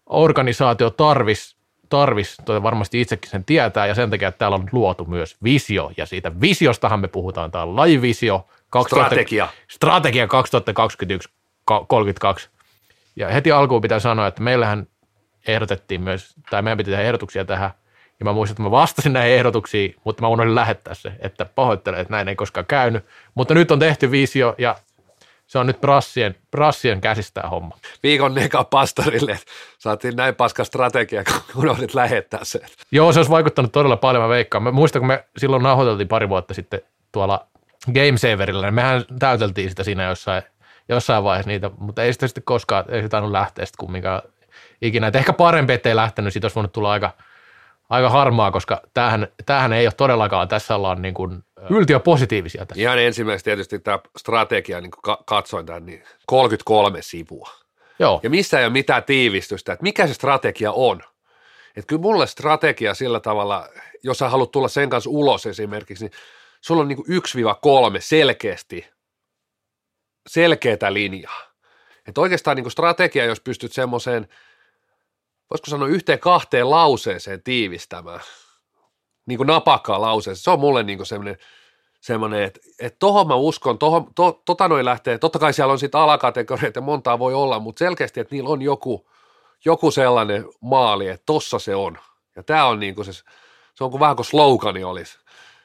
organisaatio 0.06 0.90
tarvis, 0.90 1.56
tarvis 1.88 2.36
varmasti 2.62 3.00
itsekin 3.00 3.30
sen 3.30 3.44
tietää, 3.44 3.86
ja 3.86 3.94
sen 3.94 4.10
takia, 4.10 4.28
että 4.28 4.38
täällä 4.38 4.54
on 4.54 4.68
luotu 4.72 5.04
myös 5.04 5.36
visio, 5.44 5.90
ja 5.96 6.06
siitä 6.06 6.40
visiostahan 6.40 7.00
me 7.00 7.08
puhutaan, 7.08 7.50
tämä 7.50 7.64
on 7.64 7.76
lajivisio. 7.76 8.46
2000, 8.70 9.06
strategia. 9.06 9.48
Strategia 9.68 10.28
2021-32. 11.70 12.48
Ja 13.16 13.28
heti 13.28 13.52
alkuun 13.52 13.82
pitää 13.82 13.98
sanoa, 13.98 14.26
että 14.26 14.42
meillähän 14.42 14.86
ehdotettiin 15.46 16.00
myös, 16.00 16.34
tai 16.50 16.62
meidän 16.62 16.78
piti 16.78 16.90
tehdä 16.90 17.04
ehdotuksia 17.04 17.44
tähän– 17.44 17.70
ja 18.20 18.24
mä 18.24 18.32
muistan, 18.32 18.52
että 18.52 18.62
mä 18.62 18.70
vastasin 18.70 19.12
näihin 19.12 19.34
ehdotuksiin, 19.34 19.94
mutta 20.04 20.22
mä 20.22 20.28
unohdin 20.28 20.54
lähettää 20.54 20.94
se, 20.94 21.12
että 21.20 21.44
pahoittelen, 21.44 22.00
että 22.00 22.14
näin 22.14 22.28
ei 22.28 22.36
koskaan 22.36 22.66
käynyt. 22.66 23.04
Mutta 23.34 23.54
nyt 23.54 23.70
on 23.70 23.78
tehty 23.78 24.10
visio 24.10 24.54
ja 24.58 24.76
se 25.46 25.58
on 25.58 25.66
nyt 25.66 25.80
brassien, 25.80 26.36
brassien 26.50 27.00
käsistä 27.00 27.42
homma. 27.42 27.78
Viikon 28.02 28.34
neka 28.34 28.64
pastorille, 28.64 29.32
että 29.32 29.46
saatiin 29.78 30.16
näin 30.16 30.34
paska 30.34 30.64
strategia, 30.64 31.24
kun 31.24 31.62
unohdit 31.62 31.94
lähettää 31.94 32.40
se. 32.42 32.60
Joo, 32.90 33.12
se 33.12 33.18
olisi 33.18 33.30
vaikuttanut 33.30 33.72
todella 33.72 33.96
paljon, 33.96 34.22
mä 34.22 34.28
veikkaan. 34.28 34.62
Mä 34.62 34.72
muistan, 34.72 35.00
kun 35.00 35.06
me 35.06 35.24
silloin 35.36 35.62
nauhoiteltiin 35.62 36.08
pari 36.08 36.28
vuotta 36.28 36.54
sitten 36.54 36.80
tuolla 37.12 37.46
Gamesaverilla, 37.94 38.66
niin 38.66 38.74
mehän 38.74 39.04
täyteltiin 39.18 39.70
sitä 39.70 39.84
siinä 39.84 40.04
jossain, 40.04 40.42
jossain 40.88 41.24
vaiheessa 41.24 41.50
niitä, 41.50 41.70
mutta 41.78 42.02
ei 42.02 42.12
sitä 42.12 42.26
sitten 42.26 42.44
koskaan, 42.44 42.84
ei 42.88 43.02
se 43.02 43.08
tainnut 43.08 43.32
lähteä 43.32 43.66
sitten 43.66 43.86
kumminkaan 43.86 44.22
ikinä. 44.82 45.06
Et 45.06 45.16
ehkä 45.16 45.32
parempi, 45.32 45.72
ettei 45.72 45.96
lähtenyt, 45.96 46.32
siitä 46.32 46.44
olisi 46.44 46.54
voinut 46.54 46.72
tulla 46.72 46.92
aika– 46.92 47.12
aika 47.88 48.10
harmaa, 48.10 48.50
koska 48.50 48.80
tämähän, 48.94 49.28
tämähän 49.46 49.72
ei 49.72 49.86
ole 49.86 49.92
todellakaan, 49.96 50.48
tässä 50.48 50.74
ollaan 50.74 51.02
niin 51.02 51.14
kuin 51.14 51.44
yltiö 51.70 52.00
positiivisia 52.00 52.66
tässä. 52.66 52.82
Ihan 52.82 52.98
ensimmäiseksi 52.98 53.44
tietysti 53.44 53.78
tämä 53.78 53.98
strategia, 54.18 54.80
niin 54.80 54.90
kuin 54.90 55.16
katsoin 55.26 55.66
tämän, 55.66 55.86
niin 55.86 56.04
33 56.26 57.02
sivua. 57.02 57.50
Joo. 57.98 58.20
Ja 58.22 58.30
missä 58.30 58.58
ei 58.58 58.64
ole 58.64 58.72
mitään 58.72 59.04
tiivistystä, 59.04 59.72
että 59.72 59.82
mikä 59.82 60.06
se 60.06 60.14
strategia 60.14 60.72
on. 60.72 61.00
Että 61.76 61.86
kyllä 61.86 62.02
mulle 62.02 62.26
strategia 62.26 62.94
sillä 62.94 63.20
tavalla, 63.20 63.68
jos 64.02 64.18
sä 64.18 64.28
haluat 64.28 64.50
tulla 64.50 64.68
sen 64.68 64.90
kanssa 64.90 65.10
ulos 65.10 65.46
esimerkiksi, 65.46 66.04
niin 66.04 66.12
sulla 66.60 66.82
on 66.82 66.88
niin 66.88 66.96
kuin 66.96 67.22
1-3 67.96 67.96
selkeästi 67.98 68.86
selkeätä 70.28 70.92
linjaa. 70.92 71.48
Että 72.08 72.20
oikeastaan 72.20 72.56
niin 72.56 72.70
strategia, 72.70 73.24
jos 73.24 73.40
pystyt 73.40 73.72
semmoiseen– 73.72 74.28
voisiko 75.50 75.70
sanoa 75.70 75.88
yhteen 75.88 76.18
kahteen 76.18 76.70
lauseeseen 76.70 77.42
tiivistämään, 77.42 78.20
niin 79.26 79.36
kuin 79.36 79.46
napakkaan 79.46 80.00
lauseeseen. 80.00 80.42
Se 80.42 80.50
on 80.50 80.60
mulle 80.60 80.82
niin 80.82 80.98
kuin 80.98 81.06
semmoinen, 81.06 81.38
semmoinen 82.00 82.42
että, 82.42 82.60
että 82.80 82.98
tohon 82.98 83.28
mä 83.28 83.34
uskon, 83.34 83.78
tohon, 83.78 84.14
to, 84.14 84.42
tota 84.44 84.68
noin 84.68 84.84
lähtee, 84.84 85.18
totta 85.18 85.38
kai 85.38 85.52
siellä 85.52 85.72
on 85.72 85.78
sitten 85.78 86.00
alakategorioita, 86.00 86.80
montaa 86.80 87.18
voi 87.18 87.34
olla, 87.34 87.58
mutta 87.58 87.78
selkeästi, 87.78 88.20
että 88.20 88.34
niillä 88.34 88.50
on 88.50 88.62
joku, 88.62 89.10
joku 89.64 89.90
sellainen 89.90 90.44
maali, 90.60 91.08
että 91.08 91.26
tossa 91.26 91.58
se 91.58 91.74
on. 91.74 91.98
Ja 92.36 92.42
tämä 92.42 92.66
on 92.66 92.80
niin 92.80 92.94
kuin 92.94 93.04
se, 93.04 93.12
se 93.74 93.84
on 93.84 93.90
kuin 93.90 94.00
vähän 94.00 94.16
kuin 94.16 94.26
slogani 94.26 94.84
olisi 94.84 95.18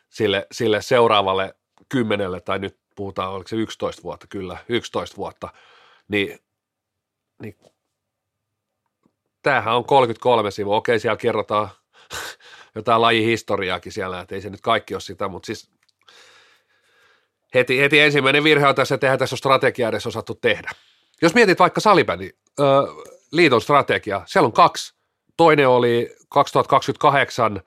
sille, 0.10 0.48
sille 0.52 0.82
seuraavalle 0.82 1.56
kymmenelle, 1.90 2.42
tai 2.42 2.60
nyt 2.60 2.78
puhutaan, 2.96 3.32
oliko 3.32 3.48
se 3.48 3.56
11 3.56 4.04
vuotta, 4.04 4.28
kyllä, 4.28 4.58
11 4.70 5.18
vuotta, 5.18 5.50
niin, 6.08 6.40
niin 7.42 7.56
tämähän 9.44 9.76
on 9.76 9.86
33 9.86 10.52
sivua, 10.52 10.76
okei 10.76 11.00
siellä 11.00 11.18
kerrotaan 11.18 11.70
jotain 12.76 13.02
lajihistoriaakin 13.02 13.92
siellä, 13.92 14.20
että 14.20 14.36
ei 14.36 14.42
se 14.42 14.50
nyt 14.50 14.62
kaikki 14.62 14.94
ole 14.94 15.02
sitä, 15.02 15.28
mutta 15.28 15.46
siis 15.46 15.72
heti, 17.54 17.80
heti 17.80 18.00
ensimmäinen 18.00 18.44
virhe 18.44 18.68
on 18.68 18.76
tässä, 18.76 18.96
että 18.96 19.08
eihän 19.08 19.20
tässä 19.20 19.34
ole 19.34 19.38
strategiaa 19.38 19.90
edes 19.90 20.08
osattu 20.08 20.36
tehdä. 20.36 20.72
Jos 21.22 21.34
mietit 21.34 21.60
vaikka 21.60 21.82
salibändi, 21.82 22.30
äh, 22.60 22.66
liiton 23.32 23.62
strategia, 23.62 24.22
siellä 24.26 24.46
on 24.46 24.54
kaksi. 24.54 24.94
Toinen 25.38 25.70
oli 25.70 26.16
2028, 26.30 27.62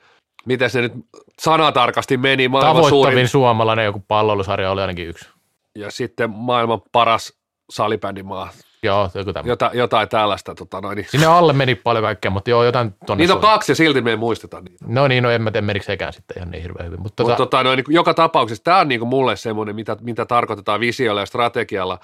miten 0.47 0.71
se 0.71 0.81
nyt 0.81 0.93
sanatarkasti 1.39 2.17
meni. 2.17 2.49
Tavoittavin 2.49 2.89
suurin. 2.89 3.29
suomalainen 3.29 3.85
joku 3.85 4.05
palloilusarja 4.09 4.71
oli 4.71 4.81
ainakin 4.81 5.09
yksi. 5.09 5.29
Ja 5.75 5.91
sitten 5.91 6.31
maailman 6.31 6.83
paras 6.93 7.33
salibändimaa, 7.71 8.49
Joo, 8.83 9.11
joku 9.15 9.31
Jota, 9.45 9.71
jotain 9.75 10.09
tällaista. 10.09 10.55
Tota 10.55 10.81
noin. 10.81 10.97
Niin. 10.97 11.07
Sinne 11.11 11.27
alle 11.27 11.53
meni 11.53 11.75
paljon 11.75 12.05
kaikkea, 12.05 12.31
mutta 12.31 12.51
joo, 12.51 12.65
jotain 12.65 12.95
tonne. 13.07 13.23
Niitä 13.23 13.35
on 13.35 13.41
kaksi 13.41 13.73
ja 13.73 13.77
silti 13.77 14.01
me 14.01 14.11
ei 14.11 14.17
muisteta 14.17 14.61
niitä. 14.61 14.85
No 14.89 15.09
niin, 15.09 15.23
no 15.23 15.31
en 15.31 15.43
mä 15.43 15.51
tiedä 15.51 15.67
menikö 15.67 15.87
sekään 15.87 16.12
sitten 16.12 16.37
ihan 16.37 16.51
niin 16.51 16.62
hirveän 16.62 16.87
hyvin. 16.87 17.03
Mutta 17.03 17.25
tota... 17.25 17.37
tota, 17.37 17.62
noin, 17.62 17.77
niin, 17.77 17.95
joka 17.95 18.15
tapauksessa 18.15 18.65
tämä 18.65 18.79
on 18.79 18.89
niin 18.89 19.01
kuin 19.01 19.09
mulle 19.09 19.37
semmoinen, 19.37 19.75
mitä, 19.75 19.97
mitä 20.01 20.27
tarkoitetaan 20.27 20.81
visiolla 20.81 21.21
ja 21.21 21.27
strategialla. 21.27 21.99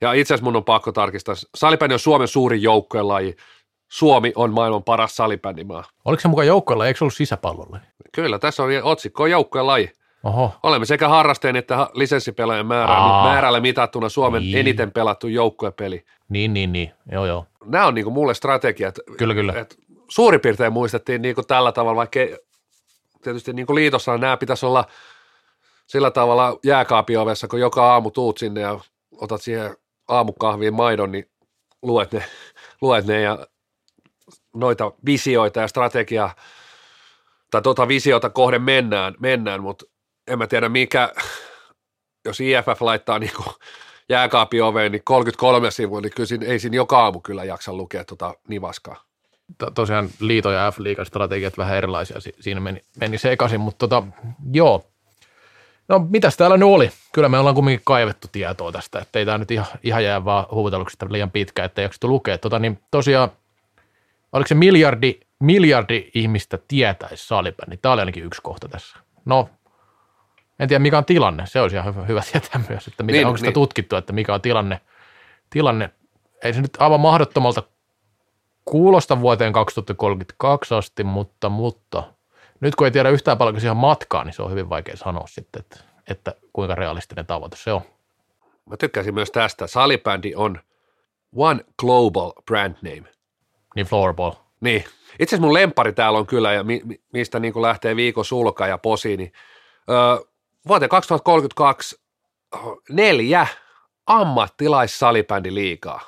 Ja 0.00 0.12
itse 0.12 0.34
asiassa 0.34 0.44
mun 0.44 0.56
on 0.56 0.64
pakko 0.64 0.92
tarkistaa. 0.92 1.34
Salibändi 1.54 1.92
on 1.92 1.98
Suomen 1.98 2.28
suurin 2.28 2.62
joukkojen 2.62 3.08
laji. 3.08 3.36
Suomi 3.90 4.32
on 4.34 4.52
maailman 4.52 4.84
paras 4.84 5.16
salibändimaa. 5.16 5.84
Oliko 6.04 6.20
se 6.20 6.28
mukaan 6.28 6.46
joukkojen 6.46 6.86
eikö 6.86 6.98
se 6.98 7.04
ollut 7.04 7.14
sisäpallolla? 7.14 7.80
Kyllä, 8.12 8.38
tässä 8.38 8.62
on 8.62 8.70
otsikko 8.82 9.26
joukkojen 9.26 9.66
laji. 9.66 9.90
Oho. 10.26 10.52
Olemme 10.62 10.86
sekä 10.86 11.08
harrasteen 11.08 11.56
että 11.56 11.88
lisenssipelaajan 11.94 12.66
määrällä, 12.66 13.22
määrällä 13.22 13.60
mitattuna 13.60 14.08
Suomen 14.08 14.42
niin. 14.42 14.58
eniten 14.58 14.92
pelattu 14.92 15.28
joukkuepeli. 15.28 16.04
Niin, 16.28 16.54
niin, 16.54 16.72
niin. 16.72 16.92
Joo, 17.12 17.26
joo. 17.26 17.46
Nämä 17.64 17.86
on 17.86 17.94
niin 17.94 18.04
kuin 18.04 18.14
mulle 18.14 18.34
strategiat. 18.34 18.98
Kyllä, 19.18 19.34
kyllä. 19.34 19.52
Et 19.52 19.78
suurin 20.08 20.40
piirtein 20.40 20.72
muistettiin 20.72 21.22
niin 21.22 21.34
kuin 21.34 21.46
tällä 21.46 21.72
tavalla, 21.72 21.96
vaikka 21.96 22.20
tietysti 23.22 23.52
niin 23.52 23.66
kuin 23.66 23.74
liitossa 23.74 24.18
nämä 24.18 24.36
pitäisi 24.36 24.66
olla 24.66 24.84
sillä 25.86 26.10
tavalla 26.10 26.58
jääkaapiovessa, 26.64 27.48
kun 27.48 27.60
joka 27.60 27.92
aamu 27.92 28.10
tuut 28.10 28.38
sinne 28.38 28.60
ja 28.60 28.80
otat 29.20 29.42
siihen 29.42 29.76
aamukahviin 30.08 30.74
maidon, 30.74 31.12
niin 31.12 31.30
luet 31.82 32.12
ne, 32.12 32.24
luet 32.80 33.06
ne 33.06 33.20
ja 33.20 33.46
noita 34.54 34.92
visioita 35.06 35.60
ja 35.60 35.68
strategiaa 35.68 36.34
tai 37.50 37.62
tuota 37.62 37.88
visiota 37.88 38.30
kohden 38.30 38.62
mennään, 38.62 39.14
mennään 39.18 39.62
mutta 39.62 39.84
en 40.26 40.38
mä 40.38 40.46
tiedä 40.46 40.68
mikä, 40.68 41.12
jos 42.24 42.40
IFF 42.40 42.80
laittaa 42.80 43.18
niin 43.18 43.32
kuin 43.36 43.54
jääkaapin 44.08 44.62
oveen, 44.62 44.92
niin 44.92 45.02
33 45.04 45.70
sivua, 45.70 46.00
niin 46.00 46.12
kyllä 46.16 46.26
siinä, 46.26 46.46
ei 46.46 46.58
siinä 46.58 46.76
joka 46.76 46.98
aamu 46.98 47.20
kyllä 47.20 47.44
jaksa 47.44 47.72
lukea 47.72 48.04
tuota 48.04 48.34
nivaskaa. 48.48 49.02
To, 49.58 49.70
tosiaan 49.70 50.08
liito- 50.20 50.50
ja 50.50 50.70
F-liigan 50.70 51.06
strategiat 51.06 51.58
vähän 51.58 51.76
erilaisia, 51.76 52.16
siinä 52.40 52.60
meni, 52.60 52.84
meni 53.00 53.18
sekaisin, 53.18 53.60
mutta 53.60 53.88
tota, 53.88 54.02
joo. 54.52 54.86
No 55.88 56.06
mitäs 56.10 56.36
täällä 56.36 56.56
nyt 56.56 56.68
oli? 56.68 56.90
Kyllä 57.12 57.28
me 57.28 57.38
ollaan 57.38 57.54
kumminkin 57.54 57.84
kaivettu 57.84 58.28
tietoa 58.32 58.72
tästä, 58.72 58.98
että 58.98 59.18
ei 59.18 59.26
tämä 59.26 59.38
nyt 59.38 59.50
ihan, 59.50 59.66
ihan 59.82 60.04
jää 60.04 60.24
vaan 60.24 60.46
huuteluksesta 60.50 61.06
liian 61.10 61.30
pitkä, 61.30 61.64
että 61.64 61.82
ei 61.82 61.88
lukea. 62.02 62.38
Tota, 62.38 62.58
niin 62.58 62.80
tosiaan, 62.90 63.30
oliko 64.32 64.48
se 64.48 64.54
miljardi, 64.54 65.20
miljardi 65.40 66.10
ihmistä 66.14 66.58
tietäisi 66.68 67.26
salibändi? 67.26 67.70
Niin 67.70 67.78
tämä 67.82 67.92
oli 67.92 68.00
ainakin 68.00 68.24
yksi 68.24 68.42
kohta 68.42 68.68
tässä. 68.68 68.96
No, 69.24 69.48
en 70.58 70.68
tiedä 70.68 70.82
mikä 70.82 70.98
on 70.98 71.04
tilanne, 71.04 71.46
se 71.46 71.60
olisi 71.60 71.76
ihan 71.76 71.94
hyvä, 71.94 72.04
hyvä 72.04 72.22
tietää 72.32 72.60
myös, 72.68 72.88
että 72.88 73.02
miten, 73.02 73.18
niin, 73.18 73.26
onko 73.26 73.36
sitä 73.36 73.46
niin. 73.46 73.54
tutkittu, 73.54 73.96
että 73.96 74.12
mikä 74.12 74.34
on 74.34 74.40
tilanne. 74.40 74.80
tilanne. 75.50 75.90
Ei 76.44 76.54
se 76.54 76.60
nyt 76.60 76.76
aivan 76.78 77.00
mahdottomalta 77.00 77.62
kuulosta 78.64 79.20
vuoteen 79.20 79.52
2032 79.52 80.74
asti, 80.74 81.04
mutta, 81.04 81.48
mutta 81.48 82.02
nyt 82.60 82.74
kun 82.74 82.86
ei 82.86 82.90
tiedä 82.90 83.08
yhtään 83.08 83.38
paljon 83.38 83.60
siihen 83.60 83.76
matkaa, 83.76 84.24
niin 84.24 84.32
se 84.32 84.42
on 84.42 84.50
hyvin 84.50 84.68
vaikea 84.68 84.96
sanoa 84.96 85.26
sitten, 85.26 85.60
että, 85.60 85.80
että 86.10 86.34
kuinka 86.52 86.74
realistinen 86.74 87.26
tavoite 87.26 87.56
se 87.56 87.72
on. 87.72 87.80
Mä 88.70 88.76
tykkäsin 88.76 89.14
myös 89.14 89.30
tästä. 89.30 89.66
Salibändi 89.66 90.32
on 90.36 90.60
one 91.36 91.64
global 91.80 92.32
brand 92.46 92.76
name. 92.82 93.04
Niin 93.76 93.86
floorball. 93.86 94.32
Niin. 94.60 94.84
Itse 95.18 95.36
asiassa 95.36 95.46
mun 95.46 95.54
lempari 95.54 95.92
täällä 95.92 96.18
on 96.18 96.26
kyllä, 96.26 96.52
ja 96.52 96.64
mi, 96.64 96.82
mistä 97.12 97.40
niin 97.40 97.62
lähtee 97.62 97.96
viikon 97.96 98.24
sulka 98.24 98.66
ja 98.66 98.78
posi, 98.78 99.16
niin 99.16 99.32
öö, 99.90 100.26
vuoteen 100.68 100.88
2032 100.88 101.96
neljä 102.90 103.46
ammattilaissalibändi 104.06 105.54
liikaa. 105.54 106.00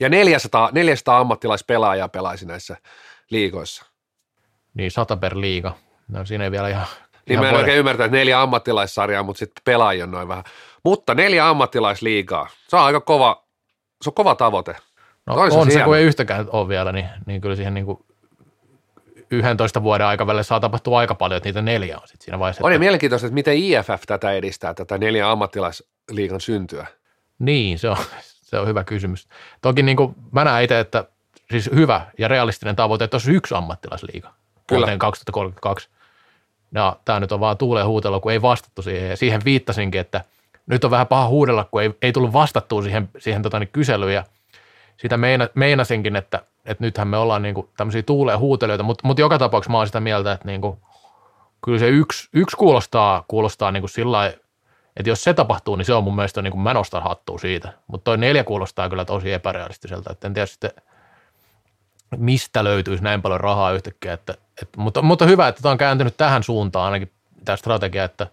Ja 0.00 0.08
400, 0.08 0.68
400 0.72 1.18
ammattilaispelaajaa 1.18 2.08
pelaisi 2.08 2.46
näissä 2.46 2.76
liigoissa. 3.30 3.86
Niin, 4.74 4.90
sata 4.90 5.16
per 5.16 5.36
liiga. 5.36 5.72
No 6.08 6.24
siinä 6.24 6.44
ei 6.44 6.50
vielä 6.50 6.68
ihan... 6.68 6.86
Niin 7.28 7.32
ihan 7.32 7.44
mä 7.44 7.48
en 7.48 7.54
voida- 7.54 7.58
oikein 7.58 7.78
ymmärtää, 7.78 8.06
että 8.06 8.16
neljä 8.16 8.42
ammattilaissarjaa, 8.42 9.22
mutta 9.22 9.38
sitten 9.38 9.62
pelaajia 9.64 10.04
on 10.04 10.10
noin 10.10 10.28
vähän. 10.28 10.44
Mutta 10.84 11.14
neljä 11.14 11.48
ammattilaisliigaa, 11.48 12.48
se 12.68 12.76
on 12.76 12.82
aika 12.82 13.00
kova, 13.00 13.44
se 14.02 14.10
on 14.10 14.14
kova 14.14 14.34
tavoite. 14.34 14.76
No 15.26 15.34
Toisaalta 15.34 15.62
on 15.62 15.66
se, 15.70 15.72
hieno. 15.74 15.84
kun 15.84 15.96
ei 15.96 16.04
yhtäkään 16.04 16.46
ole 16.52 16.68
vielä, 16.68 16.92
niin, 16.92 17.08
niin 17.26 17.40
kyllä 17.40 17.56
siihen 17.56 17.74
niin 17.74 17.86
kuin 17.86 17.98
11 19.30 19.82
vuoden 19.82 20.06
aikavälillä 20.06 20.42
saa 20.42 20.60
tapahtua 20.60 20.98
aika 20.98 21.14
paljon, 21.14 21.36
että 21.36 21.48
niitä 21.48 21.62
neljä 21.62 21.98
on 21.98 22.08
sitten 22.08 22.24
siinä 22.24 22.38
vaiheessa. 22.38 22.64
On 22.64 22.72
ja 22.72 22.74
että- 22.74 22.80
mielenkiintoista, 22.80 23.26
että 23.26 23.34
miten 23.34 23.56
IFF 23.56 24.02
tätä 24.06 24.32
edistää, 24.32 24.74
tätä 24.74 24.98
neljä 24.98 25.30
ammattilaisliigan 25.30 26.40
syntyä. 26.40 26.86
Niin, 27.38 27.78
se 27.78 27.88
on, 27.88 27.96
se 28.50 28.58
on 28.58 28.68
hyvä 28.68 28.84
kysymys. 28.84 29.28
Toki 29.62 29.82
niin 29.82 29.96
kuin 29.96 30.14
mä 30.32 30.44
näen 30.44 30.64
itse, 30.64 30.80
että 30.80 31.04
siis 31.50 31.70
hyvä 31.74 32.06
ja 32.18 32.28
realistinen 32.28 32.76
tavoite, 32.76 33.04
että 33.04 33.14
olisi 33.14 33.32
yksi 33.32 33.54
ammattilaisliiga 33.54 34.28
Kyllä. 34.66 34.80
vuoteen 34.80 34.98
2032. 34.98 35.88
No, 36.70 37.00
tämä 37.04 37.20
nyt 37.20 37.32
on 37.32 37.40
vaan 37.40 37.56
tuuleen 37.58 37.86
huutelu, 37.86 38.20
kun 38.20 38.32
ei 38.32 38.42
vastattu 38.42 38.82
siihen. 38.82 39.10
Ja 39.10 39.16
siihen 39.16 39.40
viittasinkin, 39.44 40.00
että 40.00 40.24
nyt 40.66 40.84
on 40.84 40.90
vähän 40.90 41.06
paha 41.06 41.28
huudella, 41.28 41.64
kun 41.64 41.82
ei, 41.82 41.90
ei 42.02 42.12
tullut 42.12 42.32
vastattua 42.32 42.82
siihen, 42.82 43.08
siihen 43.18 43.42
tota, 43.42 43.58
niin 43.58 43.68
kyselyyn. 43.72 44.14
Ja 44.14 44.24
sitä 44.96 45.16
meina, 45.16 45.48
meinasinkin, 45.54 46.16
että, 46.16 46.42
että 46.64 46.84
nythän 46.84 47.08
me 47.08 47.16
ollaan 47.16 47.42
niin 47.42 47.54
kuin 47.54 47.68
tämmöisiä 47.76 48.02
tuuleen 48.02 48.38
huutelijoita, 48.38 48.84
mutta, 48.84 49.06
mutta 49.06 49.20
joka 49.20 49.38
tapauksessa 49.38 49.72
mä 49.72 49.78
oon 49.78 49.86
sitä 49.86 50.00
mieltä, 50.00 50.32
että 50.32 50.46
niin 50.46 50.60
kuin, 50.60 50.78
kyllä 51.64 51.78
se 51.78 51.88
yksi, 51.88 52.28
yksi 52.32 52.56
kuulostaa, 52.56 53.24
kuulostaa 53.28 53.70
niin 53.70 53.80
kuin 53.80 53.90
sillä 53.90 54.12
lailla, 54.12 54.36
että 54.96 55.10
jos 55.10 55.24
se 55.24 55.34
tapahtuu, 55.34 55.76
niin 55.76 55.86
se 55.86 55.94
on 55.94 56.04
mun 56.04 56.16
mielestä 56.16 56.42
niin 56.42 56.50
kuin 56.50 56.60
mä 56.60 56.74
nostan 56.74 57.02
hattua 57.02 57.38
siitä. 57.38 57.72
Mutta 57.86 58.04
toi 58.04 58.18
neljä 58.18 58.44
kuulostaa 58.44 58.88
kyllä 58.88 59.04
tosi 59.04 59.32
epärealistiselta, 59.32 60.12
että 60.12 60.26
en 60.26 60.34
tiedä 60.34 60.46
sitten, 60.46 60.70
mistä 62.16 62.64
löytyisi 62.64 63.04
näin 63.04 63.22
paljon 63.22 63.40
rahaa 63.40 63.72
yhtäkkiä. 63.72 64.12
Että, 64.12 64.34
että, 64.62 64.80
mutta, 64.80 65.02
mutta 65.02 65.26
hyvä, 65.26 65.48
että 65.48 65.62
tämä 65.62 65.72
on 65.72 65.78
kääntynyt 65.78 66.16
tähän 66.16 66.42
suuntaan 66.42 66.84
ainakin 66.84 67.10
tämä 67.44 67.56
strategia, 67.56 68.04
että 68.04 68.26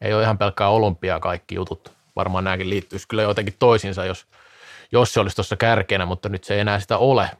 ei 0.00 0.14
ole 0.14 0.22
ihan 0.22 0.38
pelkkää 0.38 0.68
olympiaa 0.68 1.20
kaikki 1.20 1.54
jutut. 1.54 1.92
Varmaan 2.16 2.44
nämäkin 2.44 2.70
liittyisi 2.70 3.08
kyllä 3.08 3.22
jotenkin 3.22 3.54
toisiinsa, 3.58 4.04
jos, 4.04 4.26
jos 4.92 5.14
se 5.14 5.20
olisi 5.20 5.36
tuossa 5.36 5.56
kärkenä, 5.56 6.06
mutta 6.06 6.28
nyt 6.28 6.44
se 6.44 6.54
ei 6.54 6.60
enää 6.60 6.80
sitä 6.80 6.98
ole. 6.98 7.30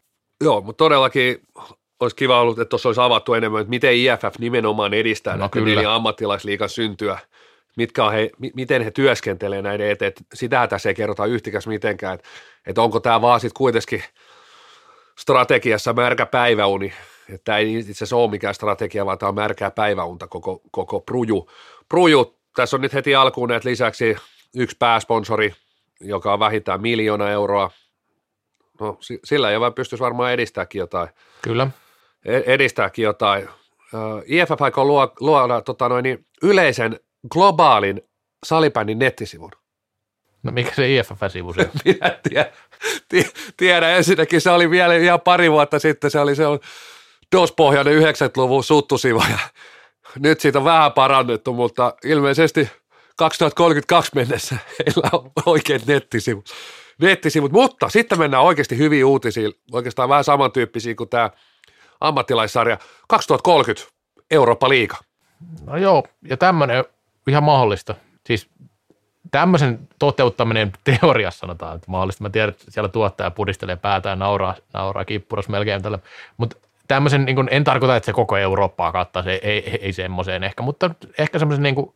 Joo, 0.44 0.61
mutta 0.61 0.84
todellakin 0.84 1.40
olisi 2.01 2.16
kiva 2.16 2.40
ollut, 2.40 2.59
että 2.59 2.68
tuossa 2.70 2.88
olisi 2.88 3.01
avattu 3.01 3.34
enemmän, 3.34 3.61
että 3.61 3.70
miten 3.70 3.94
IFF 3.94 4.38
nimenomaan 4.38 4.94
edistää 4.94 5.34
No 5.34 5.38
näitä 5.40 5.53
kyllä. 5.53 5.74
neljä 5.74 5.94
ammattilaisliigan 5.94 6.68
syntyä, 6.68 7.18
mitkä 7.76 8.05
on 8.05 8.12
he, 8.12 8.30
mi- 8.38 8.53
miten 8.55 8.82
he 8.82 8.90
työskentelee 8.90 9.62
näiden 9.62 9.90
eteen. 9.90 10.09
että 10.09 10.24
Sitähän 10.34 10.68
tässä 10.68 10.88
ei 10.88 10.94
kerrota 10.94 11.26
yhtikäs 11.26 11.66
mitenkään, 11.66 12.14
että, 12.14 12.28
että 12.66 12.82
onko 12.82 13.01
tämä 13.01 13.20
vaan 13.20 13.40
sitten 13.40 13.57
kuitenkin 13.59 14.05
strategiassa 15.18 15.92
märkä 15.92 16.26
päiväuni, 16.26 16.92
että 17.28 17.44
tämä 17.44 17.59
ei 17.59 17.74
itse 17.78 17.92
asiassa 17.92 18.16
ole 18.16 18.30
mikään 18.30 18.55
strategia, 18.55 19.07
vaan 19.07 19.18
tämä 19.18 19.28
on 19.28 19.34
märkää 19.34 19.70
päiväunta 19.70 20.26
koko, 20.26 20.61
koko 20.70 21.01
pruju. 21.01 21.51
pruju. 21.88 22.36
Tässä 22.57 22.76
on 22.76 22.80
nyt 22.80 22.92
heti 22.94 23.14
alkuun 23.14 23.49
näitä 23.49 23.68
lisäksi 23.68 24.16
yksi 24.57 24.76
pääsponsori, 24.78 25.55
joka 26.01 26.32
on 26.32 26.38
vähintään 26.38 26.82
miljoona 26.82 27.30
euroa. 27.30 27.70
No 28.80 28.97
si- 29.01 29.20
sillä 29.24 29.51
jo 29.51 29.70
pystyisi 29.70 30.03
varmaan 30.05 30.32
edistääkin 30.32 30.78
jotain 30.78 31.09
Kyllä. 31.42 31.68
e- 32.24 32.42
edistääkin 32.55 33.03
jotain. 33.03 33.49
IFF 34.26 34.62
aikoo 34.62 34.84
luo, 34.84 35.12
luoda 35.20 35.61
tota 35.61 35.88
noin, 35.88 36.03
niin 36.03 36.26
yleisen 36.42 37.01
globaalin 37.32 38.03
salibändin 38.47 38.99
nettisivun. 38.99 39.51
No 40.42 40.53
mikä 40.53 40.74
se 40.74 40.94
IFF-sivu 40.97 41.53
se? 41.55 41.70
Minä 41.84 42.18
ti- 43.09 43.30
tiedän 43.57 43.90
ensinnäkin, 43.90 44.40
se 44.40 44.51
oli 44.51 44.70
vielä 44.70 44.94
ihan 44.94 45.20
pari 45.20 45.51
vuotta 45.51 45.78
sitten, 45.78 46.11
se 46.11 46.20
oli 46.20 46.34
se 46.34 46.47
on 46.47 46.59
DOS-pohjainen 47.36 48.03
90-luvun 48.03 48.64
suttusivu 48.64 49.22
ja 49.30 49.38
nyt 50.18 50.40
siitä 50.40 50.59
on 50.59 50.64
vähän 50.64 50.92
parannettu, 50.92 51.53
mutta 51.53 51.94
ilmeisesti 52.05 52.70
2032 53.17 54.11
mennessä 54.14 54.57
heillä 54.79 55.09
on 55.12 55.31
oikeat 55.47 55.87
nettisivut. 55.87 56.51
nettisivut. 57.01 57.53
Mutta 57.53 57.89
sitten 57.89 58.19
mennään 58.19 58.43
oikeasti 58.43 58.79
hyviin 58.79 59.05
uutisiin, 59.05 59.53
oikeastaan 59.73 60.09
vähän 60.09 60.25
samantyyppisiä 60.25 60.95
kuin 60.95 61.09
tämä 61.09 61.31
ammattilaissarja. 62.01 62.79
2030 63.09 63.93
Eurooppa-liiga. 64.31 64.97
No 65.67 65.77
joo, 65.77 66.05
ja 66.29 66.37
tämmöinen 66.37 66.85
ihan 67.29 67.43
mahdollista. 67.43 67.95
Siis 68.27 68.49
tämmöisen 69.31 69.89
toteuttaminen 69.99 70.73
teoriassa 70.85 71.39
sanotaan, 71.39 71.77
että 71.77 71.91
mahdollista. 71.91 72.23
Mä 72.23 72.31
tiedän, 72.31 72.49
että 72.49 72.64
siellä 72.69 72.89
tuottaja 72.89 73.31
pudistelee 73.31 73.77
päätään 73.77 74.19
nauraa, 74.19 74.55
nauraa 74.75 75.05
kippuras 75.05 75.49
melkein 75.49 75.83
tällä. 75.83 75.99
Mutta 76.37 76.57
tämmöisen, 76.89 77.25
niin 77.25 77.37
kun, 77.37 77.49
en 77.51 77.64
tarkoita, 77.64 77.97
että 77.97 78.07
se 78.07 78.12
koko 78.12 78.37
Eurooppaa 78.37 78.93
kattaa, 78.93 79.23
se 79.23 79.33
ei, 79.33 79.71
ei, 79.71 79.79
ei 79.83 79.93
semmoiseen 79.93 80.45
ehkä, 80.45 80.62
mutta 80.62 80.91
ehkä 81.19 81.39
semmoisen 81.39 81.62
niin 81.62 81.75
kuin 81.75 81.95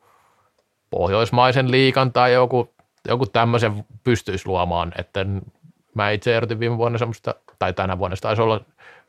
pohjoismaisen 0.90 1.70
liikan 1.70 2.12
tai 2.12 2.32
joku, 2.32 2.74
joku 3.08 3.26
tämmöisen 3.26 3.84
pystyisi 4.04 4.46
luomaan, 4.46 4.92
että 4.98 5.26
mä 5.94 6.10
itse 6.10 6.36
ehdotin 6.36 6.60
viime 6.60 6.78
vuonna 6.78 6.98
semmoista, 6.98 7.34
tai 7.58 7.72
tänä 7.72 7.98
vuonna 7.98 8.16
se 8.16 8.22
taisi 8.22 8.42
olla 8.42 8.60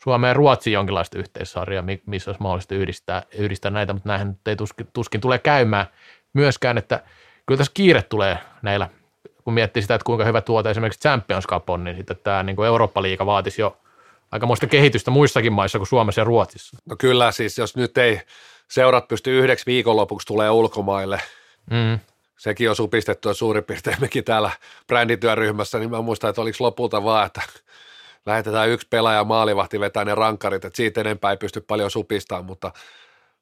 Suomeen 0.03 0.29
ja 0.29 0.33
Ruotsin 0.33 0.73
jonkinlaista 0.73 1.19
yhteissarjaa, 1.19 1.81
mi- 1.81 2.01
missä 2.05 2.31
olisi 2.31 2.41
mahdollista 2.41 2.75
yhdistää, 2.75 3.23
yhdistää 3.37 3.71
näitä, 3.71 3.93
mutta 3.93 4.09
näinhän 4.09 4.37
ei 4.45 4.55
tuskin, 4.55 4.87
tuskin 4.93 5.21
tulee 5.21 5.39
käymään 5.39 5.85
myöskään, 6.33 6.77
että 6.77 7.03
kyllä 7.45 7.57
tässä 7.57 7.71
kiire 7.73 8.01
tulee 8.01 8.37
näillä, 8.61 8.89
kun 9.43 9.53
miettii 9.53 9.81
sitä, 9.81 9.95
että 9.95 10.05
kuinka 10.05 10.25
hyvä 10.25 10.41
tuote 10.41 10.69
esimerkiksi 10.69 10.99
Champions 10.99 11.47
Cup 11.47 11.69
on, 11.69 11.83
niin 11.83 11.97
sitten 11.97 12.17
tämä 12.23 12.43
niin 12.43 12.63
Eurooppa-liiga 12.65 13.25
vaatisi 13.25 13.61
jo 13.61 13.77
aikamoista 14.31 14.67
kehitystä 14.67 15.11
muissakin 15.11 15.53
maissa 15.53 15.79
kuin 15.79 15.87
Suomessa 15.87 16.21
ja 16.21 16.25
Ruotsissa. 16.25 16.77
No 16.89 16.95
kyllä 16.99 17.31
siis, 17.31 17.57
jos 17.57 17.75
nyt 17.75 17.97
ei 17.97 18.21
seurat 18.67 19.07
pysty 19.07 19.39
yhdeksi 19.39 19.65
viikonlopuksi 19.65 20.27
tulee 20.27 20.49
ulkomaille, 20.49 21.19
Mm. 21.69 21.99
sekin 22.37 22.69
on 22.69 22.75
supistettu 22.75 23.27
ja 23.27 23.33
suurin 23.33 23.63
piirtein 23.63 23.97
mekin 24.01 24.23
täällä 24.23 24.51
brändityöryhmässä, 24.87 25.79
niin 25.79 25.91
mä 25.91 26.01
muistan, 26.01 26.29
että 26.29 26.41
oliko 26.41 26.57
lopulta 26.59 27.03
vaan, 27.03 27.25
että 27.25 27.41
lähetetään 28.25 28.69
yksi 28.69 28.87
pelaaja 28.89 29.23
maalivahti 29.23 29.79
vetää 29.79 30.05
ne 30.05 30.15
rankkarit, 30.15 30.65
että 30.65 30.77
siitä 30.77 31.01
enempää 31.01 31.31
ei 31.31 31.37
pysty 31.37 31.61
paljon 31.61 31.91
supistamaan, 31.91 32.45
mutta 32.45 32.71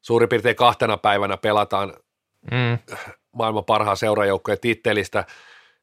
suurin 0.01 0.29
piirtein 0.29 0.55
kahtena 0.55 0.97
päivänä 0.97 1.37
pelataan 1.37 1.93
Mm. 2.51 2.95
maailman 3.31 3.65
parhaan 3.65 3.97
seurajoukkojen 3.97 4.59
tittelistä, 4.59 5.25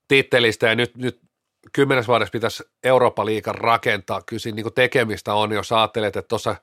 tittelistä 0.08 0.66
ja 0.66 0.74
nyt, 0.74 0.96
nyt 0.96 1.20
kymmenes 1.72 2.08
vuodessa 2.08 2.32
pitäisi 2.32 2.64
Eurooppa-liigan 2.82 3.54
rakentaa. 3.54 4.22
Kyllä 4.26 4.40
siinä 4.40 4.56
niin 4.56 4.74
tekemistä 4.74 5.34
on, 5.34 5.52
jos 5.52 5.72
ajattelet, 5.72 6.16
että 6.16 6.28
tuossa 6.28 6.56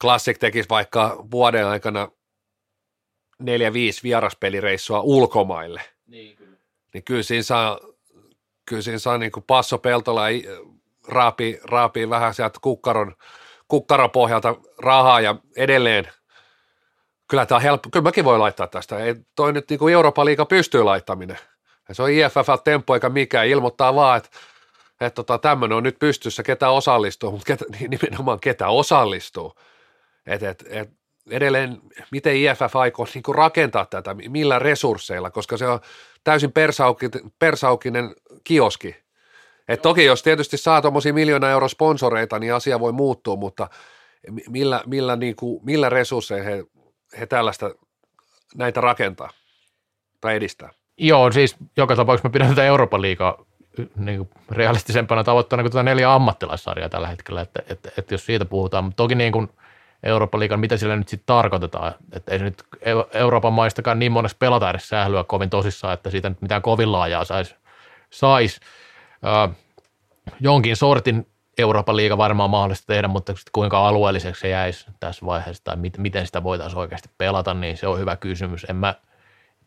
Classic 0.00 0.38
tekisi 0.38 0.68
vaikka 0.68 1.24
vuoden 1.30 1.66
aikana 1.66 2.08
neljä, 3.40 3.72
viisi 3.72 4.02
vieraspelireissua 4.02 5.00
ulkomaille, 5.00 5.82
Niin, 6.06 6.36
kyllä. 6.36 6.56
niin 6.94 7.04
kyllä 7.04 7.22
siinä 7.22 7.42
saa, 7.42 7.80
kyllä 8.66 8.82
siinä 8.82 8.98
saa 8.98 9.18
niin 9.18 9.32
kuin 9.32 9.44
Passo 9.46 9.78
Peltola 9.78 10.22
raapii, 11.08 11.60
raapii 11.64 12.10
vähän 12.10 12.34
sieltä 12.34 12.58
kukkaron, 12.62 13.14
kukkaron 13.68 14.10
pohjalta 14.10 14.56
rahaa 14.78 15.20
ja 15.20 15.36
edelleen 15.56 16.08
kyllä 17.30 17.46
tämä 17.46 17.56
on 17.56 17.62
helppo, 17.62 17.88
kyllä 17.92 18.04
mäkin 18.04 18.24
voi 18.24 18.38
laittaa 18.38 18.66
tästä, 18.66 18.98
ei 18.98 19.14
toi 19.36 19.52
nyt 19.52 19.70
niin 19.70 19.78
kuin 19.78 19.94
Euroopan 19.94 20.26
liiga 20.26 20.46
pystyy 20.46 20.82
laittaminen. 20.82 21.38
Ja 21.88 21.94
se 21.94 22.02
on 22.02 22.10
IFF 22.10 22.62
tempo 22.64 22.94
eikä 22.94 23.08
mikään, 23.08 23.48
ilmoittaa 23.48 23.94
vaan, 23.94 24.16
että, 24.16 24.28
että 25.00 25.14
tota, 25.14 25.38
tämmöinen 25.38 25.76
on 25.76 25.82
nyt 25.82 25.98
pystyssä, 25.98 26.42
ketä 26.42 26.70
osallistuu, 26.70 27.30
mutta 27.30 27.46
ketä, 27.46 27.64
nimenomaan 27.88 28.40
ketä 28.40 28.68
osallistuu. 28.68 29.54
Et, 30.26 30.42
et, 30.42 30.64
et, 30.68 30.90
edelleen, 31.30 31.78
miten 32.10 32.36
IFF 32.36 32.76
aikoo 32.76 33.06
niin 33.14 33.22
kuin 33.22 33.34
rakentaa 33.34 33.86
tätä, 33.86 34.14
millä 34.14 34.58
resursseilla, 34.58 35.30
koska 35.30 35.56
se 35.56 35.66
on 35.66 35.80
täysin 36.24 36.52
persaukinen, 36.52 37.32
persaukinen 37.38 38.14
kioski. 38.44 38.96
Et 39.68 39.82
toki 39.82 40.04
jos 40.04 40.22
tietysti 40.22 40.56
saa 40.56 40.82
tuommoisia 40.82 41.14
miljoona 41.14 41.50
euro 41.50 41.68
sponsoreita, 41.68 42.38
niin 42.38 42.54
asia 42.54 42.80
voi 42.80 42.92
muuttua, 42.92 43.36
mutta 43.36 43.68
mi- 44.30 44.44
millä, 44.48 44.82
millä, 44.86 45.16
niin 45.16 45.36
kuin, 45.36 45.64
millä 45.64 45.88
resursseilla 45.88 46.44
he, 46.44 46.64
he 47.20 47.26
tällaista 47.26 47.74
näitä 48.54 48.80
rakentaa 48.80 49.30
tai 50.20 50.36
edistää? 50.36 50.70
Joo, 50.98 51.32
siis 51.32 51.56
joka 51.76 51.96
tapauksessa 51.96 52.28
me 52.28 52.32
pidän 52.32 52.48
tätä 52.48 52.64
Euroopan 52.64 53.02
liigaa 53.02 53.44
niin 53.96 54.18
kuin 54.18 54.28
realistisempana 54.50 55.24
tavoitteena 55.24 55.62
kuin 55.62 55.72
tätä 55.72 55.82
neljä 55.82 56.14
ammattilaissarjaa 56.14 56.88
tällä 56.88 57.08
hetkellä, 57.08 57.40
että, 57.40 57.62
että, 57.68 57.90
että 57.98 58.14
jos 58.14 58.26
siitä 58.26 58.44
puhutaan, 58.44 58.84
mutta 58.84 58.96
toki 58.96 59.14
niin 59.14 59.32
kuin 59.32 59.48
Euroopan 60.02 60.40
liigan, 60.40 60.60
mitä 60.60 60.76
sillä 60.76 60.96
nyt 60.96 61.08
sitten 61.08 61.26
tarkoitetaan, 61.26 61.94
että 62.12 62.32
ei 62.32 62.38
se 62.38 62.44
nyt 62.44 62.62
Eu- 62.80 63.08
Euroopan 63.14 63.52
maistakaan 63.52 63.98
niin 63.98 64.12
monessa 64.12 64.36
pelata 64.40 64.70
edes 64.70 64.88
sählyä 64.88 65.24
kovin 65.24 65.50
tosissaan, 65.50 65.94
että 65.94 66.10
siitä 66.10 66.28
nyt 66.28 66.42
mitään 66.42 66.62
kovin 66.62 66.92
laajaa 66.92 67.24
saisi 67.24 67.54
sais. 68.10 68.60
Äh, 69.26 69.56
jonkin 70.40 70.76
sortin 70.76 71.26
Euroopan 71.58 71.96
liiga 71.96 72.18
varmaan 72.18 72.50
mahdollista 72.50 72.86
tehdä, 72.86 73.08
mutta 73.08 73.34
kuinka 73.52 73.88
alueelliseksi 73.88 74.40
se 74.40 74.48
jäisi 74.48 74.86
tässä 75.00 75.26
vaiheessa 75.26 75.64
tai 75.64 75.76
miten 75.98 76.26
sitä 76.26 76.42
voitaisiin 76.42 76.78
oikeasti 76.78 77.10
pelata, 77.18 77.54
niin 77.54 77.76
se 77.76 77.86
on 77.86 77.98
hyvä 77.98 78.16
kysymys. 78.16 78.66
En 78.68 78.76
mä 78.76 78.94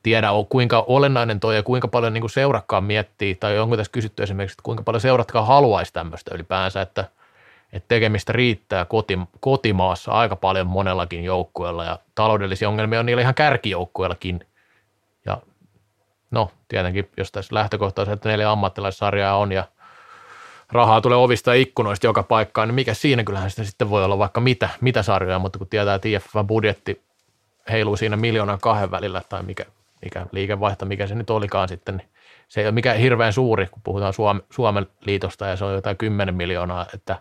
tiedä, 0.03 0.27
kuinka 0.49 0.84
olennainen 0.88 1.39
toi 1.39 1.55
ja 1.55 1.63
kuinka 1.63 1.88
paljon 1.88 2.13
niin 2.13 2.29
seurakkaan 2.29 2.84
miettii, 2.84 3.36
tai 3.36 3.59
onko 3.59 3.77
tässä 3.77 3.91
kysytty 3.91 4.23
esimerkiksi, 4.23 4.53
että 4.53 4.63
kuinka 4.63 4.84
paljon 4.84 5.01
seuratkaan 5.01 5.47
haluaisi 5.47 5.93
tämmöistä 5.93 6.36
ylipäänsä, 6.36 6.81
että, 6.81 7.05
että 7.74 7.88
tekemistä 7.88 8.34
riittää 8.34 8.86
koti, 8.86 9.19
kotimaassa 9.39 10.11
aika 10.11 10.36
paljon 10.36 10.67
monellakin 10.67 11.24
joukkueella 11.24 11.84
ja 11.84 11.99
taloudellisia 12.15 12.69
ongelmia 12.69 12.99
on 12.99 13.05
niillä 13.05 13.21
ihan 13.21 13.36
kärkijoukkueellakin. 13.36 14.47
Ja 15.26 15.38
no 16.32 16.51
tietenkin, 16.67 17.09
jos 17.17 17.32
tässä 17.32 17.55
lähtökohtaisesti 17.55 18.30
neljä 18.30 18.51
ammattilaissarjaa 18.51 19.38
on 19.38 19.51
ja 19.51 19.63
rahaa 20.71 21.01
tulee 21.01 21.17
ovista 21.17 21.55
ja 21.55 21.61
ikkunoista 21.61 22.07
joka 22.07 22.24
paikkaan, 22.24 22.67
niin 22.67 22.76
mikä 22.76 22.93
siinä 22.93 23.24
kyllähän 23.24 23.49
sitä 23.49 23.63
sitten 23.63 23.89
voi 23.89 24.03
olla 24.03 24.17
vaikka 24.17 24.41
mitä, 24.41 24.69
mitä 24.82 25.03
sarjoja, 25.03 25.39
mutta 25.39 25.59
kun 25.59 25.67
tietää, 25.67 25.95
että 25.95 26.07
IFF-budjetti 26.07 27.01
heiluu 27.71 27.97
siinä 27.97 28.17
miljoonan 28.17 28.59
kahden 28.59 28.91
välillä 28.91 29.21
tai 29.30 29.43
mikä, 29.43 29.65
mikä 30.03 30.26
liikevaihto, 30.32 30.86
mikä 30.86 31.07
se 31.07 31.15
nyt 31.15 31.30
olikaan 31.30 31.67
sitten, 31.67 31.97
niin 31.97 32.07
se 32.47 32.61
ei 32.61 32.67
ole 32.67 32.71
mikään 32.71 32.97
hirveän 32.97 33.34
suuri, 33.34 33.67
kun 33.67 33.82
puhutaan 33.84 34.13
Suomen, 34.13 34.43
Suomen 34.49 34.88
liitosta 35.05 35.47
ja 35.47 35.55
se 35.55 35.65
on 35.65 35.74
jotain 35.74 35.97
10 35.97 36.36
miljoonaa, 36.36 36.86
että 36.93 37.15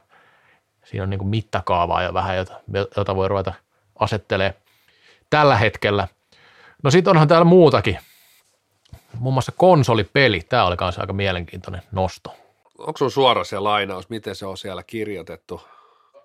siinä 0.84 1.02
on 1.02 1.10
niin 1.10 1.18
kuin 1.18 1.28
mittakaavaa 1.28 2.02
jo 2.02 2.14
vähän, 2.14 2.36
jota, 2.36 2.60
jota 2.96 3.16
voi 3.16 3.28
ruveta 3.28 3.54
asettelee 3.98 4.54
tällä 5.30 5.56
hetkellä. 5.56 6.08
No 6.82 6.90
sitten 6.90 7.10
onhan 7.10 7.28
täällä 7.28 7.44
muutakin, 7.44 7.98
muun 9.18 9.34
muassa 9.34 9.52
konsolipeli, 9.52 10.40
tämä 10.40 10.64
oli 10.64 10.76
kanssa 10.76 11.00
aika 11.00 11.12
mielenkiintoinen 11.12 11.82
nosto. 11.92 12.36
Onko 12.78 12.98
sun 12.98 13.10
suora 13.10 13.44
se 13.44 13.58
lainaus, 13.58 14.08
miten 14.08 14.34
se 14.34 14.46
on 14.46 14.56
siellä 14.56 14.82
kirjoitettu? 14.82 15.62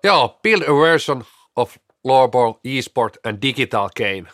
Joo, 0.04 0.38
build 0.42 0.62
a 0.62 0.74
version 0.82 1.24
of 1.56 1.76
Floorball, 2.02 2.52
eSport 2.64 3.16
and 3.26 3.42
Digital 3.42 3.90
Game. 3.96 4.24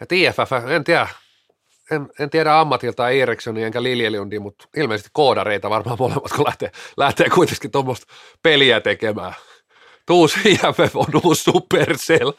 Ja 0.00 0.06
TFF, 0.06 0.52
en 0.70 0.84
tiedä, 0.84 1.08
en, 1.90 2.08
en 2.18 2.30
tiedä 2.30 2.60
ammatilta 2.60 3.10
Erikssonia 3.10 3.66
enkä 3.66 3.82
Liljelundi, 3.82 4.38
mutta 4.38 4.68
ilmeisesti 4.76 5.10
koodareita 5.12 5.70
varmaan 5.70 5.96
molemmat, 5.98 6.32
kun 6.36 6.44
lähtee, 6.44 6.70
lähtee 6.96 7.30
kuitenkin 7.30 7.70
tuommoista 7.70 8.06
peliä 8.42 8.80
tekemään. 8.80 9.34
Tuus 10.06 10.36
IFF 10.44 10.96
on 10.96 11.20
uusi 11.24 11.42
Supercell. 11.42 12.32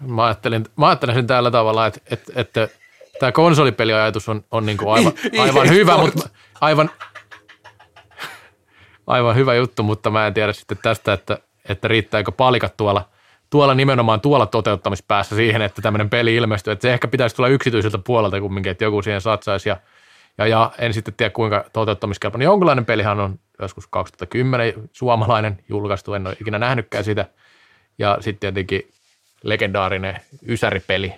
Mä 0.00 0.24
ajattelin, 0.24 0.64
mä 0.76 0.86
ajattelin 0.88 1.14
sen 1.14 1.26
tällä 1.26 1.50
tavalla, 1.50 1.86
että, 1.86 2.00
että, 2.10 2.32
että 2.36 2.68
tämä 3.18 3.32
konsolipeliajatus 3.32 4.28
on, 4.28 4.44
on 4.50 4.66
niin 4.66 4.78
kuin 4.78 4.92
aivan, 4.92 5.12
aivan 5.38 5.68
hyvä, 5.68 5.98
mutta 5.98 6.28
aivan, 6.60 6.90
aivan 9.06 9.36
hyvä 9.36 9.54
juttu, 9.54 9.82
mutta 9.82 10.10
mä 10.10 10.26
en 10.26 10.34
tiedä 10.34 10.52
sitten 10.52 10.78
tästä, 10.82 11.12
että, 11.12 11.38
että 11.68 11.88
riittääkö 11.88 12.32
palikat 12.32 12.76
tuolla, 12.76 13.08
tuolla 13.56 13.74
nimenomaan 13.74 14.20
tuolla 14.20 14.46
toteuttamispäässä 14.46 15.36
siihen, 15.36 15.62
että 15.62 15.82
tämmöinen 15.82 16.10
peli 16.10 16.36
ilmestyy. 16.36 16.72
Että 16.72 16.82
se 16.82 16.92
ehkä 16.92 17.08
pitäisi 17.08 17.36
tulla 17.36 17.48
yksityiseltä 17.48 17.98
puolelta 17.98 18.40
kumminkin, 18.40 18.70
että 18.70 18.84
joku 18.84 19.02
siihen 19.02 19.20
satsaisi 19.20 19.68
ja, 19.68 19.76
ja, 20.38 20.46
ja 20.46 20.72
en 20.78 20.94
sitten 20.94 21.14
tiedä 21.14 21.30
kuinka 21.30 21.64
toteuttamiskelpoinen. 21.72 22.44
Jonkinlainen 22.44 22.84
pelihan 22.84 23.20
on 23.20 23.38
joskus 23.60 23.86
2010 23.86 24.72
suomalainen 24.92 25.58
julkaistu, 25.68 26.14
en 26.14 26.26
ole 26.26 26.36
ikinä 26.40 26.58
nähnytkään 26.58 27.04
sitä. 27.04 27.26
Ja 27.98 28.18
sitten 28.20 28.40
tietenkin 28.40 28.90
legendaarinen 29.42 30.20
ysäripeli, 30.48 31.14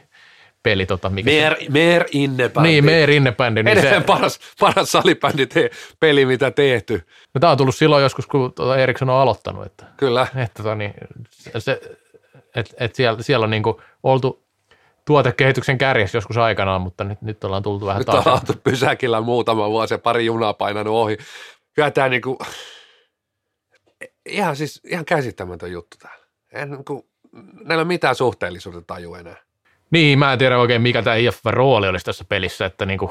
peli. 0.62 0.86
Tota, 0.86 1.10
mikä 1.10 1.30
Meer, 1.30 1.56
Meer 1.68 2.04
Innebändi. 2.12 2.68
Niin, 2.68 2.84
Meer 2.84 3.10
Innebändi. 3.10 3.62
Niin 3.62 3.80
se, 3.80 4.02
paras, 4.06 4.40
paras 4.60 4.92
salibändi 4.92 5.46
te, 5.46 5.70
peli, 6.00 6.26
mitä 6.26 6.50
tehty. 6.50 7.06
No, 7.34 7.38
tämä 7.40 7.50
on 7.50 7.58
tullut 7.58 7.74
silloin 7.74 8.02
joskus, 8.02 8.26
kun 8.26 8.52
tuota 8.52 8.76
Eriksson 8.76 9.10
on 9.10 9.20
aloittanut. 9.20 9.66
Että, 9.66 9.84
Kyllä. 9.96 10.26
Että, 10.36 10.62
tota, 10.62 10.74
niin, 10.74 10.94
se, 11.58 11.80
et, 12.58 12.74
et 12.80 12.94
siellä, 12.94 13.22
siellä 13.22 13.44
on 13.44 13.50
niinku 13.50 13.82
oltu 14.02 14.48
tuotekehityksen 15.04 15.78
kärjessä 15.78 16.18
joskus 16.18 16.36
aikanaan, 16.36 16.80
mutta 16.80 17.04
nyt, 17.04 17.22
nyt 17.22 17.44
ollaan 17.44 17.62
tultu 17.62 17.86
vähän 17.86 18.04
taas. 18.04 18.18
Nyt 18.18 18.26
ollaan 18.26 18.42
oltu 18.48 18.60
pysäkillä 18.64 19.20
muutama 19.20 19.70
vuosi 19.70 19.94
ja 19.94 19.98
pari 19.98 20.26
junaa 20.26 20.54
painanut 20.54 20.94
ohi. 20.94 21.16
Kyllä 21.74 21.90
tämä 21.90 22.08
niinku, 22.08 22.38
ihan 24.26 24.56
siis 24.56 24.80
ihan 24.84 25.04
käsittämätön 25.04 25.72
juttu 25.72 25.96
täällä. 26.02 26.26
En, 26.52 26.70
niinku, 26.70 27.08
näillä 27.64 27.80
on 27.82 27.86
mitään 27.86 28.14
suhteellisuuden 28.14 28.84
taju 28.86 29.14
enää. 29.14 29.36
Niin, 29.90 30.18
mä 30.18 30.32
en 30.32 30.38
tiedä 30.38 30.58
oikein 30.58 30.82
mikä 30.82 31.02
tämä 31.02 31.16
IFF-rooli 31.16 31.88
olisi 31.88 32.04
tässä 32.04 32.24
pelissä, 32.28 32.66
että 32.66 32.86
niinku, 32.86 33.10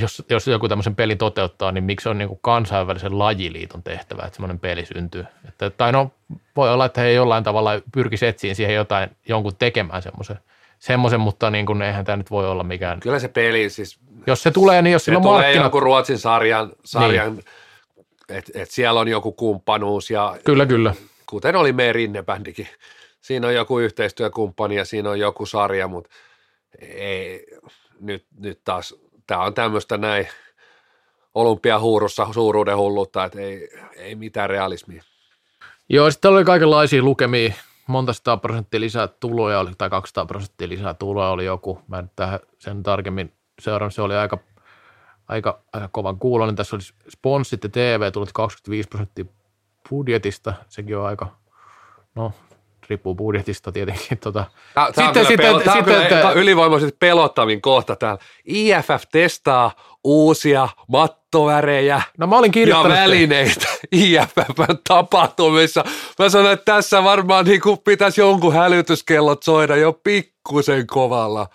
jos, 0.00 0.22
jos 0.30 0.46
joku 0.46 0.68
tämmöisen 0.68 0.96
pelin 0.96 1.18
toteuttaa, 1.18 1.72
niin 1.72 1.84
miksi 1.84 2.08
on 2.08 2.18
niinku 2.18 2.36
kansainvälisen 2.36 3.18
lajiliiton 3.18 3.82
tehtävä, 3.82 4.22
että 4.22 4.36
semmoinen 4.36 4.58
peli 4.58 4.86
syntyy. 4.86 5.24
Että, 5.48 5.70
tai 5.70 5.92
no, 5.92 6.10
voi 6.56 6.72
olla, 6.72 6.84
että 6.84 7.00
he 7.00 7.12
jollain 7.12 7.44
tavalla 7.44 7.70
pyrkisi 7.92 8.26
etsiin 8.26 8.56
siihen 8.56 8.74
jotain, 8.74 9.10
jonkun 9.28 9.56
tekemään 9.56 10.02
semmoisen, 10.02 10.38
semmoisen 10.78 11.20
mutta 11.20 11.50
niin 11.50 11.66
kuin, 11.66 11.82
eihän 11.82 12.04
tämä 12.04 12.16
nyt 12.16 12.30
voi 12.30 12.48
olla 12.48 12.64
mikään. 12.64 13.00
Kyllä 13.00 13.18
se 13.18 13.28
peli 13.28 13.70
siis. 13.70 13.98
Jos 14.26 14.42
se 14.42 14.50
tulee, 14.50 14.82
niin 14.82 14.92
jos 14.92 15.04
sillä 15.04 15.16
on 15.16 15.22
tulee 15.22 15.38
markkinat. 15.38 15.66
joku 15.66 15.80
Ruotsin 15.80 16.18
sarjan, 16.18 16.72
sarjan 16.84 17.34
niin. 17.34 17.44
että 18.28 18.52
et 18.54 18.70
siellä 18.70 19.00
on 19.00 19.08
joku 19.08 19.32
kumppanuus 19.32 20.10
ja. 20.10 20.36
Kyllä, 20.44 20.66
kyllä. 20.66 20.94
Kuten 21.26 21.56
oli 21.56 21.72
meidän 21.72 21.94
rinnebändikin 21.94 22.68
siinä 23.20 23.46
on 23.46 23.54
joku 23.54 23.78
yhteistyökumppani 23.78 24.76
ja 24.76 24.84
siinä 24.84 25.10
on 25.10 25.18
joku 25.18 25.46
sarja, 25.46 25.88
mutta 25.88 26.10
ei, 26.80 27.46
nyt, 28.00 28.26
nyt 28.38 28.60
taas 28.64 28.94
tämä 29.30 29.44
on 29.44 29.54
tämmöistä 29.54 29.98
näin 29.98 30.28
olympiahuurussa 31.34 32.26
suuruuden 32.32 32.76
hulluutta, 32.76 33.24
että 33.24 33.40
ei, 33.40 33.68
ei 33.96 34.14
mitään 34.14 34.50
realismia. 34.50 35.02
Joo, 35.88 36.10
sitten 36.10 36.30
oli 36.30 36.44
kaikenlaisia 36.44 37.02
lukemia, 37.02 37.52
monta 37.86 38.12
sata 38.12 38.36
prosenttia 38.36 38.80
lisää 38.80 39.08
tuloja 39.08 39.60
oli, 39.60 39.70
tai 39.78 39.90
200 39.90 40.26
prosenttia 40.26 40.68
lisää 40.68 40.94
tuloja 40.94 41.28
oli 41.28 41.44
joku, 41.44 41.82
mä 41.88 41.98
en 41.98 42.10
tähän 42.16 42.40
sen 42.58 42.82
tarkemmin 42.82 43.32
seurannut, 43.60 43.94
se 43.94 44.02
oli 44.02 44.14
aika, 44.14 44.38
aika, 45.28 45.60
aika 45.72 45.88
kovan 45.88 46.18
kuulonen. 46.18 46.56
Tässä 46.56 46.76
oli 46.76 46.82
sponssit 47.10 47.64
ja 47.64 47.70
TV 47.70 48.12
tullut 48.12 48.32
25 48.32 48.88
prosenttia 48.88 49.24
budjetista, 49.90 50.54
sekin 50.68 50.96
on 50.96 51.06
aika, 51.06 51.36
no 52.14 52.32
riippuu 52.90 53.14
budjetista 53.14 53.72
tietenkin. 53.72 54.18
Tota. 54.18 54.44
Tämä, 54.74 54.92
tämä 54.92 55.06
sitten, 55.06 55.26
sitten, 55.26 55.46
pelo, 55.46 55.60
tämä 55.60 55.76
sitten, 55.76 56.00
on 56.00 56.06
kyllä 56.06 56.32
ylivoimaisesti 56.32 56.96
pelottavin 56.98 57.62
kohta 57.62 57.96
täällä. 57.96 58.18
IFF 58.44 59.02
testaa 59.12 59.72
uusia 60.04 60.68
mattovärejä 60.88 62.02
no, 62.18 62.26
mä 62.26 62.38
olin 62.38 62.52
ja 62.68 62.84
välineitä 62.88 63.66
IFFn 63.92 64.78
tapahtumissa. 64.88 65.84
Mä 66.18 66.28
sanoin, 66.28 66.52
että 66.52 66.72
tässä 66.74 67.04
varmaan 67.04 67.44
niin 67.44 67.60
kuin 67.60 67.78
pitäisi 67.78 68.20
jonkun 68.20 68.54
hälytyskellot 68.54 69.42
soida 69.42 69.76
jo 69.76 69.92
pikkusen 69.92 70.86
kovalla. 70.86 71.46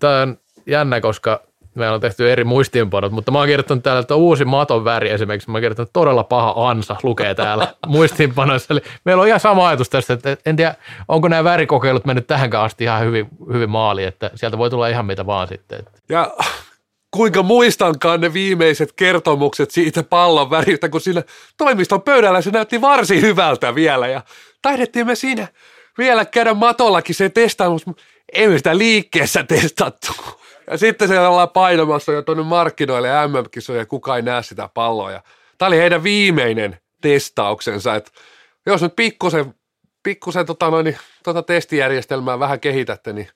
Tämä 0.00 0.22
on 0.22 0.38
jännä, 0.66 1.00
koska 1.00 1.40
meillä 1.76 1.94
on 1.94 2.00
tehty 2.00 2.32
eri 2.32 2.44
muistiinpanot, 2.44 3.12
mutta 3.12 3.30
mä 3.30 3.38
oon 3.38 3.46
kirjoittanut 3.46 3.84
täällä, 3.84 4.00
että 4.00 4.14
uusi 4.14 4.44
maton 4.44 4.84
väri 4.84 5.10
esimerkiksi, 5.10 5.50
mä 5.50 5.56
oon 5.56 5.62
kirjoittanut 5.62 5.92
todella 5.92 6.24
paha 6.24 6.68
ansa, 6.68 6.96
lukee 7.02 7.34
täällä 7.34 7.74
muistiinpanoissa. 7.86 8.74
Eli 8.74 8.80
meillä 9.04 9.20
on 9.20 9.28
ihan 9.28 9.40
sama 9.40 9.68
ajatus 9.68 9.90
tästä, 9.90 10.12
että 10.14 10.36
en 10.46 10.56
tiedä, 10.56 10.74
onko 11.08 11.28
nämä 11.28 11.44
värikokeilut 11.44 12.04
mennyt 12.04 12.26
tähänkään 12.26 12.64
asti 12.64 12.84
ihan 12.84 13.04
hyvin, 13.04 13.28
hyvin 13.52 13.70
maaliin, 13.70 14.08
että 14.08 14.30
sieltä 14.34 14.58
voi 14.58 14.70
tulla 14.70 14.88
ihan 14.88 15.06
mitä 15.06 15.26
vaan 15.26 15.48
sitten. 15.48 15.82
Ja 16.08 16.36
kuinka 17.10 17.42
muistankaan 17.42 18.20
ne 18.20 18.32
viimeiset 18.32 18.92
kertomukset 18.92 19.70
siitä 19.70 20.02
pallon 20.02 20.50
väristä, 20.50 20.88
kun 20.88 21.00
siinä 21.00 21.22
toimiston 21.58 22.02
pöydällä 22.02 22.40
se 22.40 22.50
näytti 22.50 22.80
varsin 22.80 23.22
hyvältä 23.22 23.74
vielä 23.74 24.06
ja 24.06 24.22
taidettiin 24.62 25.06
me 25.06 25.14
siinä 25.14 25.48
vielä 25.98 26.24
käydä 26.24 26.54
matollakin 26.54 27.14
se 27.14 27.28
testaus, 27.28 27.86
mutta 27.86 28.02
emme 28.32 28.58
sitä 28.58 28.78
liikkeessä 28.78 29.42
testattu. 29.42 30.12
Ja 30.70 30.78
sitten 30.78 31.08
se 31.08 31.20
ollaan 31.20 31.48
painamassa 31.48 32.12
jo 32.12 32.22
tuonne 32.22 32.44
markkinoille 32.44 33.08
MM-kisoja 33.28 33.78
ja 33.78 33.86
kukaan 33.86 34.16
ei 34.16 34.22
näe 34.22 34.42
sitä 34.42 34.68
palloa. 34.74 35.12
Ja 35.12 35.22
tämä 35.58 35.66
oli 35.66 35.76
heidän 35.76 36.02
viimeinen 36.02 36.78
testauksensa, 37.00 37.94
että 37.94 38.10
jos 38.66 38.82
nyt 38.82 38.96
pikkusen, 38.96 39.54
pikkusen 40.02 40.46
tota 40.46 40.70
noin, 40.70 40.98
tota 41.24 41.42
testijärjestelmää 41.42 42.38
vähän 42.38 42.60
kehitätte, 42.60 43.12
niin 43.12 43.28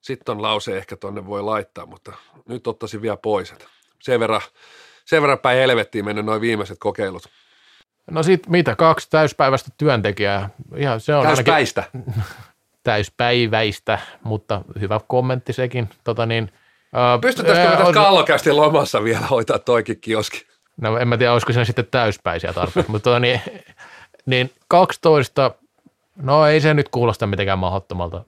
sitten 0.00 0.32
on 0.36 0.42
lause 0.42 0.76
ehkä 0.76 0.96
tuonne 0.96 1.26
voi 1.26 1.42
laittaa, 1.42 1.86
mutta 1.86 2.12
nyt 2.48 2.66
ottaisin 2.66 3.02
vielä 3.02 3.16
pois. 3.16 3.50
Että 3.50 3.64
sen 4.02 4.20
verran, 4.20 4.40
sen 5.04 5.22
verran 5.22 5.38
päin 5.38 5.58
helvettiin 5.58 6.04
mennyt 6.04 6.24
noin 6.24 6.40
viimeiset 6.40 6.78
kokeilut. 6.80 7.22
No 8.10 8.22
sit 8.22 8.48
mitä, 8.48 8.76
kaksi 8.76 9.10
täyspäiväistä 9.10 9.70
työntekijää. 9.78 10.50
Ihan 10.76 11.00
se 11.00 11.14
on 11.14 11.26
Täyspäistä. 11.26 11.84
Ainakin, 11.94 12.22
täyspäiväistä, 12.82 13.98
mutta 14.22 14.62
hyvä 14.80 15.00
kommentti 15.08 15.52
sekin. 15.52 15.88
Tota 16.04 16.26
niin, 16.26 16.52
Pystyttäisikö 17.20 17.70
me 17.70 17.76
tässä 17.76 17.92
kallokästi 17.92 18.52
lomassa 18.52 19.04
vielä 19.04 19.26
hoitaa 19.26 19.58
toikin 19.58 20.00
kioski? 20.00 20.46
No 20.80 20.98
en 20.98 21.08
mä 21.08 21.16
tiedä, 21.16 21.32
olisiko 21.32 21.52
siinä 21.52 21.64
sitten 21.64 21.86
täyspäisiä 21.90 22.52
tarpeeksi, 22.52 22.92
mutta 22.92 23.04
tota 23.04 23.20
niin, 23.20 23.40
niin 24.26 24.50
12, 24.68 25.50
no 26.16 26.46
ei 26.46 26.60
se 26.60 26.74
nyt 26.74 26.88
kuulosta 26.88 27.26
mitenkään 27.26 27.58
mahdottomalta 27.58 28.24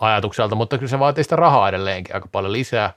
ajatukselta, 0.00 0.54
mutta 0.54 0.78
kyllä 0.78 0.90
se 0.90 0.98
vaatii 0.98 1.24
sitä 1.24 1.36
rahaa 1.36 1.68
edelleenkin 1.68 2.14
aika 2.14 2.28
paljon 2.32 2.52
lisää. 2.52 2.92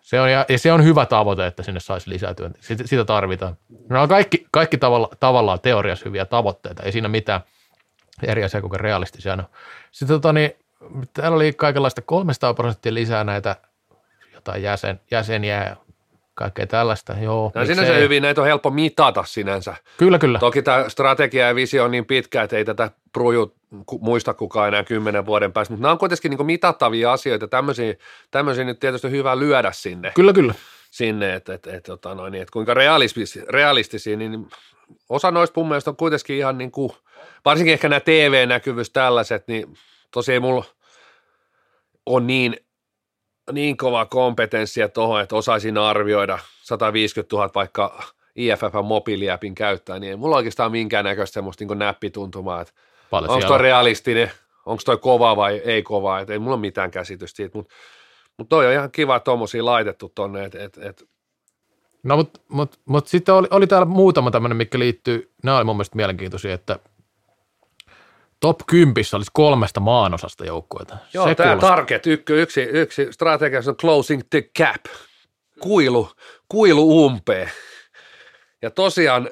Se 0.00 0.20
on, 0.20 0.32
ja, 0.32 0.44
ja 0.48 0.58
se 0.58 0.72
on 0.72 0.84
hyvä 0.84 1.06
tavoite, 1.06 1.46
että 1.46 1.62
sinne 1.62 1.80
saisi 1.80 2.10
lisää 2.10 2.34
työntä. 2.34 2.58
Sitä, 2.62 2.86
sitä 2.86 3.04
tarvitaan. 3.04 3.56
Ne 3.90 3.98
on 3.98 4.08
kaikki, 4.08 4.46
kaikki 4.50 4.78
tavalla, 4.78 5.08
tavallaan 5.20 5.60
teoriassa 5.60 6.04
hyviä 6.04 6.24
tavoitteita. 6.24 6.82
Ei 6.82 6.92
siinä 6.92 7.08
mitään 7.08 7.40
eri 8.22 8.44
asia 8.44 8.60
kuin 8.60 8.80
realistisia. 8.80 9.36
No. 9.36 9.44
Sitten 9.96 10.16
tota, 10.16 10.32
niin, 10.32 10.50
täällä 11.12 11.36
oli 11.36 11.52
kaikenlaista 11.52 12.02
300 12.02 12.54
prosenttia 12.54 12.94
lisää 12.94 13.24
näitä 13.24 13.56
jotain 14.34 14.62
jäsen, 14.62 15.00
jäseniä 15.10 15.64
ja 15.64 15.76
kaikkea 16.34 16.66
tällaista. 16.66 17.12
Joo, 17.20 17.52
No, 17.54 17.62
sinänsä 17.64 17.82
miksei. 17.82 18.00
hyvin, 18.02 18.22
näitä 18.22 18.40
on 18.40 18.46
helppo 18.46 18.70
mitata 18.70 19.24
sinänsä. 19.26 19.74
Kyllä, 19.98 20.18
kyllä. 20.18 20.38
Toki 20.38 20.62
tämä 20.62 20.88
strategia 20.88 21.46
ja 21.46 21.54
visio 21.54 21.84
on 21.84 21.90
niin 21.90 22.04
pitkä, 22.06 22.42
että 22.42 22.56
ei 22.56 22.64
tätä 22.64 22.90
pruju 23.12 23.54
muista 24.00 24.34
kukaan 24.34 24.68
enää 24.68 24.84
kymmenen 24.84 25.26
vuoden 25.26 25.52
päästä, 25.52 25.72
mutta 25.72 25.82
nämä 25.82 25.92
on 25.92 25.98
kuitenkin 25.98 26.30
niin 26.30 26.46
mitattavia 26.46 27.12
asioita. 27.12 27.48
Tämmöisiä, 27.48 27.94
tämmöisiä 28.30 28.64
nyt 28.64 28.78
tietysti 28.78 29.10
hyvä 29.10 29.38
lyödä 29.38 29.72
sinne, 29.72 30.12
Kyllä, 30.14 30.32
kyllä. 30.32 30.54
sinne 30.90 31.34
että 31.34 31.54
et, 31.54 31.66
et, 31.66 31.82
tota 31.82 32.14
noin, 32.14 32.32
niin, 32.32 32.42
et 32.42 32.50
kuinka 32.50 32.74
realistisia, 33.48 34.16
niin 34.16 34.48
osa 35.08 35.30
noista 35.30 35.60
mun 35.60 35.68
mielestä 35.68 35.90
on 35.90 35.96
kuitenkin 35.96 36.36
ihan 36.36 36.58
niin 36.58 36.70
kuin, 36.70 36.90
varsinkin 37.44 37.72
ehkä 37.72 37.88
nämä 37.88 38.00
TV-näkyvyys 38.00 38.90
tällaiset, 38.90 39.48
niin 39.48 39.74
tosiaan 40.10 40.34
ei 40.34 40.40
mulla 40.40 40.64
on 42.06 42.26
niin, 42.26 42.56
niin 43.52 43.76
kova 43.76 44.06
kompetenssia 44.06 44.88
tuohon, 44.88 45.20
että 45.20 45.36
osaisin 45.36 45.78
arvioida 45.78 46.38
150 46.62 47.36
000 47.36 47.50
vaikka 47.54 48.02
IFFn 48.36 48.84
mobiiliäpin 48.84 49.54
käyttää, 49.54 49.98
niin 49.98 50.10
ei 50.10 50.16
mulla 50.16 50.36
oikeastaan 50.36 50.72
minkäännäköistä 50.72 51.34
semmoista 51.34 51.64
niin 51.64 51.78
näppituntumaa, 51.78 52.60
että 52.60 52.72
onko 53.12 53.48
toi 53.48 53.58
realistinen, 53.58 54.30
onko 54.66 54.82
toi 54.84 54.96
kova 54.96 55.36
vai 55.36 55.58
ei 55.64 55.82
kova, 55.82 56.20
että 56.20 56.32
ei 56.32 56.38
mulla 56.38 56.54
ole 56.54 56.60
mitään 56.60 56.90
käsitystä 56.90 57.36
siitä, 57.36 57.58
mutta 57.58 57.74
mut 58.36 58.48
toi 58.48 58.66
on 58.66 58.72
ihan 58.72 58.90
kiva 58.90 59.20
tuommoisia 59.20 59.64
laitettu 59.64 60.12
tonne, 60.14 60.44
että 60.44 60.64
et, 60.64 60.78
et, 60.78 61.04
No 62.06 62.16
mutta 62.16 62.40
mut, 62.48 62.80
mut 62.84 63.06
sitten 63.08 63.34
oli, 63.34 63.48
oli 63.50 63.66
täällä 63.66 63.86
muutama 63.86 64.30
tämmöinen, 64.30 64.56
mikä 64.56 64.78
liittyy, 64.78 65.32
nämä 65.42 65.56
oli 65.56 65.64
mun 65.64 65.76
mielestä 65.76 65.96
mielenkiintoisia, 65.96 66.54
että 66.54 66.78
top 68.40 68.60
10 68.66 69.04
olisi 69.12 69.30
kolmesta 69.32 69.80
maanosasta 69.80 70.44
joukkueita. 70.44 70.96
Joo, 71.14 71.28
Se 71.28 71.34
tämä 71.34 71.48
kuulostaa- 71.50 71.70
target, 71.76 72.06
yksi, 72.06 72.32
yksi, 72.32 72.62
yksi 72.62 73.06
strategiassa 73.12 73.70
on 73.70 73.76
closing 73.76 74.22
the 74.30 74.42
gap, 74.58 74.84
kuilu, 75.60 76.10
kuilu 76.48 77.06
umpeen. 77.06 77.50
Ja 78.62 78.70
tosiaan 78.70 79.30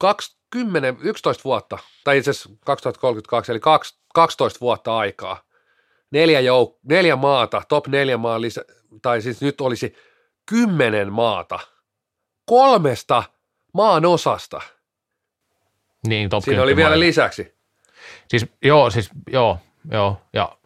20, 0.00 0.94
11 1.00 1.44
vuotta, 1.44 1.78
tai 2.04 2.18
itse 2.18 2.30
asiassa 2.30 2.50
2032, 2.64 3.52
eli 3.52 3.60
kaksi- 3.60 3.98
12 4.14 4.60
vuotta 4.60 4.96
aikaa, 4.98 5.42
neljä, 6.10 6.40
jouk- 6.40 6.78
neljä 6.82 7.16
maata, 7.16 7.62
top 7.68 7.86
neljä 7.86 8.16
maa 8.16 8.40
lisä, 8.40 8.64
tai 9.02 9.22
siis 9.22 9.40
nyt 9.40 9.60
olisi 9.60 9.94
kymmenen 10.46 11.12
maata, 11.12 11.58
kolmesta 12.48 13.22
maan 13.74 14.04
osasta. 14.04 14.60
Niin, 16.06 16.28
top 16.28 16.44
Siinä 16.44 16.56
10 16.56 16.62
oli 16.62 16.76
vielä 16.76 17.00
lisäksi. 17.00 17.58
Siis, 18.28 18.46
joo, 18.62 18.90
siis, 18.90 19.10
joo, 19.30 19.58
joo, 19.90 20.20
ja 20.32 20.58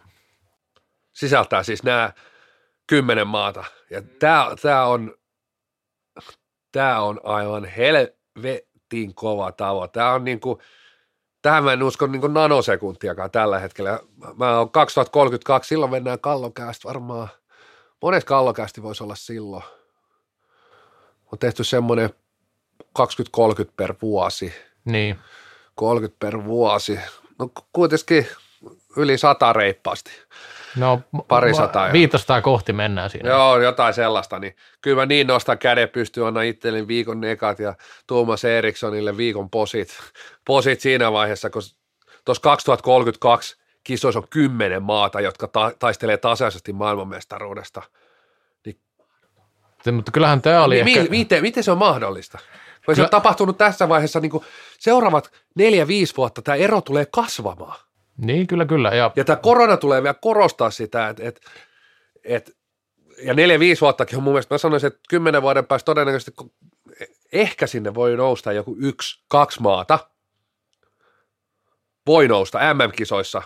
sisältää 1.13 1.63
siis 1.63 1.83
nämä 1.83 2.13
kymmenen 2.87 3.27
maata. 3.27 3.65
Ja 3.91 4.03
tämä, 4.19 4.47
tämä, 4.63 4.85
on, 4.85 5.15
tämä 6.73 7.01
on 7.01 7.21
aivan 7.25 7.65
helvetin 7.65 9.15
kova 9.15 9.53
tavoite. 9.53 9.93
Tämä 9.93 10.13
on 10.13 10.25
niin 10.25 10.41
kuin, 10.41 10.59
tähän 11.43 11.65
mä 11.65 11.73
en 11.73 11.83
usko 11.83 12.07
niin 12.07 12.21
kuin 12.21 12.35
nanosekuntiakaan 12.35 13.31
tällä 13.31 13.59
hetkellä. 13.59 14.01
Mä 14.37 14.59
oon 14.59 14.71
2032, 14.71 15.69
silloin 15.69 15.91
mennään 15.91 16.21
kallokäästä 16.21 16.89
varmaan. 16.89 17.29
Monet 18.03 18.25
kallokäästi 18.25 18.83
voisi 18.83 19.05
olla 19.05 19.15
silloin. 19.15 19.65
On 21.33 21.39
tehty 21.39 21.65
semmoinen 21.65 22.11
20-30 22.83 23.73
per 23.77 23.95
vuosi. 24.03 24.53
niin, 24.85 25.19
30 25.75 26.19
per 26.19 26.45
vuosi. 26.45 26.99
No 27.39 27.51
kuitenkin 27.73 28.27
yli 28.97 29.19
sata 29.19 29.53
reippaasti. 29.53 30.11
no 30.77 31.01
Pari 31.29 31.55
sataa 31.55 31.83
euroa. 31.83 31.93
500 31.93 32.43
kohti 32.43 32.73
mennään 32.73 33.11
siinä. 33.11 33.31
Joo, 33.31 33.59
jotain 33.61 33.95
sellaista. 33.95 34.39
Niin 34.39 34.57
kyllä 34.81 35.03
mä 35.03 35.07
niin 35.07 35.27
nostan 35.27 35.59
käden 35.59 35.89
pystyyn, 35.89 36.27
anna 36.27 36.43
itselleni 36.43 36.89
viikon 36.89 37.21
nekat 37.21 37.59
ja 37.59 37.75
Tuomas 38.07 38.45
Erikssonille 38.45 39.17
viikon 39.17 39.51
posit, 39.51 39.89
posit 40.47 40.81
siinä 40.81 41.13
vaiheessa, 41.13 41.51
kun 41.51 41.63
tuossa 42.25 42.43
2032 42.43 43.57
kisoissa 43.85 44.19
on 44.21 44.29
kymmenen 44.31 44.83
maata, 44.83 45.21
jotka 45.21 45.49
ta- 45.49 45.73
taistelee 45.79 46.17
tasaisesti 46.17 46.73
maailmanmestaruudesta. 46.73 47.83
Mutta 49.93 50.13
kyllähän 50.13 50.43
tämä 50.43 50.65
oli 50.65 50.85
Mi- 50.85 50.99
ehkä, 50.99 51.11
miten, 51.11 51.43
miten 51.43 51.65
se 51.65 51.71
on 51.71 51.79
mahdollista? 51.79 52.39
Vai 52.87 52.95
se 52.95 52.97
Kyllä- 52.97 53.07
on 53.07 53.11
tapahtunut 53.11 53.59
tässä 53.59 53.89
vaiheessa 53.89 54.21
niin 54.21 54.31
kuin 54.31 54.45
seuraavat 54.79 55.33
neljä-viisi 55.57 56.17
vuotta, 56.17 56.43
tämä 56.43 56.57
ero 56.57 56.81
tulee 56.81 57.07
kasvamaan. 57.07 57.81
niin 58.17 58.47
kyllä, 58.47 58.65
kyllä, 58.67 58.89
ja 58.91 59.11
Ja 59.17 59.25
tämä 59.25 59.37
korona 59.37 59.77
tulee 59.77 60.03
vielä 60.03 60.15
korostaa 60.21 60.71
sitä, 60.71 61.09
että 61.09 61.23
et, 61.29 61.41
et, 62.25 62.57
ja 63.23 63.35
neljä, 63.35 63.59
viisi 63.61 63.81
vuottakin 63.81 64.17
on 64.17 64.23
mun 64.23 64.33
mielestä, 64.33 64.55
mä 64.55 64.59
sanoisin, 64.59 64.87
että 64.87 65.01
kymmenen 65.09 65.43
vuoden 65.43 65.67
päästä 65.67 65.85
todennäköisesti 65.85 66.33
ehkä 67.33 67.67
sinne 67.67 67.95
voi 67.95 68.17
nousta 68.17 68.53
joku 68.53 68.77
yksi, 68.81 69.25
kaksi 69.29 69.63
maata. 69.63 69.99
Voi 72.07 72.29
nousta 72.29 72.59
MM-kisoissa. 72.75 73.43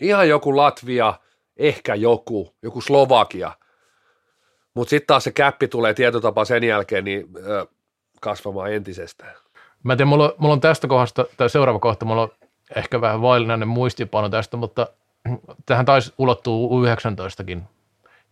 Ihan 0.00 0.28
joku 0.28 0.56
Latvia, 0.56 1.14
ehkä 1.56 1.94
joku, 1.94 2.56
joku 2.62 2.80
Slovakia. 2.80 3.52
Mutta 4.78 4.90
sitten 4.90 5.06
taas 5.06 5.24
se 5.24 5.30
käppi 5.30 5.68
tulee 5.68 5.94
tietotapa 5.94 6.44
sen 6.44 6.64
jälkeen 6.64 7.04
niin 7.04 7.28
ö, 7.46 7.66
kasvamaan 8.20 8.72
entisestään. 8.72 9.34
Mä 9.82 9.92
en 9.92 9.96
tiedä, 9.96 10.08
mulla, 10.08 10.34
mulla 10.38 10.52
on 10.52 10.60
tästä 10.60 10.88
kohdasta, 10.88 11.24
tai 11.36 11.50
seuraava 11.50 11.78
kohta, 11.78 12.04
mulla 12.04 12.22
on 12.22 12.28
ehkä 12.76 13.00
vähän 13.00 13.22
vaillinainen 13.22 13.68
muistipano 13.68 14.28
tästä, 14.28 14.56
mutta 14.56 14.86
tähän 15.66 15.84
taisi 15.84 16.12
ulottua 16.18 16.68
U19kin 16.68 17.60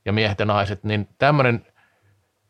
ja 0.05 0.12
miehet 0.12 0.38
ja 0.38 0.44
naiset, 0.47 0.84
niin 0.84 1.09
tämmöinen, 1.18 1.66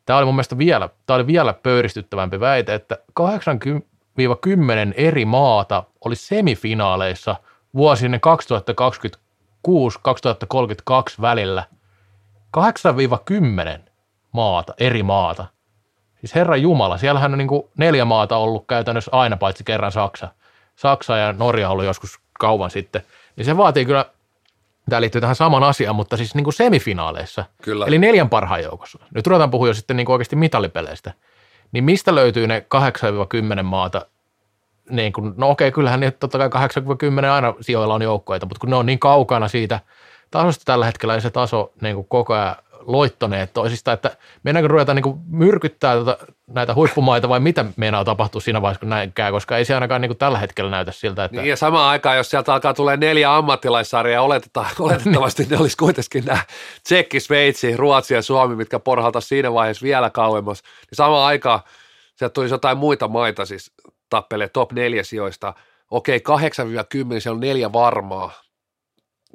tämä 0.06 0.16
oli 0.16 0.26
mun 0.26 0.34
mielestä 0.34 0.58
vielä, 0.58 0.88
tämä 1.06 1.14
oli 1.14 1.26
vielä 1.26 1.52
pöyristyttävämpi 1.52 2.40
väite, 2.40 2.74
että 2.74 2.98
8-10 3.20 3.22
eri 4.96 5.24
maata 5.24 5.84
oli 6.04 6.16
semifinaaleissa 6.16 7.36
vuosien 7.74 8.20
2026-2032 9.68 9.68
välillä. 11.20 11.64
8-10 12.56 13.80
maata, 14.32 14.74
eri 14.78 15.02
maata. 15.02 15.46
Siis 16.20 16.34
Herra 16.34 16.56
Jumala, 16.56 16.98
siellähän 16.98 17.32
on 17.32 17.38
niin 17.38 17.48
kuin 17.48 17.62
neljä 17.78 18.04
maata 18.04 18.36
ollut 18.36 18.66
käytännössä 18.66 19.10
aina, 19.14 19.36
paitsi 19.36 19.64
kerran 19.64 19.92
Saksa. 19.92 20.28
Saksa 20.76 21.16
ja 21.16 21.32
Norja 21.32 21.70
ollut 21.70 21.84
joskus 21.84 22.20
kauan 22.40 22.70
sitten. 22.70 23.02
Niin 23.36 23.44
se 23.44 23.56
vaatii 23.56 23.84
kyllä, 23.84 24.04
tämä 24.90 25.00
liittyy 25.00 25.20
tähän 25.20 25.36
samaan 25.36 25.62
asiaan, 25.62 25.96
mutta 25.96 26.16
siis 26.16 26.34
niin 26.34 26.44
kuin 26.44 26.54
semifinaaleissa. 26.54 27.44
Kyllä. 27.62 27.86
Eli 27.86 27.98
neljän 27.98 28.28
parhaan 28.28 28.62
joukossa. 28.62 28.98
Nyt 29.14 29.26
ruvetaan 29.26 29.50
puhua 29.50 29.68
jo 29.68 29.74
sitten 29.74 29.96
niin 29.96 30.04
kuin 30.04 30.14
oikeasti 30.14 30.36
mitalipeleistä. 30.36 31.12
Niin 31.72 31.84
mistä 31.84 32.14
löytyy 32.14 32.46
ne 32.46 32.66
8-10 33.60 33.62
maata? 33.62 34.06
Niin 34.90 35.12
kuin, 35.12 35.34
no 35.36 35.50
okei, 35.50 35.72
kyllähän 35.72 36.00
ne 36.00 36.10
totta 36.10 36.48
kai 36.48 36.68
8-10 37.22 37.26
aina 37.26 37.54
sijoilla 37.60 37.94
on 37.94 38.02
joukkoita, 38.02 38.46
mutta 38.46 38.60
kun 38.60 38.70
ne 38.70 38.76
on 38.76 38.86
niin 38.86 38.98
kaukana 38.98 39.48
siitä 39.48 39.80
tasosta 40.30 40.64
tällä 40.64 40.86
hetkellä, 40.86 41.14
niin 41.14 41.22
se 41.22 41.30
taso 41.30 41.72
niin 41.80 41.94
kuin 41.94 42.06
koko 42.08 42.34
ajan 42.34 42.56
loittoneet 42.86 43.52
toisista, 43.52 43.92
että 43.92 44.16
mennäänkö 44.42 44.68
ruveta 44.68 44.94
niin 44.94 45.02
kuin 45.02 45.18
myrkyttää 45.30 45.94
tota, 45.94 46.18
näitä 46.46 46.74
huippumaita 46.74 47.28
vai 47.28 47.40
mitä 47.40 47.64
meinaa 47.76 48.04
tapahtua 48.04 48.40
siinä 48.40 48.62
vaiheessa, 48.62 48.80
kun 48.80 48.88
näin 48.88 49.12
käy, 49.12 49.32
koska 49.32 49.56
ei 49.56 49.64
se 49.64 49.74
ainakaan 49.74 50.00
niin 50.00 50.08
kuin 50.08 50.18
tällä 50.18 50.38
hetkellä 50.38 50.70
näytä 50.70 50.92
siltä, 50.92 51.24
että 51.24 51.36
Niin 51.36 51.48
ja 51.48 51.56
samaan 51.56 51.88
aikaan, 51.88 52.16
jos 52.16 52.30
sieltä 52.30 52.54
alkaa 52.54 52.74
tulee 52.74 52.96
neljä 52.96 53.36
ammattilaissarjaa, 53.36 54.22
oletetaan, 54.22 54.70
oletettavasti 54.78 55.46
ne 55.50 55.58
olisi 55.58 55.76
kuitenkin 55.76 56.24
nämä 56.24 56.42
Tsekki, 56.82 57.20
Sveitsi, 57.20 57.76
Ruotsi 57.76 58.14
ja 58.14 58.22
Suomi, 58.22 58.56
mitkä 58.56 58.78
porhalta 58.78 59.20
siinä 59.20 59.52
vaiheessa 59.52 59.84
vielä 59.84 60.10
kauemmas. 60.10 60.62
Niin 60.62 60.96
samaan 60.96 61.26
aikaan 61.26 61.60
sieltä 62.16 62.32
tulisi 62.32 62.54
jotain 62.54 62.78
muita 62.78 63.08
maita 63.08 63.46
siis 63.46 63.72
tappelee 64.10 64.48
top 64.48 64.72
neljä 64.72 65.02
sijoista. 65.02 65.54
Okei, 65.90 66.18
8-10, 66.18 67.20
siellä 67.20 67.36
on 67.36 67.40
neljä 67.40 67.72
varmaa. 67.72 68.45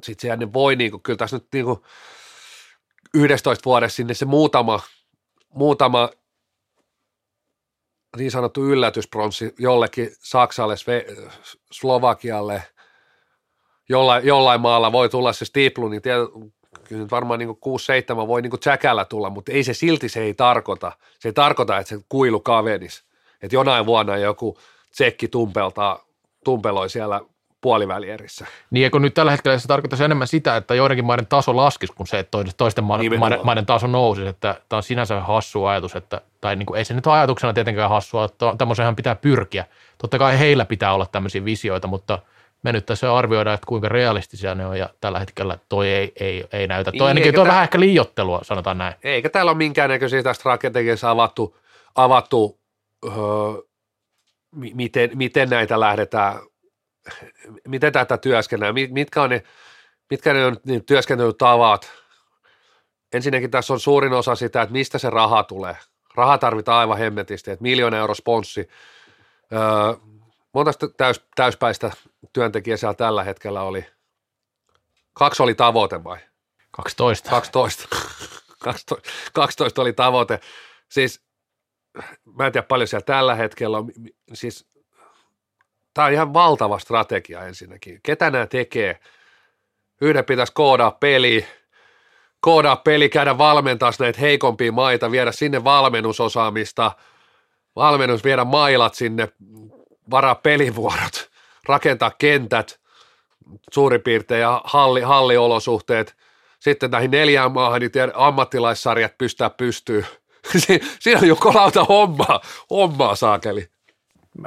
Sitten 0.04 0.30
se 0.30 0.36
ne 0.36 0.52
voi, 0.52 0.76
niin 0.76 0.90
kuin, 0.90 1.02
kyllä 1.02 1.16
tässä 1.16 1.36
nyt 1.36 1.46
niin 1.52 1.64
kuin 1.64 1.80
11 3.14 3.62
vuodessa 3.64 3.96
sinne 3.96 4.14
se 4.14 4.24
muutama, 4.24 4.80
muutama 5.54 6.10
niin 8.16 8.30
sanottu 8.30 8.64
yllätyspronssi 8.64 9.54
jollekin 9.58 10.10
Saksalle, 10.18 10.74
Sve- 10.74 11.30
Slovakialle, 11.72 12.62
jollain, 13.88 14.26
jollain 14.26 14.60
maalla 14.60 14.92
voi 14.92 15.08
tulla 15.08 15.32
se 15.32 15.44
stiplu, 15.44 15.88
niin 15.88 16.02
tiedät, 16.02 16.28
kyllä 16.84 17.02
nyt 17.02 17.10
varmaan 17.10 17.38
niin 17.38 17.50
6-7 17.50 18.26
voi 18.26 18.42
niin 18.42 18.60
tsäkällä 18.60 19.04
tulla, 19.04 19.30
mutta 19.30 19.52
ei 19.52 19.64
se 19.64 19.74
silti 19.74 20.08
se 20.08 20.20
ei 20.22 20.34
tarkoita, 20.34 20.92
se 21.18 21.28
ei 21.28 21.32
tarkoita, 21.32 21.78
että 21.78 21.96
se 21.96 22.04
kuilu 22.08 22.40
kavenisi. 22.40 23.04
Että 23.42 23.56
jonain 23.56 23.86
vuonna 23.86 24.16
joku 24.16 24.58
tsekki 24.90 25.28
tumpeltaa, 25.28 26.04
tumpeloi 26.44 26.90
siellä 26.90 27.20
puolivälierissä. 27.62 28.46
Niin, 28.70 28.90
kun 28.90 29.02
nyt 29.02 29.14
tällä 29.14 29.30
hetkellä 29.30 29.58
se 29.58 29.68
tarkoittaa 29.68 30.04
enemmän 30.04 30.26
sitä, 30.26 30.56
että 30.56 30.74
joidenkin 30.74 31.04
maiden 31.04 31.26
taso 31.26 31.56
laskisi, 31.56 31.92
kun 31.92 32.06
se, 32.06 32.18
että 32.18 32.38
toisten 32.56 32.84
maiden, 32.84 33.18
maiden, 33.18 33.40
maiden 33.42 33.66
taso 33.66 33.86
nousisi. 33.86 34.28
Että 34.28 34.60
tämä 34.68 34.78
on 34.78 34.82
sinänsä 34.82 35.20
hassu 35.20 35.64
ajatus, 35.64 35.96
että, 35.96 36.20
tai 36.40 36.56
niin 36.56 36.66
kuin, 36.66 36.78
ei 36.78 36.84
se 36.84 36.94
nyt 36.94 37.06
ajatuksena 37.06 37.52
tietenkään 37.52 37.90
hassua, 37.90 38.24
että 38.24 38.54
tämmöisenhän 38.58 38.96
pitää 38.96 39.14
pyrkiä. 39.14 39.64
Totta 39.98 40.18
kai 40.18 40.38
heillä 40.38 40.64
pitää 40.64 40.94
olla 40.94 41.06
tämmöisiä 41.06 41.44
visioita, 41.44 41.88
mutta 41.88 42.18
me 42.62 42.72
nyt 42.72 42.86
tässä 42.86 43.16
arvioidaan, 43.16 43.54
että 43.54 43.66
kuinka 43.66 43.88
realistisia 43.88 44.54
ne 44.54 44.66
on, 44.66 44.78
ja 44.78 44.88
tällä 45.00 45.18
hetkellä 45.18 45.58
toi 45.68 45.88
ei, 45.88 46.12
ei, 46.20 46.44
ei 46.52 46.66
näytä. 46.66 46.90
Toi, 46.90 46.98
niin, 46.98 47.06
ainakin, 47.06 47.34
toi 47.34 47.42
on 47.42 47.48
vähän 47.48 47.62
ehkä 47.62 47.80
liiottelua, 47.80 48.40
sanotaan 48.42 48.78
näin. 48.78 48.94
Eikä 49.02 49.28
täällä 49.28 49.50
ole 49.50 49.58
minkäännäköisiä 49.58 50.22
tästä 50.22 50.42
rakenteessa 50.44 51.10
avattu, 51.10 51.56
avattu 51.94 52.58
öö, 53.04 53.12
miten, 54.74 55.10
miten 55.14 55.50
näitä 55.50 55.80
lähdetään 55.80 56.38
miten 57.68 57.92
tätä 57.92 58.18
työskennellään, 58.18 58.90
mitkä 58.92 59.22
on 59.22 59.30
ne, 59.30 59.42
mitkä 60.10 60.32
ne 60.32 60.46
on 60.46 60.56
ne 60.66 60.80
työskentelytavat. 60.80 61.92
Ensinnäkin 63.12 63.50
tässä 63.50 63.72
on 63.72 63.80
suurin 63.80 64.12
osa 64.12 64.34
sitä, 64.34 64.62
että 64.62 64.72
mistä 64.72 64.98
se 64.98 65.10
raha 65.10 65.42
tulee. 65.42 65.76
Raha 66.14 66.38
tarvitaan 66.38 66.78
aivan 66.78 66.98
hemmetisti, 66.98 67.50
että 67.50 67.62
miljoona 67.62 67.98
euro 67.98 68.14
sponssi. 68.14 68.68
Öö, 69.52 69.60
monta 70.54 70.72
täys, 70.96 71.20
täyspäistä 71.34 71.90
työntekijä 72.32 72.76
siellä 72.76 72.94
tällä 72.94 73.24
hetkellä 73.24 73.62
oli? 73.62 73.86
Kaksi 75.12 75.42
oli 75.42 75.54
tavoite 75.54 76.04
vai? 76.04 76.18
12. 76.70 77.30
12. 77.30 77.88
12, 78.58 79.10
12 79.32 79.82
oli 79.82 79.92
tavoite. 79.92 80.40
Siis 80.88 81.22
mä 82.24 82.46
en 82.46 82.52
tiedä 82.52 82.66
paljon 82.66 82.88
siellä 82.88 83.04
tällä 83.04 83.34
hetkellä 83.34 83.78
on. 83.78 83.90
Siis 84.32 84.71
tämä 85.94 86.06
on 86.06 86.12
ihan 86.12 86.34
valtava 86.34 86.78
strategia 86.78 87.46
ensinnäkin. 87.46 88.00
Ketä 88.02 88.30
nämä 88.30 88.46
tekee? 88.46 89.00
Yhden 90.00 90.24
pitäisi 90.24 90.52
koodaa 90.52 90.90
peli, 90.90 91.46
koodaa 92.40 92.76
peli, 92.76 93.08
käydä 93.08 93.38
valmentaa 93.38 93.92
näitä 93.98 94.20
heikompia 94.20 94.72
maita, 94.72 95.10
viedä 95.10 95.32
sinne 95.32 95.64
valmennusosaamista, 95.64 96.92
valmennus, 97.76 98.24
viedä 98.24 98.44
mailat 98.44 98.94
sinne, 98.94 99.28
varaa 100.10 100.34
pelivuorot, 100.34 101.30
rakentaa 101.68 102.10
kentät 102.18 102.80
suurin 103.72 104.02
piirtein 104.02 104.40
ja 104.40 104.60
halli, 104.64 105.00
halliolosuhteet. 105.00 106.16
Sitten 106.60 106.90
näihin 106.90 107.10
neljään 107.10 107.52
maahan 107.52 107.80
niin 107.80 107.90
ammattilaissarjat 108.14 109.18
pystää 109.18 109.50
pystyy. 109.50 110.04
Siinä 111.00 111.20
on 111.20 111.28
joko 111.28 111.52
lauta 111.54 111.84
hommaa, 111.84 112.40
hommaa 112.70 113.14
saakeli 113.14 113.72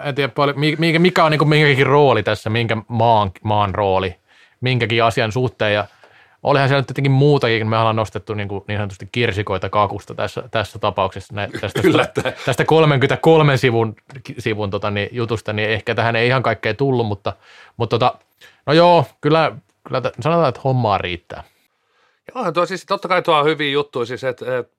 en 0.03 0.15
tiedä 0.15 0.33
paljon, 0.35 0.59
mikä, 0.59 0.99
mikä 0.99 1.25
on 1.25 1.31
niin 1.31 1.49
minkäkin 1.49 1.87
rooli 1.87 2.23
tässä, 2.23 2.49
minkä 2.49 2.77
maan, 2.87 3.31
maan 3.43 3.75
rooli, 3.75 4.15
minkäkin 4.61 5.03
asian 5.03 5.31
suhteen 5.31 5.73
ja 5.73 5.85
olihan 6.43 6.69
siellä 6.69 6.79
nyt 6.79 6.87
tietenkin 6.87 7.11
muutakin, 7.11 7.67
me 7.67 7.77
ollaan 7.77 7.95
nostettu 7.95 8.33
niin, 8.33 8.47
kuin 8.47 8.63
niin 8.67 8.77
sanotusti 8.79 9.09
kirsikoita 9.11 9.69
kakusta 9.69 10.15
tässä, 10.15 10.43
tässä 10.51 10.79
tapauksessa 10.79 11.35
nä, 11.35 11.49
tästä, 11.61 11.81
tästä 12.45 12.65
33 12.65 13.57
sivun, 13.57 13.95
sivun 14.37 14.69
tota, 14.69 14.91
niin, 14.91 15.09
jutusta, 15.11 15.53
niin 15.53 15.69
ehkä 15.69 15.95
tähän 15.95 16.15
ei 16.15 16.27
ihan 16.27 16.43
kaikkea 16.43 16.73
tullut, 16.73 17.07
mutta, 17.07 17.33
mutta 17.77 17.99
tota, 17.99 18.19
no 18.65 18.73
joo, 18.73 19.05
kyllä, 19.21 19.51
kyllä 19.87 20.01
sanotaan, 20.19 20.49
että 20.49 20.61
hommaa 20.63 20.97
riittää. 20.97 21.43
Joo, 22.35 22.51
tuo 22.51 22.65
siis 22.65 22.85
totta 22.85 23.07
kai 23.07 23.21
tuo 23.21 23.35
on 23.35 23.45
hyviä 23.45 23.71
juttuja, 23.71 24.05
siis 24.05 24.23
että, 24.23 24.57
että 24.57 24.75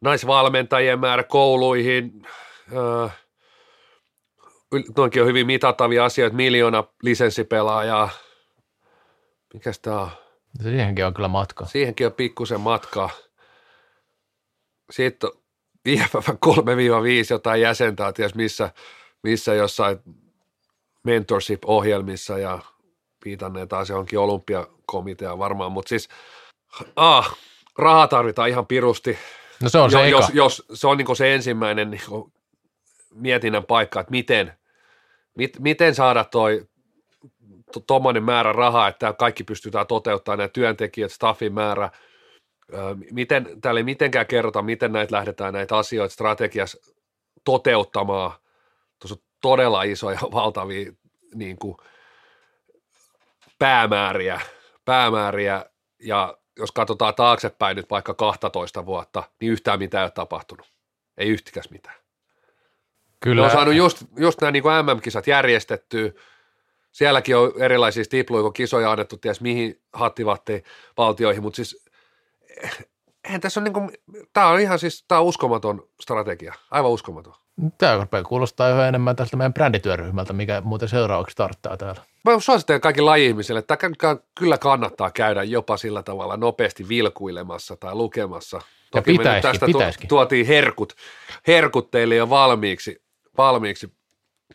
naisvalmentajien 0.00 1.00
määrä 1.00 1.22
kouluihin, 1.22 2.26
öö, 2.72 3.08
noinkin 4.96 5.22
on 5.22 5.28
hyvin 5.28 5.46
mitattavia 5.46 6.04
asioita, 6.04 6.36
miljoona 6.36 6.84
lisenssipelaajaa. 7.02 8.10
Mikäs 9.54 9.78
tää 9.78 10.00
on? 10.00 10.10
Siihenkin 10.62 11.06
on 11.06 11.14
kyllä 11.14 11.28
matka. 11.28 11.66
Siihenkin 11.66 12.06
on 12.06 12.12
pikkusen 12.12 12.60
matkaa. 12.60 13.10
Sitten 14.90 15.30
on 15.30 15.36
IFF 15.86 16.28
3-5 16.28 16.32
jotain 17.30 17.60
jäsentä, 17.60 18.12
ties 18.12 18.34
missä, 18.34 18.70
missä 19.22 19.54
jossain 19.54 19.98
mentorship-ohjelmissa 21.02 22.38
ja 22.38 22.58
viitanneet 23.24 23.68
taas 23.68 23.88
johonkin 23.90 24.18
olympiakomitea 24.18 25.38
varmaan, 25.38 25.72
mutta 25.72 25.88
siis 25.88 26.08
ah, 26.96 27.36
rahaa 27.78 28.08
tarvitaan 28.08 28.48
ihan 28.48 28.66
pirusti. 28.66 29.18
No 29.62 29.68
se 29.68 29.78
on 29.78 29.90
se 29.90 30.08
jos, 30.08 30.30
jos, 30.34 30.66
se 30.74 30.86
on 30.86 30.98
niin 30.98 31.16
se 31.16 31.34
ensimmäinen 31.34 31.90
niin 31.90 32.02
mietinnän 33.14 33.64
paikka, 33.64 34.00
että 34.00 34.10
miten– 34.10 34.52
mit, 35.34 35.60
miten 35.60 35.94
saada 35.94 36.24
toi 36.24 36.66
tuommoinen 37.86 38.24
määrä 38.24 38.52
rahaa, 38.52 38.88
että 38.88 39.12
kaikki 39.12 39.44
pystytään 39.44 39.86
toteuttamaan, 39.86 40.38
nämä 40.38 40.48
työntekijät, 40.48 41.12
staffin 41.12 41.54
määrä, 41.54 41.90
miten, 43.10 43.60
täällä 43.60 43.78
ei 43.78 43.84
mitenkään 43.84 44.26
kerrota, 44.26 44.62
miten 44.62 44.92
näitä 44.92 45.16
lähdetään 45.16 45.54
näitä 45.54 45.76
asioita 45.76 46.12
strategiassa 46.12 46.78
toteuttamaan. 47.44 48.32
Tuossa 48.98 49.14
on 49.14 49.22
todella 49.40 49.82
isoja, 49.82 50.18
valtavia 50.32 50.92
niin 51.34 51.58
kuin, 51.58 51.76
päämääriä, 53.58 54.40
päämääriä, 54.84 55.66
ja 55.98 56.38
jos 56.58 56.72
katsotaan 56.72 57.14
taaksepäin 57.14 57.76
nyt 57.76 57.90
vaikka 57.90 58.14
12 58.14 58.86
vuotta, 58.86 59.22
niin 59.40 59.52
yhtään 59.52 59.78
mitään 59.78 60.02
ei 60.02 60.06
ole 60.06 60.10
tapahtunut. 60.10 60.66
Ei 61.16 61.28
yhtikäs 61.28 61.70
mitään. 61.70 62.03
Kyllä. 63.24 63.42
Ne 63.42 63.46
on 63.46 63.52
saanut 63.52 63.74
just, 63.74 64.04
just 64.16 64.40
nämä 64.40 64.50
niin 64.50 64.64
MM-kisat 64.64 65.26
järjestettyä. 65.26 66.10
Sielläkin 66.92 67.36
on 67.36 67.52
erilaisia 67.58 68.04
kisoja 68.54 68.92
annettu 68.92 69.16
ties 69.16 69.40
mihin 69.40 69.80
hattivatti 69.92 70.64
valtioihin, 70.96 71.42
mutta 71.42 71.56
siis 71.56 71.84
eihän 73.24 73.40
tässä 73.40 73.60
on 73.60 73.64
niin 73.64 73.72
kuin, 73.72 73.90
tämä 74.32 74.46
on 74.46 74.60
ihan 74.60 74.78
siis, 74.78 75.04
tämä 75.08 75.20
on 75.20 75.26
uskomaton 75.26 75.88
strategia, 76.00 76.54
aivan 76.70 76.90
uskomaton. 76.90 77.34
Tämä 77.78 77.96
rupeaa 77.96 78.24
kuulostaa 78.24 78.70
yhä 78.70 78.88
enemmän 78.88 79.16
tästä 79.16 79.36
meidän 79.36 79.54
brändityöryhmältä, 79.54 80.32
mikä 80.32 80.60
muuten 80.60 80.88
seuraavaksi 80.88 81.36
tarttaa 81.36 81.76
täällä. 81.76 82.00
Mä 82.24 82.40
suosittelen 82.40 82.80
kaikille 82.80 83.10
laji-ihmisille, 83.10 83.58
että 83.58 83.78
kyllä 84.38 84.58
kannattaa 84.58 85.10
käydä 85.10 85.42
jopa 85.42 85.76
sillä 85.76 86.02
tavalla 86.02 86.36
nopeasti 86.36 86.88
vilkuilemassa 86.88 87.76
tai 87.76 87.94
lukemassa. 87.94 88.60
Toki 88.90 89.12
ja 89.12 89.18
pitäisikin, 89.18 89.50
tästä 89.50 89.66
pitäisikin. 89.66 90.08
tuotiin 90.08 90.46
herkut, 90.46 90.92
herkut 91.46 91.90
teille 91.90 92.14
jo 92.14 92.30
valmiiksi 92.30 93.03
valmiiksi 93.36 93.92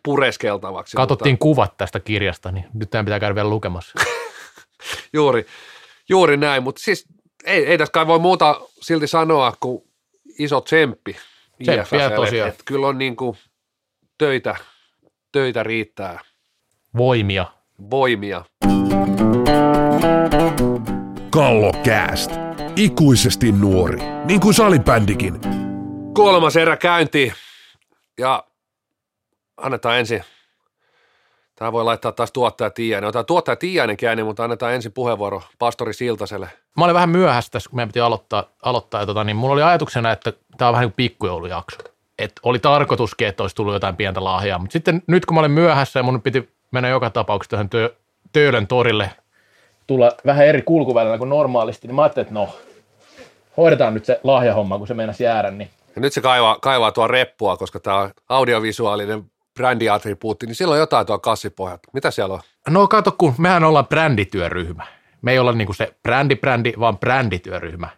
pureskeltavaksi. 0.03 0.97
Katsottiin 0.97 1.33
mutta... 1.33 1.43
kuvat 1.43 1.77
tästä 1.77 1.99
kirjasta, 1.99 2.51
niin 2.51 2.65
nyt 2.73 2.89
tämän 2.89 3.05
pitää 3.05 3.19
käydä 3.19 3.35
vielä 3.35 3.49
lukemassa. 3.49 3.99
juuri, 5.13 5.45
juuri 6.09 6.37
näin, 6.37 6.63
mutta 6.63 6.81
siis 6.81 7.05
ei, 7.45 7.65
ei 7.65 7.77
tässä 7.77 7.91
kai 7.91 8.07
voi 8.07 8.19
muuta 8.19 8.61
silti 8.81 9.07
sanoa 9.07 9.53
kuin 9.59 9.83
iso 10.39 10.61
tsemppi. 10.61 11.17
Tsemppiä 11.63 12.09
tosiaan. 12.09 12.49
Et, 12.49 12.61
kyllä 12.65 12.87
on 12.87 12.97
niin 12.97 13.15
kuin 13.15 13.37
töitä, 14.17 14.55
töitä 15.31 15.63
riittää. 15.63 16.19
Voimia. 16.97 17.45
Voimia. 17.89 18.45
Kallokääst. 21.31 22.31
Ikuisesti 22.75 23.51
nuori, 23.51 23.99
niin 24.25 24.39
kuin 24.39 24.53
salibändikin. 24.53 25.39
Kolmas 26.13 26.55
erä 26.55 26.77
käynti 26.77 27.33
ja 28.17 28.43
annetaan 29.61 29.97
ensin, 29.99 30.23
tämä 31.55 31.71
voi 31.71 31.83
laittaa 31.83 32.11
taas 32.11 32.31
tuottaja 32.31 32.69
Tiiainen. 32.69 33.07
Otetaan 33.07 33.25
tuottaja 33.25 33.55
Tiiainen 33.55 33.97
ääni, 34.07 34.23
mutta 34.23 34.43
annetaan 34.43 34.73
ensin 34.73 34.91
puheenvuoro 34.91 35.41
pastori 35.59 35.93
Siltaselle. 35.93 36.49
Mä 36.77 36.85
olin 36.85 36.93
vähän 36.93 37.09
myöhässä 37.09 37.51
tässä, 37.51 37.69
kun 37.69 37.77
meidän 37.77 37.89
piti 37.89 37.99
aloittaa, 37.99 38.43
aloittaa 38.63 39.01
ja 39.01 39.05
tota, 39.05 39.23
niin 39.23 39.35
mulla 39.35 39.53
oli 39.53 39.63
ajatuksena, 39.63 40.11
että 40.11 40.33
tämä 40.57 40.69
on 40.69 40.73
vähän 40.73 40.83
niin 40.83 40.91
kuin 40.91 40.97
pikkujoulujakso. 40.97 41.77
Et 42.19 42.31
oli 42.43 42.59
tarkoituskin, 42.59 43.27
että 43.27 43.43
olisi 43.43 43.55
tullut 43.55 43.73
jotain 43.73 43.95
pientä 43.95 44.23
lahjaa, 44.23 44.59
mutta 44.59 44.73
sitten 44.73 45.03
nyt 45.07 45.25
kun 45.25 45.35
mä 45.35 45.39
olin 45.39 45.51
myöhässä 45.51 45.99
ja 45.99 46.03
mun 46.03 46.21
piti 46.21 46.49
mennä 46.71 46.89
joka 46.89 47.09
tapauksessa 47.09 47.51
tähän 47.51 47.69
työ, 47.69 47.95
Töölön 48.33 48.67
torille, 48.67 49.11
tulla 49.87 50.11
vähän 50.25 50.45
eri 50.45 50.61
kulkuvälillä 50.61 51.17
kuin 51.17 51.29
normaalisti, 51.29 51.87
niin 51.87 51.95
mä 51.95 52.01
ajattelin, 52.01 52.27
että 52.27 52.33
no, 52.33 52.49
hoidetaan 53.57 53.93
nyt 53.93 54.05
se 54.05 54.19
lahjahomma, 54.23 54.77
kun 54.77 54.87
se 54.87 54.93
meinasi 54.93 55.23
jäädä, 55.23 55.51
niin 55.51 55.69
ja 55.95 56.01
nyt 56.01 56.13
se 56.13 56.21
kaivaa, 56.21 56.57
kaivaa 56.61 56.91
tuo 56.91 57.07
reppua, 57.07 57.57
koska 57.57 57.79
tämä 57.79 57.97
on 57.97 58.11
audiovisuaalinen 58.29 59.23
brändiattribuutti, 59.59 60.45
niin 60.45 60.55
silloin 60.55 60.79
jotain 60.79 61.05
tuo 61.05 61.19
kassipohjalta. 61.19 61.89
Mitä 61.93 62.11
siellä 62.11 62.33
on? 62.33 62.41
No 62.69 62.87
kato, 62.87 63.11
kun 63.11 63.35
mehän 63.37 63.63
ollaan 63.63 63.87
brändityöryhmä. 63.87 64.85
Me 65.21 65.31
ei 65.31 65.39
olla 65.39 65.51
niinku 65.51 65.73
se 65.73 65.93
brändi-brändi, 66.07 66.79
vaan 66.79 66.97
brändityöryhmä. 66.97 67.89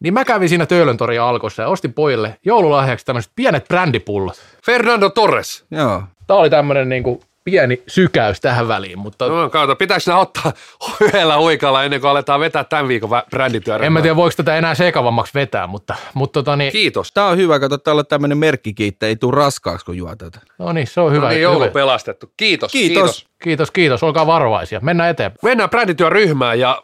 Niin 0.00 0.14
mä 0.14 0.24
kävin 0.24 0.48
siinä 0.48 0.66
Töölöntorin 0.66 1.20
alkossa 1.20 1.62
ja 1.62 1.68
ostin 1.68 1.92
pojille 1.92 2.38
joululahjaksi 2.44 3.06
tämmöiset 3.06 3.32
pienet 3.36 3.68
brändipullot. 3.68 4.42
Fernando 4.64 5.10
Torres. 5.10 5.64
Joo. 5.70 6.02
Tämä 6.26 6.38
oli 6.38 6.50
tämmöinen 6.50 6.88
niinku 6.88 7.22
pieni 7.44 7.82
sykäys 7.86 8.40
tähän 8.40 8.68
väliin, 8.68 8.98
mutta 8.98 9.28
No, 9.28 9.50
kautta, 9.50 9.76
pitäisikö 9.76 10.10
nämä 10.10 10.20
ottaa 10.20 10.52
yhdellä 11.00 11.38
huikalla 11.38 11.84
ennen 11.84 12.00
kuin 12.00 12.10
aletaan 12.10 12.40
vetää 12.40 12.64
tämän 12.64 12.88
viikon 12.88 13.10
brändityöryhmää? 13.30 13.86
en 13.86 13.92
mä 13.92 14.02
tiedä 14.02 14.16
voiko 14.16 14.34
tätä 14.36 14.56
enää 14.56 14.74
sekavammaksi 14.74 15.34
vetää, 15.34 15.66
mutta, 15.66 15.94
mutta 16.14 16.32
tota 16.42 16.56
niin, 16.56 16.72
Kiitos. 16.72 17.12
Tää 17.12 17.26
on 17.26 17.36
hyvä, 17.36 17.60
kato, 17.60 17.78
täällä 17.78 18.00
on 18.00 18.06
tämmöinen 18.06 18.38
merkkikin, 18.38 18.88
että 18.88 19.06
ei 19.06 19.16
tule 19.16 19.36
raskaaksi, 19.36 19.86
kun 19.86 19.96
juo 19.96 20.16
tätä. 20.16 20.40
no 20.58 20.72
niin, 20.72 20.86
se 20.86 21.00
on 21.00 21.12
hyvä. 21.12 21.24
No 21.26 21.30
niin, 21.30 21.42
joulu 21.42 21.68
pelastettu. 21.70 22.32
Kiitos. 22.36 22.72
Kiitos. 22.72 23.26
Kiitos, 23.42 23.70
kiitos, 23.70 24.02
olkaa 24.02 24.26
varovaisia. 24.26 24.80
Mennään 24.82 25.10
eteenpäin. 25.10 25.38
Mennään 25.42 25.70
brändityöryhmään 25.70 26.58
ja 26.60 26.82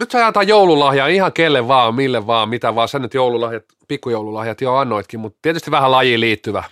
nyt 0.00 0.10
sä 0.10 0.18
jaetaan 0.18 0.48
joululahjaa 0.48 1.06
ihan 1.06 1.32
kelle 1.32 1.68
vaan, 1.68 1.94
mille 1.94 2.26
vaan, 2.26 2.48
mitä 2.48 2.74
vaan. 2.74 2.88
Sä 2.88 2.98
nyt 2.98 3.14
joululahjat, 3.14 3.62
pikkujoululahjat 3.88 4.60
jo 4.60 4.74
annoitkin, 4.74 5.20
mutta 5.20 5.38
tietysti 5.42 5.70
vähän 5.70 5.90
lajiin 5.90 6.20
liittyvä, 6.20 6.64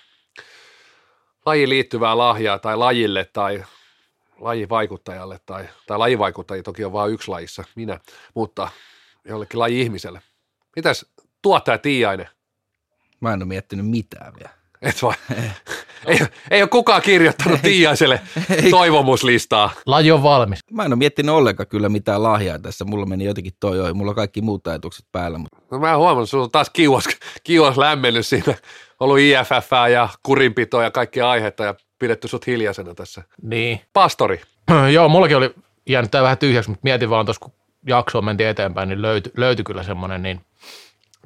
lajiin 1.46 1.68
liittyvää 1.68 2.18
lahjaa 2.18 2.58
tai 2.58 2.76
lajille 2.76 3.24
tai 3.24 3.64
lajivaikuttajalle 4.40 5.40
tai, 5.46 5.68
tai 5.86 5.98
lajivaikuttajia 5.98 6.62
toki 6.62 6.84
on 6.84 6.92
vain 6.92 7.12
yksi 7.12 7.28
lajissa, 7.28 7.64
minä, 7.74 8.00
mutta 8.34 8.68
jollekin 9.24 9.60
laji-ihmiselle. 9.60 10.22
Mitäs 10.76 11.06
tuottaja 11.42 11.78
Tiiainen? 11.78 12.28
Mä 13.20 13.32
en 13.32 13.42
ole 13.42 13.48
miettinyt 13.48 13.88
mitään 13.88 14.34
vielä. 14.34 14.59
Et 14.82 15.02
vai? 15.02 15.14
ei, 16.06 16.18
ei 16.50 16.62
ole 16.62 16.68
kukaan 16.68 17.02
kirjoittanut 17.02 17.62
Tiiaiselle 17.70 18.20
toivomuslistaa. 18.70 19.70
Laji 19.86 20.12
on 20.12 20.22
valmis. 20.22 20.58
Mä 20.70 20.84
en 20.84 20.92
ole 20.92 20.98
miettinyt 20.98 21.34
ollenkaan 21.34 21.66
kyllä 21.66 21.88
mitään 21.88 22.22
lahjaa 22.22 22.58
tässä. 22.58 22.84
Mulla 22.84 23.06
meni 23.06 23.24
jotenkin 23.24 23.52
toi 23.60 23.80
ohi. 23.80 23.92
Mulla 23.92 24.10
on 24.10 24.16
kaikki 24.16 24.40
muut 24.40 24.66
ajatukset 24.66 25.06
päällä. 25.12 25.38
Mutta 25.38 25.58
No 25.70 25.78
mä 25.78 25.96
huomannut, 25.96 26.30
sulla 26.30 26.44
on 26.44 26.50
taas 26.50 26.70
kiuas, 26.70 27.04
kiuas 27.44 27.76
lämmennyt 27.78 28.26
siinä. 28.26 28.54
Ollut 29.00 29.18
IFF 29.18 29.70
ja 29.92 30.08
kurinpitoa 30.22 30.82
ja 30.82 30.90
kaikkia 30.90 31.30
aihetta 31.30 31.64
ja 31.64 31.74
pidetty 31.98 32.28
sut 32.28 32.46
hiljaisena 32.46 32.94
tässä. 32.94 33.22
Niin. 33.42 33.80
Pastori, 33.92 34.40
Joo, 34.94 35.08
mullakin 35.08 35.36
oli 35.36 35.54
jäänyt 35.88 36.10
tää 36.10 36.22
vähän 36.22 36.38
tyhjäksi, 36.38 36.70
mutta 36.70 36.84
mietin 36.84 37.10
vaan 37.10 37.26
tuossa, 37.26 37.40
kun 37.40 37.52
jaksoon 37.86 38.24
mentiin 38.24 38.48
eteenpäin, 38.48 38.88
niin 38.88 39.02
löytyi, 39.02 39.32
löytyi 39.36 39.64
kyllä 39.64 39.82
semmoinen, 39.82 40.22
niin 40.22 40.40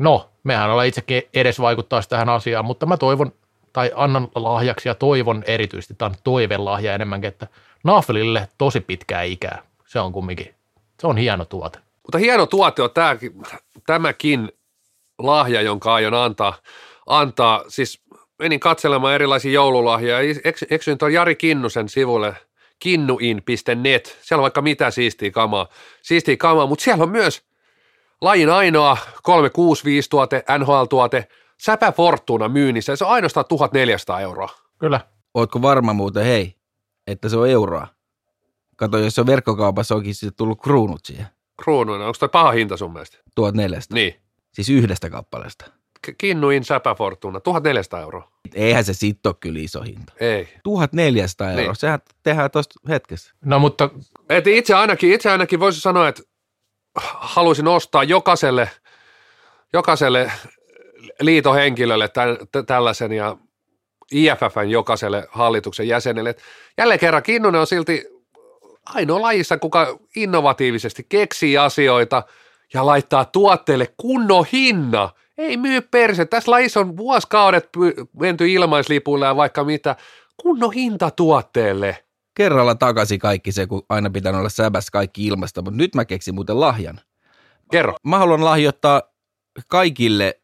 no, 0.00 0.30
mehän 0.44 0.70
ollaan 0.70 0.86
itsekin 0.86 1.22
edes 1.34 1.60
vaikuttaa 1.60 2.02
tähän 2.08 2.28
asiaan, 2.28 2.64
mutta 2.64 2.86
mä 2.86 2.96
toivon, 2.96 3.32
tai 3.74 3.92
annan 3.94 4.28
lahjaksi 4.34 4.88
ja 4.88 4.94
toivon 4.94 5.44
erityisesti, 5.46 5.94
tämä 5.94 6.06
on 6.06 6.14
toivelahja 6.24 6.94
enemmänkin, 6.94 7.28
että 7.28 7.46
Naflille 7.84 8.48
tosi 8.58 8.80
pitkää 8.80 9.22
ikää. 9.22 9.62
Se 9.86 10.00
on 10.00 10.12
kumminkin, 10.12 10.54
se 11.00 11.06
on 11.06 11.16
hieno 11.16 11.44
tuote. 11.44 11.78
mutta 12.02 12.18
hieno 12.18 12.46
tuote 12.46 12.82
on 12.82 12.90
tämäkin, 12.90 13.42
tämäkin 13.86 14.52
lahja, 15.18 15.62
jonka 15.62 15.94
aion 15.94 16.14
antaa. 16.14 16.54
antaa. 17.06 17.64
Siis 17.68 18.00
menin 18.38 18.60
katselemaan 18.60 19.14
erilaisia 19.14 19.52
joululahjoja. 19.52 20.20
Eks- 20.44 20.66
Eksyin 20.70 20.98
tuon 20.98 21.12
Jari 21.12 21.36
Kinnusen 21.36 21.88
sivulle 21.88 22.36
kinnuin.net. 22.78 24.18
Siellä 24.22 24.40
on 24.40 24.42
vaikka 24.42 24.62
mitä 24.62 24.90
siistiä 24.90 25.30
kamaa, 25.30 25.68
siistiä 26.02 26.36
kamaa 26.36 26.66
mutta 26.66 26.84
siellä 26.84 27.02
on 27.02 27.10
myös 27.10 27.42
lajin 28.20 28.50
ainoa 28.50 28.96
365-tuote, 29.28 30.44
NHL-tuote, 30.58 31.28
Säpä 31.62 31.92
Fortuna 31.92 32.48
myynnissä. 32.48 32.92
ja 32.92 32.96
Se 32.96 33.04
on 33.04 33.10
ainoastaan 33.10 33.46
1400 33.48 34.20
euroa. 34.20 34.48
Kyllä. 34.78 35.00
ootko 35.34 35.62
varma 35.62 35.92
muuten, 35.92 36.24
hei, 36.24 36.56
että 37.06 37.28
se 37.28 37.36
on 37.36 37.48
euroa? 37.48 37.86
Kato, 38.76 38.98
jos 38.98 39.14
se 39.14 39.20
on 39.20 39.26
verkkokaupassa, 39.26 39.94
onkin 39.94 40.14
sitten 40.14 40.36
tullut 40.36 40.60
kruunut 40.62 41.00
siihen. 41.04 41.26
Kruunuina, 41.64 42.04
onko 42.06 42.16
toi 42.18 42.28
paha 42.28 42.50
hinta 42.50 42.76
sun 42.76 42.92
mielestä? 42.92 43.18
1400. 43.34 43.94
Niin. 43.94 44.14
Siis 44.54 44.68
yhdestä 44.68 45.10
kappaleesta. 45.10 45.64
Kinnuin 46.18 46.64
Säpä 46.64 46.94
Fortuna, 46.94 47.40
1400 47.40 48.00
euroa. 48.00 48.30
Eihän 48.54 48.84
se 48.84 48.94
sit 48.94 49.26
ole 49.26 49.34
kyllä 49.40 49.60
iso 49.60 49.82
hinta. 49.82 50.12
Ei. 50.20 50.48
1400 50.64 51.50
euroa, 51.50 51.64
Niin. 51.66 51.76
sehän 51.76 51.98
tehdään 52.22 52.50
tuosta 52.50 52.74
hetkessä. 52.88 53.32
No 53.44 53.58
mutta 53.58 53.90
Et 54.28 54.46
itse 54.46 54.74
ainakin, 54.74 55.12
itse 55.12 55.30
ainakin 55.30 55.60
voisin 55.60 55.80
sanoa, 55.80 56.08
että 56.08 56.22
haluaisin 57.14 57.68
ostaa 57.68 58.04
jokaiselle, 58.04 58.70
jokaiselle 59.72 60.32
liitohenkilölle 61.20 62.08
tämän, 62.08 62.36
t- 62.36 62.66
tällaisen 62.66 63.12
ja 63.12 63.36
IFFn 64.12 64.70
jokaiselle 64.70 65.28
hallituksen 65.30 65.88
jäsenelle. 65.88 66.30
Et 66.30 66.42
jälleen 66.78 67.00
kerran 67.00 67.22
Kinnunen 67.22 67.60
on 67.60 67.66
silti 67.66 68.06
ainoa 68.86 69.22
lajissa, 69.22 69.58
kuka 69.58 69.98
innovatiivisesti 70.16 71.06
keksii 71.08 71.58
asioita 71.58 72.22
ja 72.74 72.86
laittaa 72.86 73.24
tuotteelle 73.24 73.94
kunnon 73.96 74.46
hinna. 74.52 75.10
Ei 75.38 75.56
myy 75.56 75.80
perse. 75.80 76.24
Tässä 76.24 76.50
lajissa 76.50 76.80
on 76.80 76.96
vuosikaudet 76.96 77.64
py- 77.64 78.06
menty 78.20 78.52
ilmaislipuilla 78.52 79.26
ja 79.26 79.36
vaikka 79.36 79.64
mitä. 79.64 79.96
Kunnon 80.42 80.72
hinta 80.72 81.10
tuotteelle. 81.10 82.04
Kerralla 82.34 82.74
takaisin 82.74 83.18
kaikki 83.18 83.52
se, 83.52 83.66
kun 83.66 83.82
aina 83.88 84.10
pitää 84.10 84.38
olla 84.38 84.48
säbässä 84.48 84.90
kaikki 84.92 85.26
ilmasta, 85.26 85.62
mutta 85.62 85.78
nyt 85.78 85.94
mä 85.94 86.04
keksin 86.04 86.34
muuten 86.34 86.60
lahjan. 86.60 87.00
Kerro. 87.70 87.96
Mä 88.06 88.18
haluan 88.18 88.44
lahjoittaa 88.44 89.02
kaikille 89.68 90.40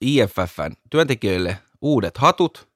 IFFn 0.00 0.72
työntekijöille 0.90 1.58
uudet 1.80 2.18
hatut, 2.18 2.68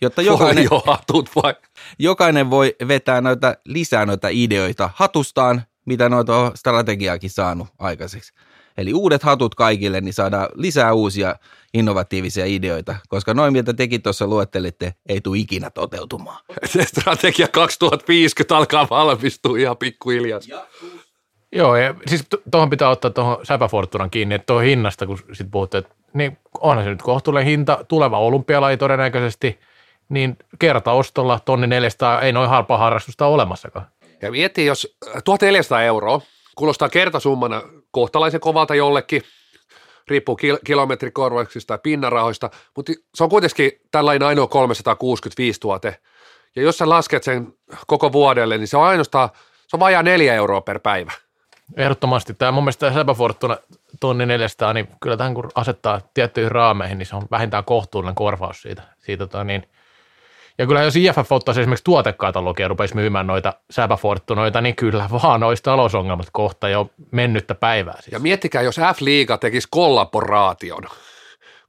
jotta 0.00 0.22
jokainen, 0.22 0.68
Foliohatut 0.68 1.30
vai? 1.36 1.54
jokainen 1.98 2.50
voi 2.50 2.76
vetää 2.88 3.20
noita, 3.20 3.54
lisää 3.64 4.06
noita 4.06 4.28
ideoita 4.30 4.90
hatustaan, 4.94 5.62
mitä 5.84 6.08
noita 6.08 6.36
on 6.36 6.56
strategiaakin 6.56 7.30
saanut 7.30 7.68
aikaiseksi. 7.78 8.32
Eli 8.76 8.94
uudet 8.94 9.22
hatut 9.22 9.54
kaikille, 9.54 10.00
niin 10.00 10.14
saadaan 10.14 10.48
lisää 10.54 10.92
uusia 10.92 11.36
innovatiivisia 11.74 12.46
ideoita, 12.46 12.94
koska 13.08 13.34
noin 13.34 13.52
mitä 13.52 13.74
tekin 13.74 14.02
tuossa 14.02 14.26
luettelitte, 14.26 14.94
ei 15.08 15.20
tule 15.20 15.38
ikinä 15.38 15.70
toteutumaan. 15.70 16.44
Se 16.64 16.84
strategia 16.84 17.48
2050 17.48 18.56
alkaa 18.56 18.86
valmistua 18.90 19.58
ihan 19.58 19.76
pikkuhiljaa. 19.76 20.40
Joo, 21.52 21.76
ja 21.76 21.94
siis 22.06 22.24
tu- 22.30 22.42
tuohon 22.50 22.70
pitää 22.70 22.88
ottaa 22.88 23.10
tuohon 23.10 23.46
Säpäfortunan 23.46 24.10
kiinni, 24.10 24.34
että 24.34 24.46
tuohon 24.46 24.64
hinnasta, 24.64 25.06
kun 25.06 25.18
sit 25.32 25.46
puhutte, 25.50 25.78
että 25.78 25.94
niin 26.14 26.38
onhan 26.60 26.84
se 26.84 26.90
nyt 26.90 27.02
kohtuullinen 27.02 27.46
hinta, 27.46 27.84
tuleva 27.88 28.18
olympialaji 28.18 28.76
todennäköisesti, 28.76 29.60
niin 30.08 30.36
kertaostolla 30.58 31.40
tonni 31.44 31.66
400 31.66 32.20
ei 32.20 32.32
noin 32.32 32.50
halpaa 32.50 32.78
harrastusta 32.78 33.26
ole 33.26 33.34
olemassakaan. 33.34 33.86
Ja 34.22 34.30
miettii, 34.30 34.66
jos 34.66 34.96
1400 35.24 35.82
euroa 35.82 36.20
kuulostaa 36.56 36.88
kertasummana 36.88 37.62
kohtalaisen 37.90 38.40
kovalta 38.40 38.74
jollekin, 38.74 39.22
riippuu 40.08 40.38
kil- 40.42 40.58
kilometrikorvauksista 40.64 41.68
tai 41.68 41.78
pinnarahoista, 41.82 42.50
mutta 42.76 42.92
se 43.14 43.24
on 43.24 43.30
kuitenkin 43.30 43.72
tällainen 43.90 44.28
ainoa 44.28 44.46
365 44.46 45.60
tuote. 45.60 45.96
Ja 46.56 46.62
jos 46.62 46.78
sä 46.78 46.88
lasket 46.88 47.22
sen 47.22 47.54
koko 47.86 48.12
vuodelle, 48.12 48.58
niin 48.58 48.68
se 48.68 48.76
on 48.76 48.84
ainoastaan, 48.84 49.28
se 49.68 49.76
on 49.76 49.80
vajaa 49.80 50.02
neljä 50.02 50.34
euroa 50.34 50.60
per 50.60 50.78
päivä. 50.78 51.12
Ehdottomasti. 51.76 52.34
Tämä 52.34 52.52
mun 52.52 52.64
mielestä 52.64 52.80
tämä 52.80 52.94
Säpäfortuna 53.00 53.56
tonni 54.00 54.26
400, 54.26 54.72
niin 54.72 54.88
kyllä 55.00 55.16
tähän 55.16 55.34
kun 55.34 55.50
asettaa 55.54 56.00
tiettyihin 56.14 56.52
raameihin, 56.52 56.98
niin 56.98 57.06
se 57.06 57.16
on 57.16 57.22
vähintään 57.30 57.64
kohtuullinen 57.64 58.14
korvaus 58.14 58.62
siitä. 58.62 58.82
siitä 58.98 59.26
tota, 59.26 59.44
niin. 59.44 59.68
Ja 60.58 60.66
kyllä 60.66 60.82
jos 60.82 60.96
IFF 60.96 61.32
ottaisi 61.32 61.60
esimerkiksi 61.60 61.84
tuotekatalogia 61.84 62.64
ja 62.64 62.68
rupeisi 62.68 62.94
myymään 62.94 63.26
noita 63.26 63.52
Säpäfortunoita, 63.70 64.60
niin 64.60 64.76
kyllä 64.76 65.08
vaan 65.22 65.42
olisi 65.42 65.62
talousongelmat 65.62 66.28
kohta 66.32 66.68
jo 66.68 66.90
mennyttä 67.10 67.54
päivää. 67.54 67.94
Siis. 68.00 68.12
Ja 68.12 68.18
miettikää, 68.18 68.62
jos 68.62 68.76
F-liiga 68.78 69.38
tekisi 69.38 69.68
kollaboraation. 69.70 70.82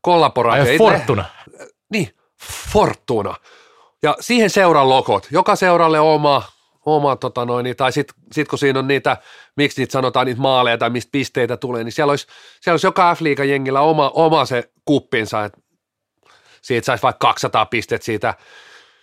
Kollaboraatio. 0.02 0.72
Ai 0.72 0.78
Fortuna. 0.78 1.26
Niin, 1.90 2.16
Fortuna. 2.72 3.36
Ja 4.04 4.16
siihen 4.20 4.50
seuran 4.50 4.90
logot. 4.90 5.28
Joka 5.32 5.56
seuralle 5.56 6.00
oma, 6.00 6.44
oma 6.86 7.16
tota 7.16 7.46
noin, 7.46 7.76
tai 7.78 7.92
sitten 7.92 8.16
sit 8.32 8.48
kun 8.48 8.60
siinä 8.60 8.80
on 8.80 8.88
niitä, 8.88 9.18
miksi 9.58 9.82
niitä 9.82 9.92
sanotaan 9.92 10.26
niitä 10.26 10.42
maaleja 10.42 10.78
tai 10.78 10.90
mistä 10.90 11.10
pisteitä 11.12 11.58
tulee, 11.58 11.84
niin 11.84 11.92
siellä 11.92 12.12
olisi, 12.12 12.28
siellä 12.62 12.74
olisi 12.74 12.88
joka 12.88 13.16
f 13.16 13.20
jengillä 13.48 13.82
oma, 13.82 14.12
oma 14.14 14.46
se 14.46 14.72
kuppinsa, 14.86 15.46
että 15.46 15.62
siitä 16.62 16.86
saisi 16.86 17.04
vaikka 17.04 17.28
200 17.28 17.66
pistettä 17.66 18.06
siitä, 18.06 18.34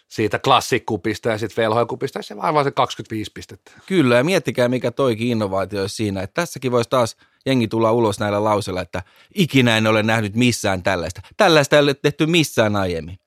siitä 0.09 0.39
klassikkupista 0.39 1.29
ja 1.29 1.39
sitten 1.39 1.63
velhoikupista, 1.63 2.19
ja 2.19 2.23
se 2.23 2.37
vaan 2.37 2.65
se 2.65 2.71
25 2.71 3.31
pistettä. 3.35 3.73
Kyllä, 3.87 4.17
ja 4.17 4.25
miettikää 4.25 4.69
mikä 4.69 4.91
toikin 4.91 5.29
innovaatio 5.29 5.89
siinä, 5.89 6.23
että 6.23 6.35
tässäkin 6.35 6.73
voisi 6.73 6.91
taas 6.91 7.17
jengi 7.47 7.69
tulla 7.69 7.93
ulos 7.93 8.21
näillä 8.21 8.45
lauseilla, 8.45 8.81
että 8.81 9.03
ikinä 9.35 9.77
en 9.77 9.87
ole 9.87 10.03
nähnyt 10.03 10.35
missään 10.35 10.83
tällaista. 10.83 11.21
Tällaista 11.37 11.77
ei 11.77 11.83
ole 11.83 11.95
tehty 11.95 12.27
missään 12.27 12.77
aiemmin. 12.77 13.19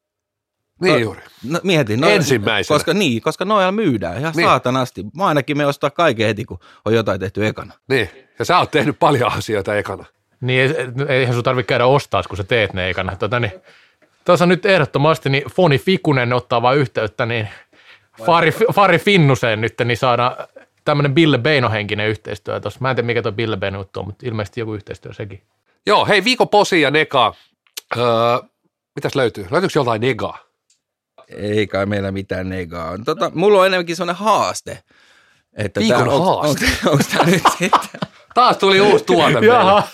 Niin 0.83 0.93
No, 0.93 0.99
juuri. 0.99 1.21
No, 1.49 1.59
mietin. 1.63 2.01
No, 2.01 2.09
Ensimmäisenä. 2.09 2.75
Koska, 2.75 2.93
niin, 2.93 3.21
koska 3.21 3.45
noilla 3.45 3.71
myydään 3.71 4.17
ihan 4.19 4.33
Niin. 4.35 4.47
saatanasti. 4.47 5.05
Mä 5.17 5.25
ainakin 5.25 5.57
me 5.57 5.65
ostaa 5.65 5.89
kaiken 5.89 6.27
heti, 6.27 6.45
kun 6.45 6.59
on 6.85 6.93
jotain 6.93 7.19
tehty 7.19 7.47
ekana. 7.47 7.73
Niin, 7.89 8.09
ja 8.39 8.45
sä 8.45 8.57
oot 8.59 8.71
tehnyt 8.71 8.99
paljon 8.99 9.31
asioita 9.31 9.75
ekana. 9.75 10.05
Niin 10.41 10.61
ei- 10.61 10.87
eihän 11.17 11.33
sun 11.35 11.43
tarvitse 11.43 11.67
käydä 11.67 11.85
ostaa, 11.85 12.23
kun 12.23 12.37
sä 12.37 12.43
teet 12.43 12.73
ne 12.73 12.89
ekana. 12.89 13.15
Tota, 13.15 13.39
niin, 13.39 13.51
nyt 14.45 14.65
ehdottomasti 14.65 15.29
niin 15.29 15.43
Foni 15.51 15.77
Fikunen 15.77 16.33
ottaa 16.33 16.61
vaan 16.61 16.77
yhteyttä, 16.77 17.25
niin 17.25 17.47
Fari, 18.25 18.51
Fari 18.73 18.99
Finnuseen 18.99 19.61
nyt, 19.61 19.73
niin 19.85 19.97
saadaan 19.97 20.35
tämmöinen 20.85 21.13
Bille 21.13 21.37
Beino-henkinen 21.37 22.07
yhteistyö 22.07 22.59
tuossa. 22.59 22.79
Mä 22.81 22.89
en 22.89 22.95
tiedä, 22.95 23.05
mikä 23.05 23.21
tuo 23.21 23.31
Bille 23.31 23.57
Beino 23.57 23.77
juttu 23.79 23.99
on, 23.99 24.05
mutta 24.05 24.25
ilmeisesti 24.27 24.59
joku 24.59 24.73
yhteistyö 24.73 25.13
sekin. 25.13 25.41
Joo, 25.85 26.05
hei 26.05 26.23
viikon 26.23 26.49
posi 26.49 26.81
ja 26.81 26.91
nega. 26.91 27.33
Öö, 27.97 28.03
mitäs 28.95 29.15
löytyy? 29.15 29.47
Löytyykö 29.51 29.71
joltain 29.79 30.01
negaa? 30.01 30.37
Ei 31.37 31.67
kai 31.67 31.85
meillä 31.85 32.11
mitään 32.11 32.49
negaa 32.49 32.89
on. 32.89 33.03
Tota, 33.03 33.31
mulla 33.35 33.59
on 33.59 33.67
enemmänkin 33.67 33.95
sellainen 33.95 34.19
haaste. 34.25 34.79
Että 35.53 35.79
Viikon 35.79 36.07
tää, 36.09 36.17
haaste? 36.17 36.65
Onko, 36.85 37.03
tämä 37.11 37.25
nyt 37.25 37.41
sitten? 37.59 37.99
Taas 38.33 38.57
tuli 38.57 38.81
uusi 38.81 39.05
tuote. 39.05 39.45
Jaha, 39.45 39.87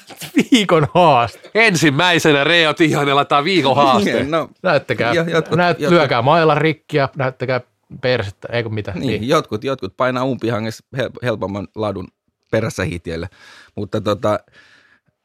viikon 0.52 0.88
haaste. 0.94 1.52
Ensimmäisenä 1.56 2.44
Reo 2.44 2.74
Tihanella 2.74 3.26
tämä 3.26 3.44
viikon 3.44 3.76
haaste. 3.76 4.24
No, 4.24 4.50
Näyttäkää, 4.64 5.14
Jo- 5.14 5.24
jotkut- 5.24 5.56
näyt, 5.56 5.80
jotkut- 5.80 5.90
lyökää 5.94 6.22
mailla 6.22 6.56
rikkiä, 6.56 7.10
näyttäkää 7.16 7.62
persettä, 8.02 8.48
eikö 8.52 8.70
mitä. 8.70 8.92
niin, 8.96 9.28
jotkut, 9.28 9.64
jotkut 9.64 9.98
painaa 9.98 10.24
umpihangessa 10.24 10.84
hel- 10.98 11.12
helpomman 11.24 11.68
ladun 11.76 12.08
perässä 12.52 12.84
hitiellä. 12.84 13.28
Mutta 13.76 14.02
tota, 14.02 14.40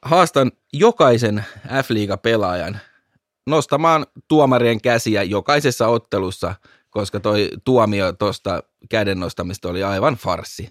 haastan 0.03 0.53
jokaisen 0.73 1.45
F-liiga-pelaajan 1.83 2.79
nostamaan 3.47 4.07
tuomarien 4.29 4.81
käsiä 4.81 5.23
jokaisessa 5.23 5.89
ottelussa, 5.89 6.55
koska 6.91 7.21
toi 7.21 7.49
tuomio 7.65 8.13
tuosta 8.13 8.63
käden 8.91 9.21
nostamista 9.21 9.69
oli 9.69 9.83
aivan 9.83 10.15
farsi. 10.15 10.69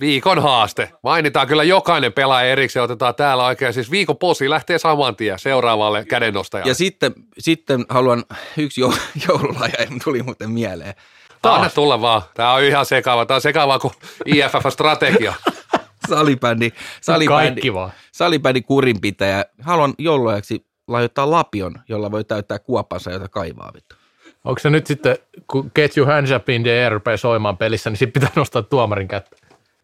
Viikon 0.00 0.42
haaste. 0.42 0.90
Mainitaan 1.02 1.46
kyllä 1.46 1.64
jokainen 1.64 2.12
pelaaja 2.12 2.50
erikseen, 2.50 2.82
otetaan 2.82 3.14
täällä 3.14 3.46
oikein. 3.46 3.72
Siis 3.72 3.90
viikon 3.90 4.16
posi 4.16 4.50
lähtee 4.50 4.78
saman 4.78 5.16
tien 5.16 5.38
seuraavalle 5.38 6.04
kädennostajalle. 6.04 6.70
Ja 6.70 6.74
sitten, 6.74 7.14
sitten 7.38 7.84
haluan, 7.88 8.24
yksi 8.56 8.80
jou- 8.80 8.98
joululahja 9.28 9.86
tuli 10.04 10.22
muuten 10.22 10.50
mieleen. 10.50 10.94
Anna 11.42 11.70
tulla 11.70 12.00
vaan. 12.00 12.22
Tämä 12.34 12.52
on 12.52 12.62
ihan 12.62 12.86
sekava. 12.86 13.26
Tämä 13.26 13.36
on 13.36 13.40
sekavaa 13.40 13.78
kuin 13.78 13.94
IFF-strategia. 14.26 15.34
Salibändi, 16.08 16.72
salibändi, 17.00 17.46
Kaikki 17.46 17.74
vaan. 17.74 17.92
salibändin 18.12 18.64
kurinpitäjä. 18.64 19.44
Haluan 19.62 19.94
joululahjaksi 19.98 20.66
lahjoittaa 20.88 21.30
lapion, 21.30 21.74
jolla 21.88 22.10
voi 22.10 22.24
täyttää 22.24 22.58
kuopansa, 22.58 23.10
jota 23.10 23.28
kaivaa 23.28 23.72
vittu. 23.74 23.96
Onko 24.44 24.58
se 24.58 24.70
nyt 24.70 24.86
sitten, 24.86 25.18
kun 25.50 25.70
Get 25.74 25.96
Your 25.96 26.12
Hands 26.12 26.30
Up 26.30 26.48
in 26.48 26.62
the 26.62 26.70
Air 26.70 26.92
rupeaa 26.92 27.16
soimaan 27.16 27.56
pelissä, 27.56 27.90
niin 27.90 27.98
sitten 27.98 28.20
pitää 28.20 28.32
nostaa 28.36 28.62
tuomarin 28.62 29.08
kättä. 29.08 29.36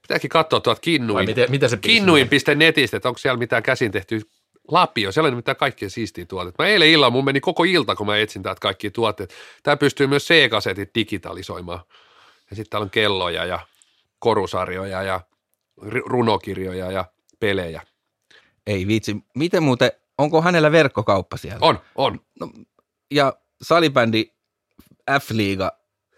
Pitääkin 0.03 0.31
katsoa 0.31 0.61
tuolta 0.61 0.81
Kinnuin. 0.81 1.27
miten, 1.27 1.51
mitä 1.51 1.69
se 1.69 1.77
Kinnuin.netistä, 1.77 2.97
että 2.97 3.09
onko 3.09 3.19
siellä 3.19 3.39
mitään 3.39 3.63
käsin 3.63 3.93
tehty 3.93 4.21
lapio. 4.69 5.13
Siellä 5.13 5.29
on 5.29 5.37
mitään 5.37 5.57
kaikkien 5.57 5.91
siistiä 5.91 6.25
tuotteet. 6.25 6.59
Mä 6.59 6.67
eilen 6.67 6.89
illalla, 6.89 7.11
mun 7.11 7.25
meni 7.25 7.41
koko 7.41 7.65
ilta, 7.65 7.97
kun 7.97 8.07
mä 8.07 8.17
etsin 8.17 8.43
täältä 8.43 8.61
kaikki 8.61 8.91
tuotteet. 8.91 9.35
Tämä 9.63 9.77
pystyy 9.77 10.07
myös 10.07 10.27
C-kasetit 10.29 10.91
digitalisoimaan. 10.95 11.81
Ja 12.51 12.57
sitten 12.57 12.71
täällä 12.71 12.85
on 12.85 12.91
kelloja 12.91 13.45
ja 13.45 13.59
korusarjoja 14.19 15.03
ja 15.03 15.21
runokirjoja 16.07 16.91
ja 16.91 17.05
pelejä. 17.41 17.83
Ei 18.67 18.87
vitsi. 18.87 19.17
Miten 19.35 19.63
muuten, 19.63 19.93
onko 20.19 20.43
hänellä 20.43 20.73
verkkokauppa 20.73 21.37
siellä? 21.37 21.59
On, 21.61 21.81
on. 21.95 22.21
Ja 23.11 23.33
salibändi 23.63 24.25
F-liiga 25.11 25.73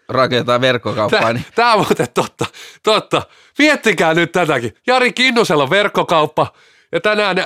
rakentaa 0.09 0.61
verkkokauppaa, 0.61 1.19
Tämä, 1.19 1.33
niin 1.33 1.45
tämä 1.55 1.73
on 1.73 1.79
muuten 1.79 2.07
totta, 2.13 2.45
totta. 2.83 3.21
Miettikää 3.59 4.13
nyt 4.13 4.31
tätäkin. 4.31 4.73
Jari 4.87 5.13
Kinnusella 5.13 5.63
on 5.63 5.69
verkkokauppa 5.69 6.47
ja 6.91 7.01
tänään 7.01 7.39
äh, 7.39 7.45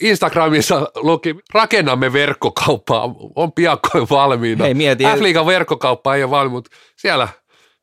Instagramissa 0.00 0.88
luki, 0.96 1.36
rakennamme 1.54 2.12
verkkokauppaa, 2.12 3.14
on 3.34 3.52
piakkoin 3.52 4.06
valmiina. 4.10 4.64
Hei, 4.64 4.74
mieti- 4.74 5.04
F-liigan 5.04 5.46
verkkokauppa 5.46 6.14
ei 6.14 6.22
ole 6.22 6.30
valmiina, 6.30 6.52
mutta 6.52 6.70
siellä, 6.96 7.28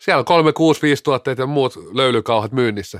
siellä 0.01 0.23
365 0.23 1.03
tuotteet 1.03 1.37
ja 1.37 1.45
muut 1.45 1.73
löylykauhat 1.93 2.51
myynnissä. 2.51 2.99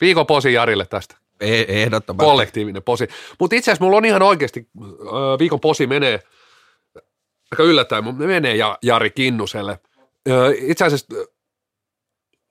Viikon 0.00 0.26
posi 0.26 0.52
Jarille 0.52 0.86
tästä. 0.86 1.16
E- 1.40 1.64
ehdottomasti. 1.82 2.26
Kollektiivinen 2.26 2.82
posi. 2.82 3.08
Mutta 3.40 3.56
itse 3.56 3.70
asiassa 3.70 3.84
mulla 3.84 3.96
on 3.96 4.04
ihan 4.04 4.22
oikeasti, 4.22 4.68
viikon 5.38 5.60
posi 5.60 5.86
menee, 5.86 6.22
aika 7.52 7.62
yllättäen, 7.62 8.04
mutta 8.04 8.24
menee 8.24 8.56
ja, 8.56 8.78
Jari 8.82 9.10
Kinnuselle. 9.10 9.78
Itse 10.60 10.84
asiassa 10.84 11.14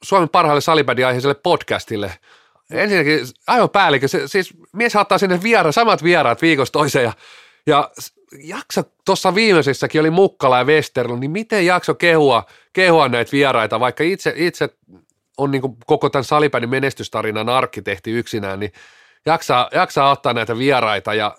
Suomen 0.03 0.29
parhaalle 0.29 0.61
salibändiaiheiselle 0.61 1.35
podcastille. 1.35 2.11
Ensinnäkin 2.71 3.19
aivan 3.47 3.69
päällikkö, 3.69 4.07
se, 4.07 4.27
siis 4.27 4.53
mies 4.73 4.95
ottaa 4.95 5.17
sinne 5.17 5.43
viera, 5.43 5.71
samat 5.71 6.03
vieraat 6.03 6.41
viikosta 6.41 6.79
toiseen 6.79 7.03
ja, 7.03 7.13
ja 7.67 7.91
jakso 8.43 8.83
tuossa 9.05 9.35
viimeisessäkin 9.35 10.01
oli 10.01 10.09
Mukkala 10.09 10.57
ja 10.57 10.63
Westerlund, 10.63 11.19
niin 11.19 11.31
miten 11.31 11.65
jakso 11.65 11.95
kehua, 11.95 12.45
kehua 12.73 13.09
näitä 13.09 13.31
vieraita, 13.31 13.79
vaikka 13.79 14.03
itse, 14.03 14.33
itse 14.35 14.69
on 15.37 15.51
niin 15.51 15.61
koko 15.85 16.09
tämän 16.09 16.23
salibändin 16.23 16.69
menestystarinan 16.69 17.49
arkkitehti 17.49 18.11
yksinään, 18.11 18.59
niin 18.59 18.71
jaksaa, 19.25 19.69
jaksaa 19.73 20.11
ottaa 20.11 20.33
näitä 20.33 20.57
vieraita 20.57 21.13
ja 21.13 21.37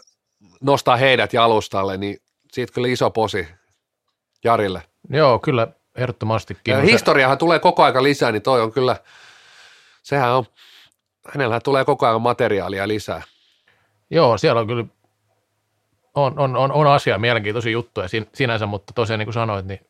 nostaa 0.61 0.97
heidät 0.97 1.33
jalustalle, 1.33 1.97
niin 1.97 2.19
siitä 2.53 2.73
kyllä 2.73 2.89
iso 2.89 3.11
posi 3.11 3.49
Jarille. 4.45 4.83
Joo, 5.11 5.39
kyllä 5.39 5.69
ehdottomastikin. 5.97 6.73
Ja 6.73 6.81
historiahan 6.81 7.39
tulee 7.39 7.59
koko 7.59 7.83
aika 7.83 8.03
lisää, 8.03 8.33
niin 8.33 8.43
toi 8.43 8.61
on 8.61 8.73
kyllä, 8.73 8.97
sehän 10.03 10.33
on, 10.33 10.45
hänellähän 11.35 11.63
tulee 11.65 11.85
koko 11.85 12.07
ajan 12.07 12.23
materiaalia 12.23 12.89
lisää. 12.89 13.23
Joo, 14.11 14.39
siellä 14.39 14.61
on 14.61 14.67
kyllä, 14.67 14.85
on, 16.15 16.39
on, 16.39 16.57
on, 16.57 16.73
on 16.73 16.87
asia, 16.87 17.19
mielenkiintoisia 17.19 17.73
juttuja 17.73 18.09
sin- 18.09 18.31
sinänsä, 18.35 18.67
mutta 18.67 18.93
tosiaan 18.93 19.19
niin 19.19 19.27
kuin 19.27 19.35
sanoit, 19.35 19.67
niin 19.67 19.81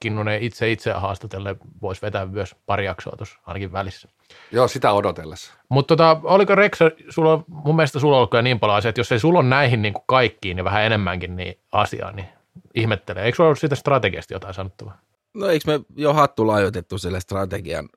Kinnunen 0.00 0.42
itse 0.42 0.72
itseään 0.72 1.00
haastatellen 1.00 1.56
voisi 1.82 2.02
vetää 2.02 2.26
myös 2.26 2.56
pari 2.66 2.84
jaksoa 2.84 3.16
tuossa 3.16 3.38
ainakin 3.46 3.72
välissä. 3.72 4.08
Joo, 4.52 4.68
sitä 4.68 4.92
odotellessa. 4.92 5.52
Mutta 5.68 5.96
tota, 5.96 6.20
oliko 6.22 6.54
Reksa, 6.54 6.90
sulla, 7.08 7.44
mun 7.48 7.76
mielestä 7.76 7.98
sulla 7.98 8.18
on 8.18 8.44
niin 8.44 8.60
paljon 8.60 8.76
asiaa, 8.76 8.88
että 8.88 9.00
jos 9.00 9.12
ei 9.12 9.18
sulla 9.18 9.38
on 9.38 9.50
näihin 9.50 9.82
niin 9.82 9.94
kuin 9.94 10.04
kaikkiin 10.06 10.58
ja 10.58 10.64
vähän 10.64 10.82
enemmänkin 10.82 11.36
niin 11.36 11.58
asiaa, 11.72 12.12
niin 12.12 12.28
ihmettelee. 12.74 13.24
Eikö 13.24 13.36
sulla 13.36 13.48
ollut 13.48 13.58
siitä 13.58 13.74
strategiasta 13.74 14.34
jotain 14.34 14.54
sanottavaa? 14.54 14.98
No 15.34 15.46
eikö 15.46 15.78
me 15.78 15.84
jo 15.96 16.12
hattu 16.12 16.46
laajoitettu 16.46 16.98
sille 16.98 17.20
strategian? 17.20 17.88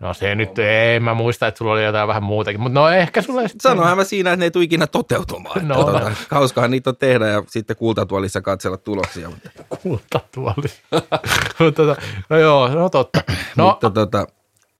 No 0.00 0.14
se 0.14 0.34
nyt 0.34 0.58
ei, 0.58 1.00
mä 1.00 1.14
muista, 1.14 1.46
että 1.46 1.58
sulla 1.58 1.72
oli 1.72 1.84
jotain 1.84 2.08
vähän 2.08 2.22
muutakin, 2.22 2.60
mutta 2.60 2.80
no 2.80 2.88
ehkä 2.88 3.22
sulla 3.22 3.42
sitten- 3.42 3.60
Sanoinhan 3.70 3.96
mä 3.96 4.04
siinä, 4.04 4.32
että 4.32 4.40
ne 4.40 4.44
ei 4.44 4.50
tule 4.50 4.64
ikinä 4.64 4.86
toteutumaan. 4.86 5.68
No. 5.68 5.84
Tota, 5.84 6.12
hauskahan 6.30 6.70
niitä 6.70 6.90
on 6.90 6.96
tehdä 6.96 7.28
ja 7.28 7.42
sitten 7.46 7.76
kultatuolissa 7.76 8.40
katsella 8.40 8.76
tuloksia. 8.76 9.30
Mutta, 9.30 9.50
kultatuoli. 9.82 10.68
Mutta 11.60 11.72
tota, 11.86 11.96
no 12.30 12.38
joo, 12.38 12.68
no 12.68 12.88
totta. 12.88 13.20
No, 13.56 13.66
mutta 13.66 13.90
tota, 13.90 14.26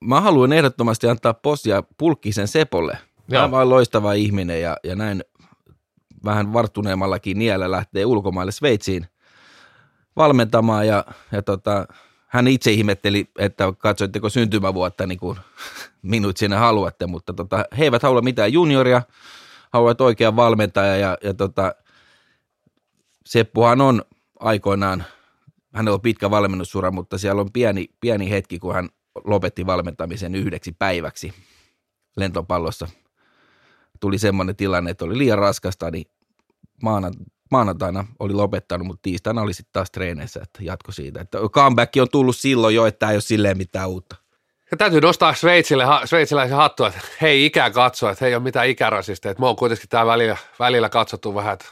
mä 0.01 0.21
haluan 0.21 0.53
ehdottomasti 0.53 1.09
antaa 1.09 1.35
posia 1.35 1.83
Pulkkisen 1.99 2.49
Sepolle. 2.49 2.99
Joo. 3.29 3.43
Hän 3.43 3.55
on 3.55 3.71
loistava 3.71 4.12
ihminen 4.12 4.62
ja, 4.62 4.77
ja 4.85 4.97
näin 4.97 5.25
vähän 6.25 6.53
varttuneemmallakin 6.53 7.39
niellä 7.39 7.71
lähtee 7.71 8.05
ulkomaille 8.07 8.53
Sveitsiin 8.53 9.07
valmentamaan 10.17 10.87
ja, 10.87 11.05
ja 11.33 11.43
tota, 11.43 11.87
hän 12.37 12.49
itse 12.49 12.70
ihmetteli, 12.72 13.30
että 13.39 13.72
katsoitteko 13.78 14.28
syntymävuotta 14.28 15.07
niin 15.07 15.18
kuin 15.18 15.39
minut 16.03 16.37
sinne 16.37 16.57
haluatte, 16.57 17.07
mutta 17.07 17.32
tota, 17.32 17.64
he 17.78 17.84
eivät 17.84 18.03
halua 18.03 18.22
mitään 18.22 18.53
junioria, 18.53 19.03
haluavat 19.72 20.01
oikean 20.01 20.37
valmentaja 20.37 20.97
ja, 20.97 21.18
ja 21.24 21.34
tota, 21.34 21.74
Seppuhan 23.26 23.80
on 23.80 24.03
aikoinaan, 24.41 25.05
hänellä 25.74 25.95
on 25.95 26.01
pitkä 26.01 26.30
valmennussura, 26.30 26.91
mutta 26.91 27.18
siellä 27.18 27.41
on 27.41 27.53
pieni, 27.53 27.89
pieni 28.01 28.30
hetki, 28.30 28.59
kun 28.59 28.74
hän 28.74 28.89
lopetti 29.24 29.66
valmentamisen 29.66 30.34
yhdeksi 30.34 30.72
päiväksi 30.78 31.34
lentopallossa. 32.16 32.89
Tuli 34.01 34.18
semmoinen 34.18 34.57
tilanne, 34.57 34.91
että 34.91 35.05
oli 35.05 35.18
liian 35.18 35.39
raskasta, 35.39 35.91
niin 35.91 36.07
maana, 36.82 37.11
maanantaina 37.51 38.05
oli 38.19 38.35
lopettanut, 38.35 38.87
mutta 38.87 39.03
tiistaina 39.03 39.43
oli 39.43 39.55
sitten 39.55 39.73
taas 39.73 39.91
treeneissä, 39.91 40.41
että 40.43 40.59
jatko 40.63 40.93
siitä. 40.93 41.21
Että 41.21 41.39
comeback 41.39 41.93
on 42.01 42.09
tullut 42.13 42.37
silloin 42.37 42.75
jo, 42.75 42.87
että 42.87 43.09
ei 43.09 43.17
ole 43.17 43.21
silleen 43.21 43.57
mitään 43.57 43.89
uutta. 43.89 44.17
Ja 44.71 44.77
täytyy 44.77 45.01
nostaa 45.01 45.35
Sveitsille, 45.35 45.85
ha, 45.85 46.07
sveitsiläisen 46.07 46.57
hattua, 46.57 46.89
että 46.89 47.01
hei 47.21 47.47
ikää 47.47 47.71
katsoa, 47.71 48.11
että 48.11 48.25
hei 48.25 48.35
ole 48.35 48.43
mitään 48.43 48.69
ikärasista, 48.69 49.31
että 49.31 49.41
me 49.41 49.47
on 49.47 49.57
kuitenkin 49.57 49.89
täällä 49.89 50.13
välillä, 50.13 50.37
välillä 50.59 50.89
katsottu 50.89 51.35
vähän, 51.35 51.53
että 51.53 51.67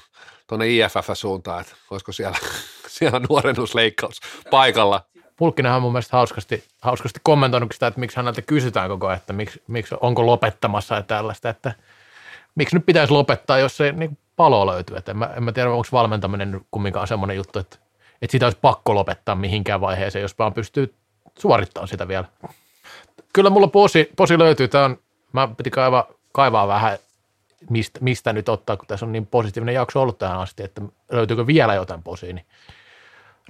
tuonne 0.47 0.67
IFF-suuntaan, 0.69 1.61
että 1.61 1.75
olisiko 1.91 2.13
siellä, 2.13 2.39
siellä 2.89 3.21
nuorennusleikkaus 3.29 4.21
paikalla. 4.51 5.07
Pulkkinenhan 5.37 5.77
on 5.77 5.83
mun 5.83 5.93
mielestä 5.93 6.17
hauskasti, 6.17 6.65
hauskasti 6.83 7.21
kommentoinut 7.23 7.73
sitä, 7.73 7.87
että 7.87 8.01
miksi 8.01 8.17
häneltä 8.17 8.43
kysytään 8.43 8.89
koko 8.89 9.07
ajan, 9.07 9.17
että 9.17 9.33
miksi, 9.33 9.63
miksi 9.67 9.95
onko 10.01 10.27
lopettamassa 10.27 10.95
ja 10.95 11.03
tällaista, 11.03 11.49
että 11.49 11.75
miksi 12.55 12.77
nyt 12.77 12.87
pitäisi 12.87 13.13
lopettaa, 13.13 13.59
jos 13.59 13.77
se 13.77 13.93
niin 13.93 14.19
palo 14.37 14.67
löytyy. 14.67 14.97
Että 14.97 15.13
en, 15.13 15.19
mä, 15.19 15.31
en 15.37 15.43
mä 15.43 15.53
tiedä, 15.53 15.71
onko 15.71 15.89
valmentaminen 15.93 16.61
kumminkaan 16.71 17.09
semmoinen 17.09 17.37
juttu, 17.37 17.59
että, 17.59 17.79
että 18.23 18.33
sitä 18.33 18.47
olisi 18.47 18.59
pakko 18.63 18.95
lopettaa 18.95 19.35
mihinkään 19.35 19.81
vaiheeseen, 19.81 20.23
jos 20.23 20.39
vaan 20.39 20.55
pystyy 20.55 20.95
suorittamaan 21.39 21.89
sitä 21.89 22.09
vielä. 22.09 22.25
Kyllä 23.33 23.51
mulla 23.51 23.69
posi, 23.69 24.11
posi 24.17 24.39
löytyy. 24.39 24.69
Tämä 24.69 24.85
on, 24.85 24.99
mä 25.33 25.49
piti 25.57 25.71
kaivaa, 25.71 26.07
kaivaa 26.33 26.69
vähän, 26.69 26.99
mistä, 27.71 28.01
mistä 28.03 28.33
nyt 28.33 28.49
ottaa, 28.49 28.77
kun 28.77 28.87
tässä 28.87 29.07
on 29.07 29.13
niin 29.13 29.27
positiivinen 29.27 29.75
jakso 29.75 30.03
ollut 30.03 30.19
tähän 30.19 30.41
asti, 30.41 30.63
että 30.63 30.83
löytyykö 31.13 31.47
vielä 31.47 31.75
jotain 31.75 32.03
posia, 32.03 32.33
niin 32.33 32.47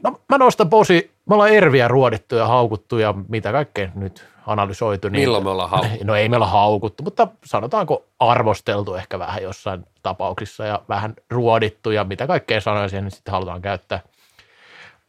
No 0.03 0.21
mä 0.29 0.39
nostan 0.39 0.71
posi, 0.71 1.11
me 1.27 1.35
ollaan 1.35 1.51
Erviä 1.51 1.89
ruodittu 1.89 2.37
ja 2.37 2.47
haukuttu 2.47 2.99
ja 2.99 3.15
mitä 3.29 3.53
kaikkea 3.53 3.89
nyt 3.95 4.27
analysoitu. 4.47 5.09
Niin, 5.09 5.21
Milloin 5.21 5.45
me 5.45 5.51
ollaan 5.51 5.71
haukuttu? 5.71 6.05
No 6.05 6.15
ei 6.15 6.29
me 6.29 6.37
olla 6.37 6.47
haukuttu, 6.47 7.03
mutta 7.03 7.29
sanotaanko 7.45 8.05
arvosteltu 8.19 8.95
ehkä 8.95 9.19
vähän 9.19 9.43
jossain 9.43 9.85
tapauksissa 10.03 10.65
ja 10.65 10.81
vähän 10.89 11.15
ruodittu 11.31 11.91
ja 11.91 12.05
mitä 12.05 12.27
kaikkea 12.27 12.61
sanoja 12.61 12.89
siihen 12.89 13.11
sitten 13.11 13.33
halutaan 13.33 13.63
käyttää. 13.63 14.01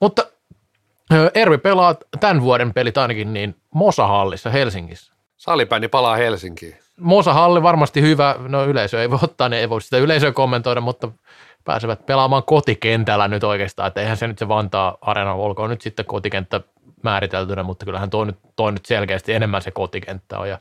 Mutta 0.02 0.26
Ervi 1.34 1.58
pelaa 1.58 1.96
tämän 2.20 2.42
vuoden 2.42 2.74
pelit 2.74 2.98
ainakin 2.98 3.34
niin 3.34 3.56
Mosahallissa 3.74 4.50
Helsingissä. 4.50 5.14
Salibändi 5.38 5.88
palaa 5.88 6.16
Helsinkiin. 6.16 6.78
Mosahalli 7.00 7.64
varmasti 7.64 8.02
hyvä, 8.02 8.36
no 8.48 8.66
yleisö 8.66 9.02
ei 9.02 9.10
voi 9.10 9.20
ottaa, 9.22 9.50
niin 9.50 9.60
ei 9.60 9.70
voi 9.70 9.82
sitä 9.82 9.98
yleisöä 9.98 10.32
kommentoida, 10.32 10.82
mutta 10.82 11.10
pääsevät 11.66 12.06
pelaamaan 12.06 12.44
kotikentällä 12.44 13.28
nyt 13.28 13.44
oikeastaan, 13.44 13.88
että 13.88 14.02
eihän 14.02 14.18
se 14.18 14.28
nyt 14.28 14.38
se 14.38 14.48
Vantaa 14.48 14.98
Arena 15.02 15.34
olkoon 15.34 15.70
nyt 15.70 15.82
sitten 15.82 16.06
kotikenttä 16.06 16.62
määriteltynä, 17.04 17.64
mutta 17.64 17.86
kyllähän 17.86 18.10
toi 18.10 18.26
nyt, 18.26 18.38
toi 18.56 18.72
nyt 18.72 18.86
selkeästi 18.86 19.34
enemmän 19.34 19.62
se 19.62 19.72
kotikenttä 19.72 20.40
on. 20.40 20.50
Ja 20.50 20.60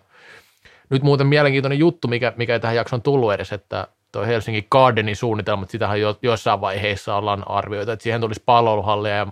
nyt 0.90 1.02
muuten 1.02 1.26
mielenkiintoinen 1.26 1.78
juttu, 1.78 2.08
mikä, 2.08 2.32
mikä 2.36 2.52
ei 2.52 2.60
tähän 2.60 2.76
jakson 2.76 3.02
tullut 3.02 3.32
edes, 3.32 3.52
että 3.52 3.86
tuo 4.12 4.22
Helsingin 4.26 4.66
Gardenin 4.70 5.16
suunnitelmat, 5.16 5.70
sitähän 5.70 6.00
jo, 6.00 6.18
jossain 6.22 6.60
vaiheessa 6.60 7.16
ollaan 7.16 7.50
arvioitu, 7.50 7.90
että 7.90 8.02
siihen 8.02 8.20
tulisi 8.20 8.42
palveluhallia 8.46 9.14
ja 9.14 9.26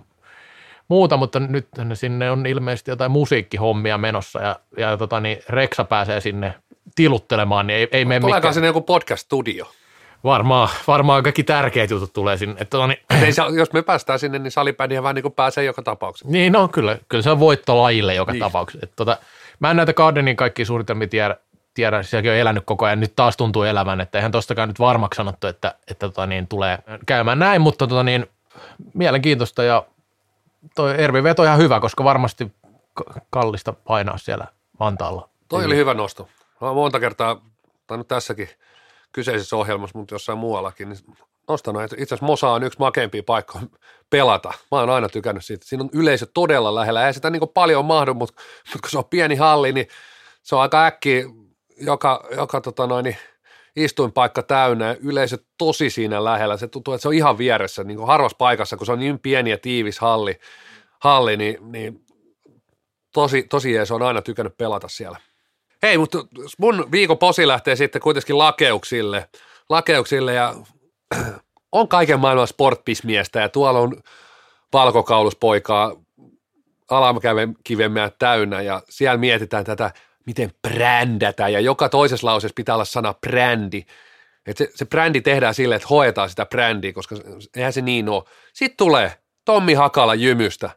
muuta, 0.87 1.17
mutta 1.17 1.39
nyt 1.39 1.67
sinne 1.93 2.31
on 2.31 2.45
ilmeisesti 2.45 2.91
jotain 2.91 3.11
musiikkihommia 3.11 3.97
menossa 3.97 4.41
ja, 4.41 4.59
ja 4.77 4.97
tota, 4.97 5.19
niin 5.19 5.37
Reksa 5.49 5.83
pääsee 5.83 6.21
sinne 6.21 6.53
tiluttelemaan, 6.95 7.67
niin 7.67 7.77
ei, 7.77 7.87
ei 7.91 8.05
mene 8.05 8.19
Tuleeko 8.19 8.37
mikään. 8.37 8.53
sinne 8.53 8.67
joku 8.67 8.81
podcast-studio? 8.81 9.65
Varmaan, 10.23 10.69
varmaan 10.87 11.23
kaikki 11.23 11.43
tärkeät 11.43 11.89
jutut 11.89 12.13
tulee 12.13 12.37
sinne. 12.37 12.53
Että, 12.53 12.65
tota, 12.65 12.87
niin, 12.87 12.99
ei, 13.21 13.33
jos 13.57 13.73
me 13.73 13.81
päästään 13.81 14.19
sinne, 14.19 14.39
niin 14.39 14.51
salibändiä 14.51 15.03
vähän 15.03 15.15
niin 15.15 15.23
kuin 15.23 15.33
pääsee 15.33 15.63
joka 15.63 15.81
tapauksessa. 15.81 16.31
Niin, 16.31 16.53
no 16.53 16.67
kyllä, 16.67 16.97
kyllä 17.09 17.21
se 17.21 17.29
on 17.29 17.39
voitto 17.39 17.81
lajille 17.81 18.15
joka 18.15 18.31
Niin. 18.31 18.39
tapauksessa. 18.39 18.83
Et, 18.83 18.91
tota, 18.95 19.17
mä 19.59 19.71
en 19.71 19.77
näitä 19.77 19.93
Gardenin 19.93 20.35
kaikkia 20.35 20.65
suunnitelmia 20.65 21.07
tiedä, 21.07 21.35
tiedä, 21.73 22.03
sielläkin 22.03 22.31
on 22.31 22.37
elänyt 22.37 22.63
koko 22.65 22.85
ajan, 22.85 22.99
nyt 22.99 23.15
taas 23.15 23.37
tuntuu 23.37 23.63
elävän, 23.63 24.01
että 24.01 24.17
eihän 24.17 24.31
tostakaan 24.31 24.69
nyt 24.69 24.79
varmaksi 24.79 25.17
sanottu, 25.17 25.47
että, 25.47 25.75
että 25.87 26.07
tota, 26.07 26.27
niin, 26.27 26.47
tulee 26.47 26.79
käymään 27.05 27.39
näin, 27.39 27.61
mutta 27.61 27.87
tota, 27.87 28.03
niin, 28.03 28.27
mielenkiintoista 28.93 29.63
ja 29.63 29.85
toi 30.75 31.01
Ervi 31.03 31.23
veto 31.23 31.43
ihan 31.43 31.57
hyvä, 31.57 31.79
koska 31.79 32.03
varmasti 32.03 32.51
kallista 33.29 33.73
painaa 33.73 34.17
siellä 34.17 34.45
Vantaalla. 34.79 35.29
Toi 35.47 35.65
oli 35.65 35.75
hyvä 35.75 35.93
nosto. 35.93 36.27
Mä 36.61 36.73
monta 36.73 36.99
kertaa, 36.99 37.41
tai 37.87 37.97
nyt 37.97 38.07
tässäkin 38.07 38.49
kyseisessä 39.13 39.55
ohjelmassa, 39.55 39.97
mutta 39.97 40.15
jossain 40.15 40.37
muuallakin, 40.37 40.89
niin 40.89 40.99
nostanut, 41.47 41.83
itse 41.83 41.95
asiassa 41.95 42.25
Mosa 42.25 42.49
on 42.49 42.63
yksi 42.63 42.79
makeimpia 42.79 43.23
paikkoja 43.23 43.65
pelata. 44.09 44.49
Mä 44.71 44.79
oon 44.79 44.89
aina 44.89 45.09
tykännyt 45.09 45.45
siitä. 45.45 45.65
Siinä 45.65 45.83
on 45.83 45.89
yleisö 45.93 46.27
todella 46.33 46.75
lähellä. 46.75 47.07
Ei 47.07 47.13
sitä 47.13 47.29
niin 47.29 47.41
paljon 47.53 47.85
mahdu, 47.85 48.13
mutta, 48.13 48.41
mutta 48.65 48.79
kun 48.81 48.89
se 48.89 48.97
on 48.97 49.05
pieni 49.09 49.35
halli, 49.35 49.71
niin 49.71 49.87
se 50.43 50.55
on 50.55 50.61
aika 50.61 50.85
äkkiä 50.85 51.23
joka, 51.77 52.27
joka 52.35 52.61
tota 52.61 52.87
noin, 52.87 53.17
istuinpaikka 53.75 54.43
täynnä 54.43 54.95
yleisö 54.99 55.37
tosi 55.57 55.89
siinä 55.89 56.23
lähellä. 56.23 56.57
Se 56.57 56.67
tuntuu, 56.67 56.93
että 56.93 57.01
se 57.01 57.07
on 57.07 57.13
ihan 57.13 57.37
vieressä, 57.37 57.83
niin 57.83 57.97
kuin 57.97 58.07
harvassa 58.07 58.37
paikassa, 58.37 58.77
kun 58.77 58.85
se 58.85 58.91
on 58.91 58.99
niin 58.99 59.19
pieni 59.19 59.49
ja 59.49 59.57
tiivis 59.57 59.99
halli, 59.99 60.39
halli 60.99 61.37
niin, 61.37 61.71
niin 61.71 62.05
tosi, 63.13 63.43
tosi 63.43 63.73
jees, 63.73 63.91
on 63.91 64.01
aina 64.01 64.21
tykännyt 64.21 64.57
pelata 64.57 64.87
siellä. 64.87 65.17
Hei, 65.83 65.97
mutta 65.97 66.17
mun 66.57 66.87
viikon 66.91 67.17
posi 67.17 67.47
lähtee 67.47 67.75
sitten 67.75 68.01
kuitenkin 68.01 68.37
lakeuksille, 68.37 69.29
lakeuksille 69.69 70.33
ja 70.33 70.55
on 71.71 71.87
kaiken 71.87 72.19
maailman 72.19 72.47
sportpismiestä 72.47 73.39
ja 73.39 73.49
tuolla 73.49 73.79
on 73.79 74.01
valkokauluspoikaa 74.73 75.95
alamakivemmää 76.89 78.11
täynnä 78.19 78.61
ja 78.61 78.81
siellä 78.89 79.17
mietitään 79.17 79.65
tätä, 79.65 79.91
miten 80.25 80.51
brändätä 80.67 81.49
ja 81.49 81.59
joka 81.59 81.89
toisessa 81.89 82.27
lauseessa 82.27 82.53
pitää 82.55 82.75
olla 82.75 82.85
sana 82.85 83.13
brändi. 83.13 83.83
Et 84.45 84.57
se, 84.57 84.71
se 84.75 84.85
brändi 84.85 85.21
tehdään 85.21 85.53
silleen, 85.53 85.75
että 85.75 85.87
hoetaan 85.89 86.29
sitä 86.29 86.45
brändiä, 86.45 86.93
koska 86.93 87.15
eihän 87.55 87.73
se 87.73 87.81
niin 87.81 88.09
ole. 88.09 88.23
Sitten 88.53 88.77
tulee 88.77 89.11
Tommi 89.45 89.73
Hakala 89.73 90.15
jymystä. 90.15 90.69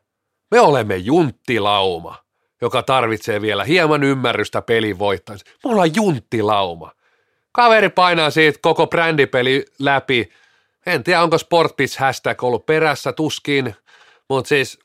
Me 0.51 0.61
olemme 0.61 0.97
junttilauma, 0.97 2.26
joka 2.61 2.83
tarvitsee 2.83 3.41
vielä 3.41 3.65
hieman 3.65 4.03
ymmärrystä 4.03 4.63
pelin 4.63 4.99
voittamiseen. 4.99 5.53
Me 5.65 5.71
ollaan 5.71 5.95
junttilauma. 5.95 6.93
Kaveri 7.53 7.89
painaa 7.89 8.31
siitä 8.31 8.59
koko 8.63 8.87
brändipeli 8.87 9.65
läpi. 9.79 10.31
En 10.87 11.05
tiedä, 11.05 11.23
onko 11.23 11.39
Sportbits 11.39 11.99
hashtag 11.99 12.43
ollut 12.43 12.67
perässä, 12.67 13.13
tuskin, 13.13 13.77
mutta 14.29 14.49
siis 14.49 14.79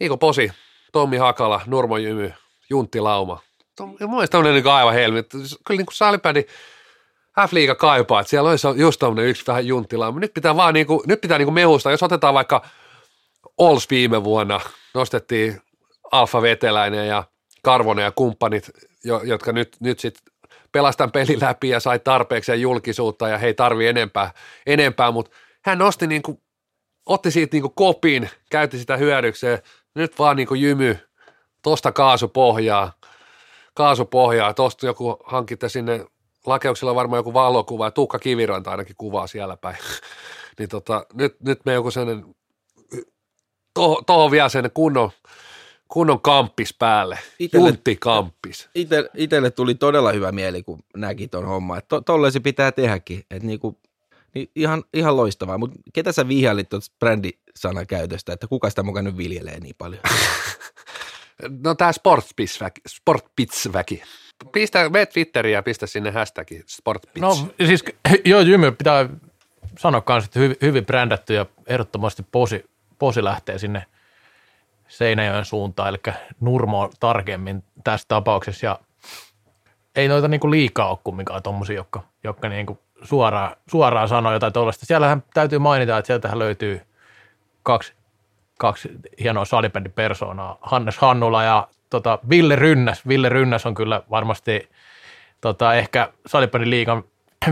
Niiko 0.00 0.16
Posi, 0.16 0.52
Tommi 0.92 1.16
Hakala, 1.16 1.60
Nurmo 1.66 1.96
Jymy, 1.96 2.32
Junttilauma. 2.70 3.40
Mun 3.80 3.96
mielestä 4.10 4.32
tämmöinen 4.32 4.54
niin 4.62 4.72
aivan 4.72 4.94
helmi. 4.94 5.22
Kyllä 5.66 5.78
niin 5.78 5.86
kuin 5.86 6.44
F-liiga 7.48 7.74
kaipaa, 7.74 8.20
että 8.20 8.30
siellä 8.30 8.50
olisi 8.50 8.68
just 8.76 9.00
tämmöinen 9.00 9.26
yksi 9.26 9.46
vähän 9.46 9.66
junttilauma. 9.66 10.20
Nyt 10.20 10.34
pitää 10.34 10.56
vaan 10.56 10.74
niin 10.74 10.86
kuin, 10.86 11.00
nyt 11.06 11.20
pitää 11.20 11.38
niin 11.38 11.46
kuin 11.46 11.54
mehustaa. 11.54 11.92
Jos 11.92 12.02
otetaan 12.02 12.34
vaikka 12.34 12.62
Ols 13.58 13.90
viime 13.90 14.24
vuonna, 14.24 14.60
nostettiin 14.94 15.60
Alfa 16.12 16.42
Veteläinen 16.42 17.08
ja 17.08 17.24
Karvonen 17.62 18.02
ja 18.02 18.12
kumppanit, 18.12 18.70
jo, 19.04 19.20
jotka 19.22 19.52
nyt, 19.52 19.76
nyt 19.80 20.00
sitten 20.00 20.22
pelastan 20.72 21.12
pelin 21.12 21.40
läpi 21.40 21.68
ja 21.68 21.80
sai 21.80 21.98
tarpeeksi 21.98 22.60
julkisuutta 22.60 23.28
ja 23.28 23.38
he 23.38 23.46
ei 23.46 23.54
tarvi 23.54 23.86
enempää, 23.86 24.32
enempää 24.66 25.10
mutta 25.10 25.36
hän 25.64 25.78
nosti 25.78 26.06
niin 26.06 26.22
otti 27.06 27.30
siitä 27.30 27.56
niin 27.56 27.74
kopin, 27.74 28.30
käytti 28.50 28.78
sitä 28.78 28.96
hyödykseen, 28.96 29.58
nyt 29.94 30.18
vaan 30.18 30.36
niin 30.36 30.48
jymy, 30.56 30.98
tosta 31.62 31.92
kaasupohjaa, 31.92 32.92
kaasupohjaa, 33.74 34.54
tosta 34.54 34.86
joku 34.86 35.16
hankitte 35.24 35.68
sinne, 35.68 36.06
lakeuksilla 36.46 36.94
varmaan 36.94 37.18
joku 37.18 37.34
valokuva 37.34 37.86
ja 37.86 37.90
Tuukka 37.90 38.18
Kiviranta 38.18 38.70
ainakin 38.70 38.96
kuvaa 38.98 39.26
siellä 39.26 39.56
päin, 39.56 39.76
niin 40.58 40.68
tota, 40.68 41.06
nyt, 41.14 41.36
nyt 41.40 41.60
me 41.64 41.72
joku 41.72 41.90
sellainen, 41.90 42.35
tuohon 43.76 44.04
toho 44.04 44.30
vielä 44.30 44.48
sen 44.48 44.70
kunnon, 44.74 45.10
kunnon 45.88 46.20
kamppis 46.20 46.74
päälle, 46.74 47.18
Itelle- 47.38 47.68
junttikamppis. 47.68 48.68
Ite, 48.74 49.10
itelle 49.14 49.50
tuli 49.50 49.74
todella 49.74 50.12
hyvä 50.12 50.32
mieli, 50.32 50.62
kun 50.62 50.78
näki 50.96 51.28
ton 51.28 51.44
homma. 51.44 51.78
Että 51.78 51.88
to, 51.88 52.00
tolleen 52.00 52.32
se 52.32 52.40
pitää 52.40 52.72
tehdäkin. 52.72 53.18
Että 53.30 53.46
niinku, 53.46 53.78
niin 54.34 54.50
ihan, 54.54 54.84
ihan 54.94 55.16
loistavaa. 55.16 55.58
Mutta 55.58 55.76
ketä 55.92 56.12
sä 56.12 56.28
vihjailit 56.28 56.68
tuosta 56.68 56.96
brändisanakäytöstä, 56.98 58.32
että 58.32 58.46
kuka 58.46 58.70
sitä 58.70 58.82
mukaan 58.82 59.04
nyt 59.04 59.16
viljelee 59.16 59.60
niin 59.60 59.74
paljon? 59.78 60.02
No 61.62 61.74
tää 61.74 61.92
Sportbits-väki. 61.92 62.80
Sportbits-väki. 62.88 64.02
Pistä, 64.52 64.88
mene 64.88 65.06
Twitteriin 65.06 65.52
ja 65.54 65.62
pistä 65.62 65.86
sinne 65.86 66.10
hashtagi 66.10 66.62
Sportbits. 66.66 67.20
No 67.20 67.48
siis 67.66 67.84
joo, 68.24 68.40
Jymy 68.40 68.72
pitää 68.72 69.08
sanoa 69.78 70.00
kanssa, 70.00 70.28
että 70.28 70.38
hyvin, 70.38 70.56
hyvin 70.62 70.86
brändätty 70.86 71.34
ja 71.34 71.46
ehdottomasti 71.66 72.22
posi, 72.32 72.64
posi 72.98 73.24
lähtee 73.24 73.58
sinne 73.58 73.86
Seinäjoen 74.88 75.44
suuntaan, 75.44 75.88
eli 75.88 75.98
Nurmo 76.40 76.90
tarkemmin 77.00 77.64
tässä 77.84 78.08
tapauksessa. 78.08 78.66
Ja 78.66 78.78
ei 79.96 80.08
noita 80.08 80.28
niinku 80.28 80.50
liikaa 80.50 80.90
ole 80.90 80.98
kumminkaan 81.04 81.42
tommosia, 81.42 81.76
jotka, 81.76 82.02
jotka 82.24 82.48
niinku 82.48 82.78
suoraan, 83.02 83.56
suoraan 83.70 84.08
sanoo 84.08 84.32
jotain 84.32 84.52
tuollaista. 84.52 84.86
Siellähän 84.86 85.22
täytyy 85.34 85.58
mainita, 85.58 85.98
että 85.98 86.06
sieltähän 86.06 86.38
löytyy 86.38 86.80
kaksi, 87.62 87.92
kaksi 88.58 88.90
hienoa 89.20 89.44
salibändipersoonaa, 89.44 90.58
Hannes 90.60 90.98
Hannula 90.98 91.42
ja 91.42 91.68
tota, 91.90 92.18
Ville 92.28 92.56
Rynnäs. 92.56 93.08
Ville 93.08 93.28
Rynnäs 93.28 93.66
on 93.66 93.74
kyllä 93.74 94.02
varmasti 94.10 94.68
tota, 95.40 95.74
ehkä 95.74 96.12
salibändin 96.26 96.70
liigan 96.70 97.04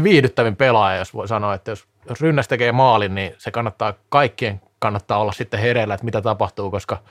viihdyttävin 0.03 0.57
pelaaja, 0.57 0.99
jos 0.99 1.15
voi 1.15 1.29
sanoa, 1.29 1.55
että 1.55 1.71
jos, 1.71 1.87
jos 2.09 2.21
Rynnäs 2.21 2.49
tekee 2.49 2.73
maalin, 2.73 3.15
niin 3.15 3.35
se 3.39 3.51
kannattaa, 3.51 3.95
kaikkien 4.09 4.61
kannattaa 4.85 5.19
olla 5.19 5.33
sitten 5.33 5.61
hereillä, 5.61 5.95
että 5.95 6.05
mitä 6.05 6.23
tapahtuu, 6.23 6.71
koska, 6.71 7.03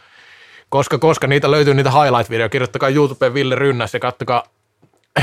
koska, 0.69 0.97
koska 0.97 1.27
niitä 1.27 1.51
löytyy 1.51 1.73
niitä 1.73 1.91
highlight-videoja, 1.91 2.49
kirjoittakaa 2.49 2.89
YouTubeen 2.89 3.33
Ville 3.33 3.55
Rynnäs 3.55 3.93
ja 3.93 3.99
kattokaa 3.99 4.43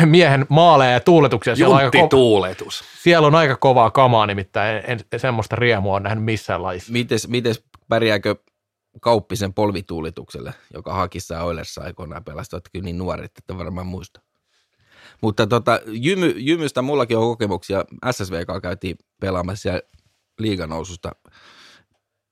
miehen 0.04 0.46
maaleja 0.48 0.90
ja 0.90 1.00
tuuletuksia. 1.00 1.56
Siellä 1.56 1.74
on, 1.74 1.78
aika 1.78 1.98
ko- 1.98 2.00
Junttituuletus. 2.00 2.84
siellä 3.02 3.26
on 3.26 3.34
aika 3.34 3.56
kovaa 3.56 3.90
kamaa, 3.90 4.26
nimittäin 4.26 4.82
en, 4.86 5.00
en 5.12 5.20
semmoista 5.20 5.56
riemua 5.56 5.96
on 5.96 6.02
nähnyt 6.02 6.24
missään 6.24 6.62
lajissa. 6.62 6.92
Mites, 6.92 7.28
mites 7.28 7.64
pärjääkö 7.88 8.34
Kauppisen 9.00 9.54
polvituulitukselle, 9.54 10.54
joka 10.74 10.94
Hakissa 10.94 11.42
Oilerssa 11.42 11.82
aikoinaan 11.82 12.24
pelasi, 12.24 12.56
olette 12.56 12.70
kyllä 12.72 12.84
niin 12.84 12.98
nuoret, 12.98 13.38
että 13.38 13.58
varmaan 13.58 13.86
muista. 13.86 14.20
Mutta 15.20 15.46
tota, 15.46 15.80
jymy, 15.86 16.34
jymystä 16.36 16.82
mullakin 16.82 17.16
on 17.16 17.22
kokemuksia. 17.22 17.84
SSVK 18.10 18.62
käytiin 18.62 18.96
pelaamassa 19.20 19.62
siellä 19.62 19.80
liiganoususta 20.38 21.12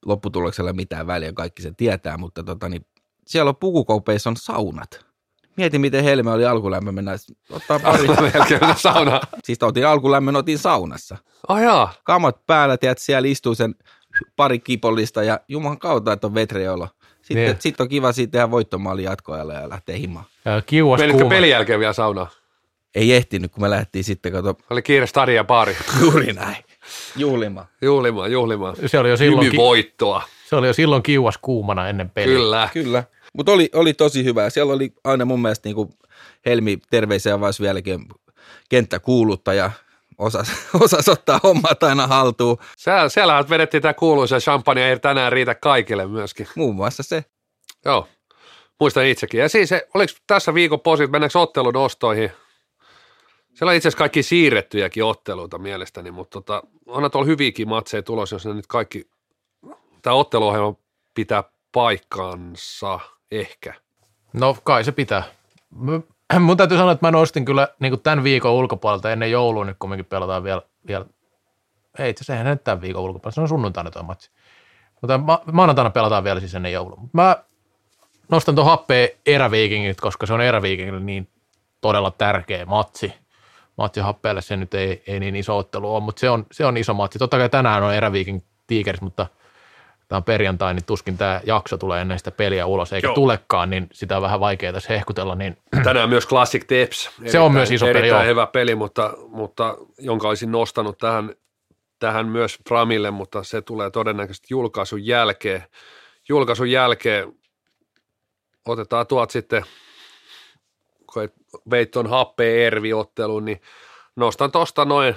lopputuloksella 0.06 0.72
mitään 0.72 1.06
väliä, 1.06 1.32
kaikki 1.32 1.62
se 1.62 1.72
tietää, 1.76 2.16
mutta 2.16 2.42
tota, 2.44 2.68
niin 2.68 2.86
siellä 3.26 3.48
on 3.48 3.56
pukukoupeissa 3.56 4.30
on 4.30 4.36
saunat. 4.36 5.06
Mieti, 5.56 5.78
miten 5.78 6.04
helme 6.04 6.30
oli 6.30 6.46
alkulämmö 6.46 6.92
mennä, 6.92 7.12
ottaa 7.50 7.78
pari. 7.78 8.06
Saunaan. 8.76 9.20
siis 9.44 9.62
otin 9.62 9.86
alkulämmön, 9.86 10.36
otin 10.36 10.58
saunassa. 10.58 11.16
Oh 11.48 11.58
jaa. 11.58 11.92
Kamat 12.04 12.46
päällä, 12.46 12.76
tiedät, 12.76 12.98
siellä 12.98 13.28
istuu 13.28 13.54
sen 13.54 13.74
pari 14.36 14.58
kipollista 14.58 15.22
ja 15.22 15.40
juman 15.48 15.78
kautta, 15.78 16.12
että 16.12 16.26
on 16.26 16.34
vetreolo. 16.34 16.88
Sitten 17.22 17.44
Niin. 17.46 17.56
sit 17.58 17.80
on 17.80 17.88
kiva 17.88 18.12
siitä 18.12 18.30
tehdä 18.30 18.50
voittomaali 18.50 19.02
jatkoajalle 19.02 19.54
ja 19.54 19.68
lähteä 19.68 19.96
himaan. 19.96 20.24
Ja 20.44 20.62
Kiuas 20.62 21.00
Menitkö 21.00 21.18
kuuma. 21.22 21.34
pelin 21.36 21.50
jälkeen 21.50 21.80
vielä 21.80 21.92
saunaan? 21.92 22.26
Ei 22.94 23.12
ehtinyt, 23.14 23.52
kun 23.52 23.62
me 23.62 23.70
lähdettiin 23.70 24.04
sitten, 24.04 24.32
kato, 24.32 24.56
Oli 24.70 24.82
kiire 24.82 25.06
stadia 25.06 25.44
baari. 25.44 25.76
juuri 26.00 26.32
näin, 26.32 26.56
juhlimaan. 27.16 27.66
Juhlimaan, 27.82 28.32
juhlimaan. 28.32 28.76
Se 28.86 28.98
oli 28.98 29.10
jo 29.10 29.16
silloin, 29.16 29.44
Jymy 29.44 29.51
ki- 29.51 29.56
voittoa. 29.56 30.22
Se 30.48 30.56
oli 30.56 30.66
jo 30.66 30.72
silloin 30.72 31.02
kiuas 31.02 31.39
kuumana 31.39 31.89
ennen 31.89 32.10
peliä. 32.10 32.35
Kyllä. 32.35 32.68
Kyllä. 32.72 33.05
Mutta 33.36 33.52
oli, 33.52 33.70
oli 33.74 33.94
tosi 33.94 34.24
hyvä. 34.24 34.51
Siellä 34.51 34.72
oli 34.72 34.93
aina 35.05 35.24
mun 35.24 35.43
mielestä 35.43 35.68
niin 35.68 35.76
kuin 35.76 35.89
Helmi 36.47 36.78
terveisiä 36.90 37.40
vaan 37.40 37.52
vieläkin 37.60 38.06
kenttäkuuluttaja 38.68 39.70
osas, 40.18 40.48
osas 40.85 41.09
ottaa 41.09 41.40
hommat 41.43 41.82
aina 41.82 42.06
haltuun. 42.06 42.56
Siellä, 42.76 43.09
siellähän 43.09 43.51
vedettiin 43.51 43.82
tämä 43.82 43.94
kuuluisa 43.94 44.39
champagne, 44.39 44.90
ei 44.90 44.98
tänään 44.98 45.32
riitä 45.32 45.55
kaikille 45.55 46.06
myöskin. 46.06 46.48
Muun 46.55 46.74
muassa 46.74 47.02
se. 47.02 47.24
Joo, 47.85 48.09
muistan 48.80 49.06
itsekin. 49.06 49.40
Ja 49.40 49.48
siis, 49.48 49.70
oliko 49.94 50.12
tässä 50.26 50.55
viikon 50.55 50.80
posit, 50.80 51.10
mennäänkö 51.10 51.39
ottelun 51.39 51.76
ostoihin? 51.76 52.32
Siellä 53.59 53.70
on 53.70 53.76
itse 53.76 53.89
asiassa 53.89 53.98
kaikki 53.98 54.22
siirrettyjäkin 54.22 55.05
otteluita 55.05 55.59
mielestäni, 55.59 56.10
mutta 56.10 56.30
tota, 56.30 56.62
onhan 56.86 57.10
tuolla 57.10 57.26
hyviäkin 57.26 57.68
matseja 57.68 58.02
tulossa, 58.02 58.35
jos 58.35 58.47
ne 58.47 58.55
nyt 58.55 58.66
kaikki, 58.66 59.10
tämä 60.02 60.16
otteluohjelma 60.16 60.74
pitää 61.14 61.44
paikkaansa 61.72 63.01
ehkä. 63.30 63.74
No 64.32 64.56
kai 64.64 64.85
se 64.85 64.93
pitää. 64.93 65.22
Mun 66.40 66.56
täytyy 66.56 66.78
sanoa, 66.78 66.93
että 66.93 67.06
mä 67.06 67.10
nostin 67.10 67.44
kyllä 67.44 67.68
niin 67.80 68.01
tämän 68.01 68.24
viikon 68.24 68.52
ulkopuolelta 68.52 69.12
ennen 69.12 69.30
joulua, 69.30 69.64
nyt 69.64 69.76
kumminkin 69.78 70.06
pelataan 70.06 70.44
vielä, 70.44 70.62
vielä 70.86 71.06
ei 71.98 72.10
itse 72.10 72.24
asiassa 72.24 72.51
nyt 72.51 72.64
tämän 72.64 72.80
viikon 72.80 73.02
ulkopuolelta, 73.02 73.35
se 73.35 73.40
on 73.40 73.48
sunnuntaina 73.48 73.90
tuo 73.90 74.02
matsi. 74.02 74.30
Mutta 75.02 75.18
ma- 75.18 75.43
maanantaina 75.52 75.90
pelataan 75.90 76.24
vielä 76.24 76.40
siis 76.40 76.55
ennen 76.55 76.72
joulua. 76.72 77.01
Mä 77.12 77.36
nostan 78.30 78.55
tuon 78.55 78.66
happeen 78.66 79.09
eräviikingit, 79.26 80.01
koska 80.01 80.26
se 80.26 80.35
on 80.35 80.40
eräviikingille 80.40 81.01
niin 81.01 81.28
todella 81.80 82.10
tärkeä 82.10 82.66
matsi. 82.66 83.12
Matsi 83.78 84.00
happeelle 84.00 84.42
se 84.42 84.56
nyt 84.56 84.74
ei, 84.74 85.02
ei 85.06 85.20
niin 85.20 85.36
iso 85.36 85.59
ottelu 85.59 85.94
ole, 85.94 86.02
mutta 86.02 86.20
se 86.20 86.30
on, 86.30 86.46
se 86.52 86.64
on 86.66 86.76
iso 86.76 86.94
matsi. 86.94 87.18
Totta 87.18 87.38
kai 87.38 87.48
tänään 87.48 87.82
on 87.82 87.94
eräviiking 87.94 88.40
Tigers, 88.66 89.00
mutta 89.00 89.26
tämä 90.09 90.16
on 90.16 90.24
perjantai, 90.24 90.74
niin 90.74 90.84
tuskin 90.84 91.18
tämä 91.18 91.40
jakso 91.46 91.78
tulee 91.78 92.00
ennen 92.00 92.18
sitä 92.18 92.30
peliä 92.30 92.66
ulos, 92.66 92.92
eikä 92.92 93.06
Joo. 93.06 93.14
tulekaan, 93.14 93.70
niin 93.70 93.86
sitä 93.92 94.16
on 94.16 94.22
vähän 94.22 94.40
vaikea 94.40 94.72
tässä 94.72 94.92
hehkutella, 94.92 95.34
niin 95.34 95.56
Tänään 95.84 96.09
myös 96.09 96.26
Classic 96.26 96.66
Tips. 96.66 97.10
Se 97.26 97.38
on 97.38 97.52
myös 97.52 97.70
iso 97.70 97.86
peli, 97.86 97.98
Erittäin 97.98 98.28
hyvä 98.28 98.46
peli, 98.46 98.74
mutta, 98.74 99.14
mutta 99.28 99.76
jonka 99.98 100.28
olisin 100.28 100.52
nostanut 100.52 100.98
tähän, 100.98 101.34
tähän 101.98 102.26
myös 102.26 102.59
Framille, 102.68 103.10
mutta 103.10 103.42
se 103.42 103.62
tulee 103.62 103.90
todennäköisesti 103.90 104.46
julkaisun 104.50 105.06
jälkeen. 105.06 105.64
Julkaisun 106.28 106.70
jälkeen 106.70 107.32
otetaan 108.66 109.06
tuot 109.06 109.30
sitten, 109.30 109.62
veit 111.70 111.90
tuon 111.90 112.06
happeen 112.06 112.66
Ervi-ottelun, 112.66 113.44
niin 113.44 113.60
nostan 114.16 114.52
tuosta 114.52 114.85
noin 114.85 115.14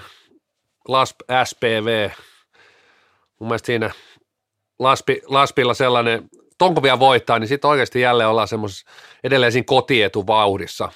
Lasp 0.88 1.20
SPV. 1.44 2.10
Mun 3.40 3.48
mielestä 3.50 3.66
siinä 3.66 3.92
Laspi, 4.80 5.22
Laspilla 5.26 5.74
sellainen, 5.74 6.30
tonko 6.58 6.84
vielä 6.84 7.00
voittaa, 7.00 7.40
niin 7.40 7.48
sitten 7.48 7.70
oikeasti 7.70 8.02
jälleen 8.02 8.30
ollaan 8.30 8.48
semmoisessa 8.48 8.92
edelleen 9.24 9.52
siinä 9.52 9.66
kotietuvauhdissa 9.68 10.92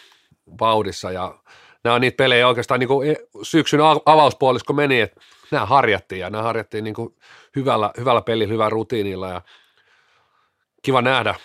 vauhdissa 0.59 1.11
ja 1.11 1.39
nämä 1.83 1.95
on 1.95 2.01
niitä 2.01 2.17
pelejä 2.17 2.47
oikeastaan 2.47 2.79
niin 2.79 2.87
kuin 2.87 3.17
syksyn 3.43 3.81
av- 3.81 4.01
avauspuolisko 4.05 4.73
meni, 4.73 5.01
että 5.01 5.21
nämä 5.51 5.65
harjattiin 5.65 6.19
ja 6.19 6.29
nämä 6.29 6.43
harjattiin 6.43 6.83
niin 6.83 6.93
kuin 6.93 7.15
hyvällä, 7.55 7.91
hyvällä 7.97 8.21
pelillä, 8.21 8.51
hyvällä 8.51 8.69
rutiinilla 8.69 9.29
ja 9.29 9.41
kiva 10.81 11.01
nähdä, 11.01 11.35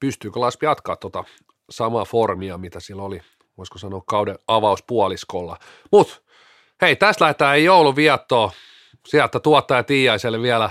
pystyykö 0.00 0.40
Laspi 0.40 0.66
jatkaa 0.66 0.96
tuota 0.96 1.24
samaa 1.70 2.04
formia, 2.04 2.58
mitä 2.58 2.80
sillä 2.80 3.02
oli, 3.02 3.20
voisiko 3.58 3.78
sanoa 3.78 4.02
kauden 4.06 4.38
avauspuoliskolla. 4.48 5.56
Mutta 5.92 6.14
hei, 6.82 6.96
tästä 6.96 7.24
lähdetään 7.24 7.64
joulun 7.64 7.96
viettoon. 7.96 8.50
Sieltä 9.08 9.40
tuottaja 9.40 9.82
Tiiaiselle 9.82 10.42
vielä 10.42 10.70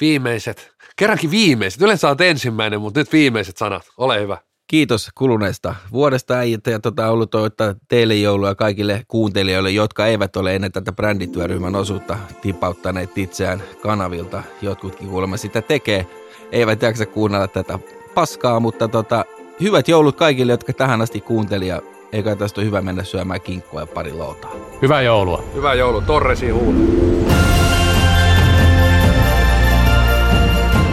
viimeiset, 0.00 0.72
kerrankin 0.96 1.30
viimeiset, 1.30 1.82
yleensä 1.82 2.08
olet 2.08 2.20
ensimmäinen, 2.20 2.80
mutta 2.80 3.00
nyt 3.00 3.12
viimeiset 3.12 3.56
sanat, 3.56 3.88
ole 3.96 4.20
hyvä. 4.20 4.38
Kiitos 4.66 5.08
kuluneesta 5.14 5.74
vuodesta 5.92 6.34
äijät 6.34 6.66
ja 6.66 6.80
tota, 6.80 7.10
ollut 7.10 7.30
toivottaa 7.30 7.74
teille 7.88 8.14
joulua 8.14 8.54
kaikille 8.54 9.02
kuuntelijoille, 9.08 9.70
jotka 9.70 10.06
eivät 10.06 10.36
ole 10.36 10.54
ennen 10.54 10.72
tätä 10.72 10.92
brändityöryhmän 10.92 11.76
osuutta 11.76 12.18
tipauttaneet 12.42 13.18
itseään 13.18 13.62
kanavilta. 13.82 14.42
Jotkutkin 14.62 15.08
kuulemma 15.08 15.36
sitä 15.36 15.62
tekee. 15.62 16.06
Eivät 16.52 16.82
jaksa 16.82 17.06
kuunnella 17.06 17.48
tätä 17.48 17.78
paskaa, 18.14 18.60
mutta 18.60 18.88
tota, 18.88 19.24
hyvät 19.60 19.88
joulut 19.88 20.16
kaikille, 20.16 20.52
jotka 20.52 20.72
tähän 20.72 21.00
asti 21.00 21.20
kuunteli 21.20 21.66
ja 21.66 21.82
eikä 22.12 22.36
tästä 22.36 22.60
ole 22.60 22.66
hyvä 22.66 22.82
mennä 22.82 23.04
syömään 23.04 23.40
kinkkua 23.40 23.80
ja 23.80 23.86
pari 23.86 24.12
loutaa. 24.12 24.50
hyvää 24.82 25.02
joulua. 25.02 25.44
Hyvää 25.54 25.74
joulua, 25.74 26.00
Torresi 26.00 26.50
huuda. 26.50 26.78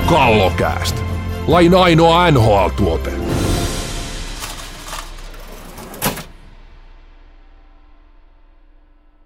Kallokääst. 0.09 0.95
Lain 1.47 1.75
ainoa 1.75 2.31
NHL-tuote. 2.31 3.26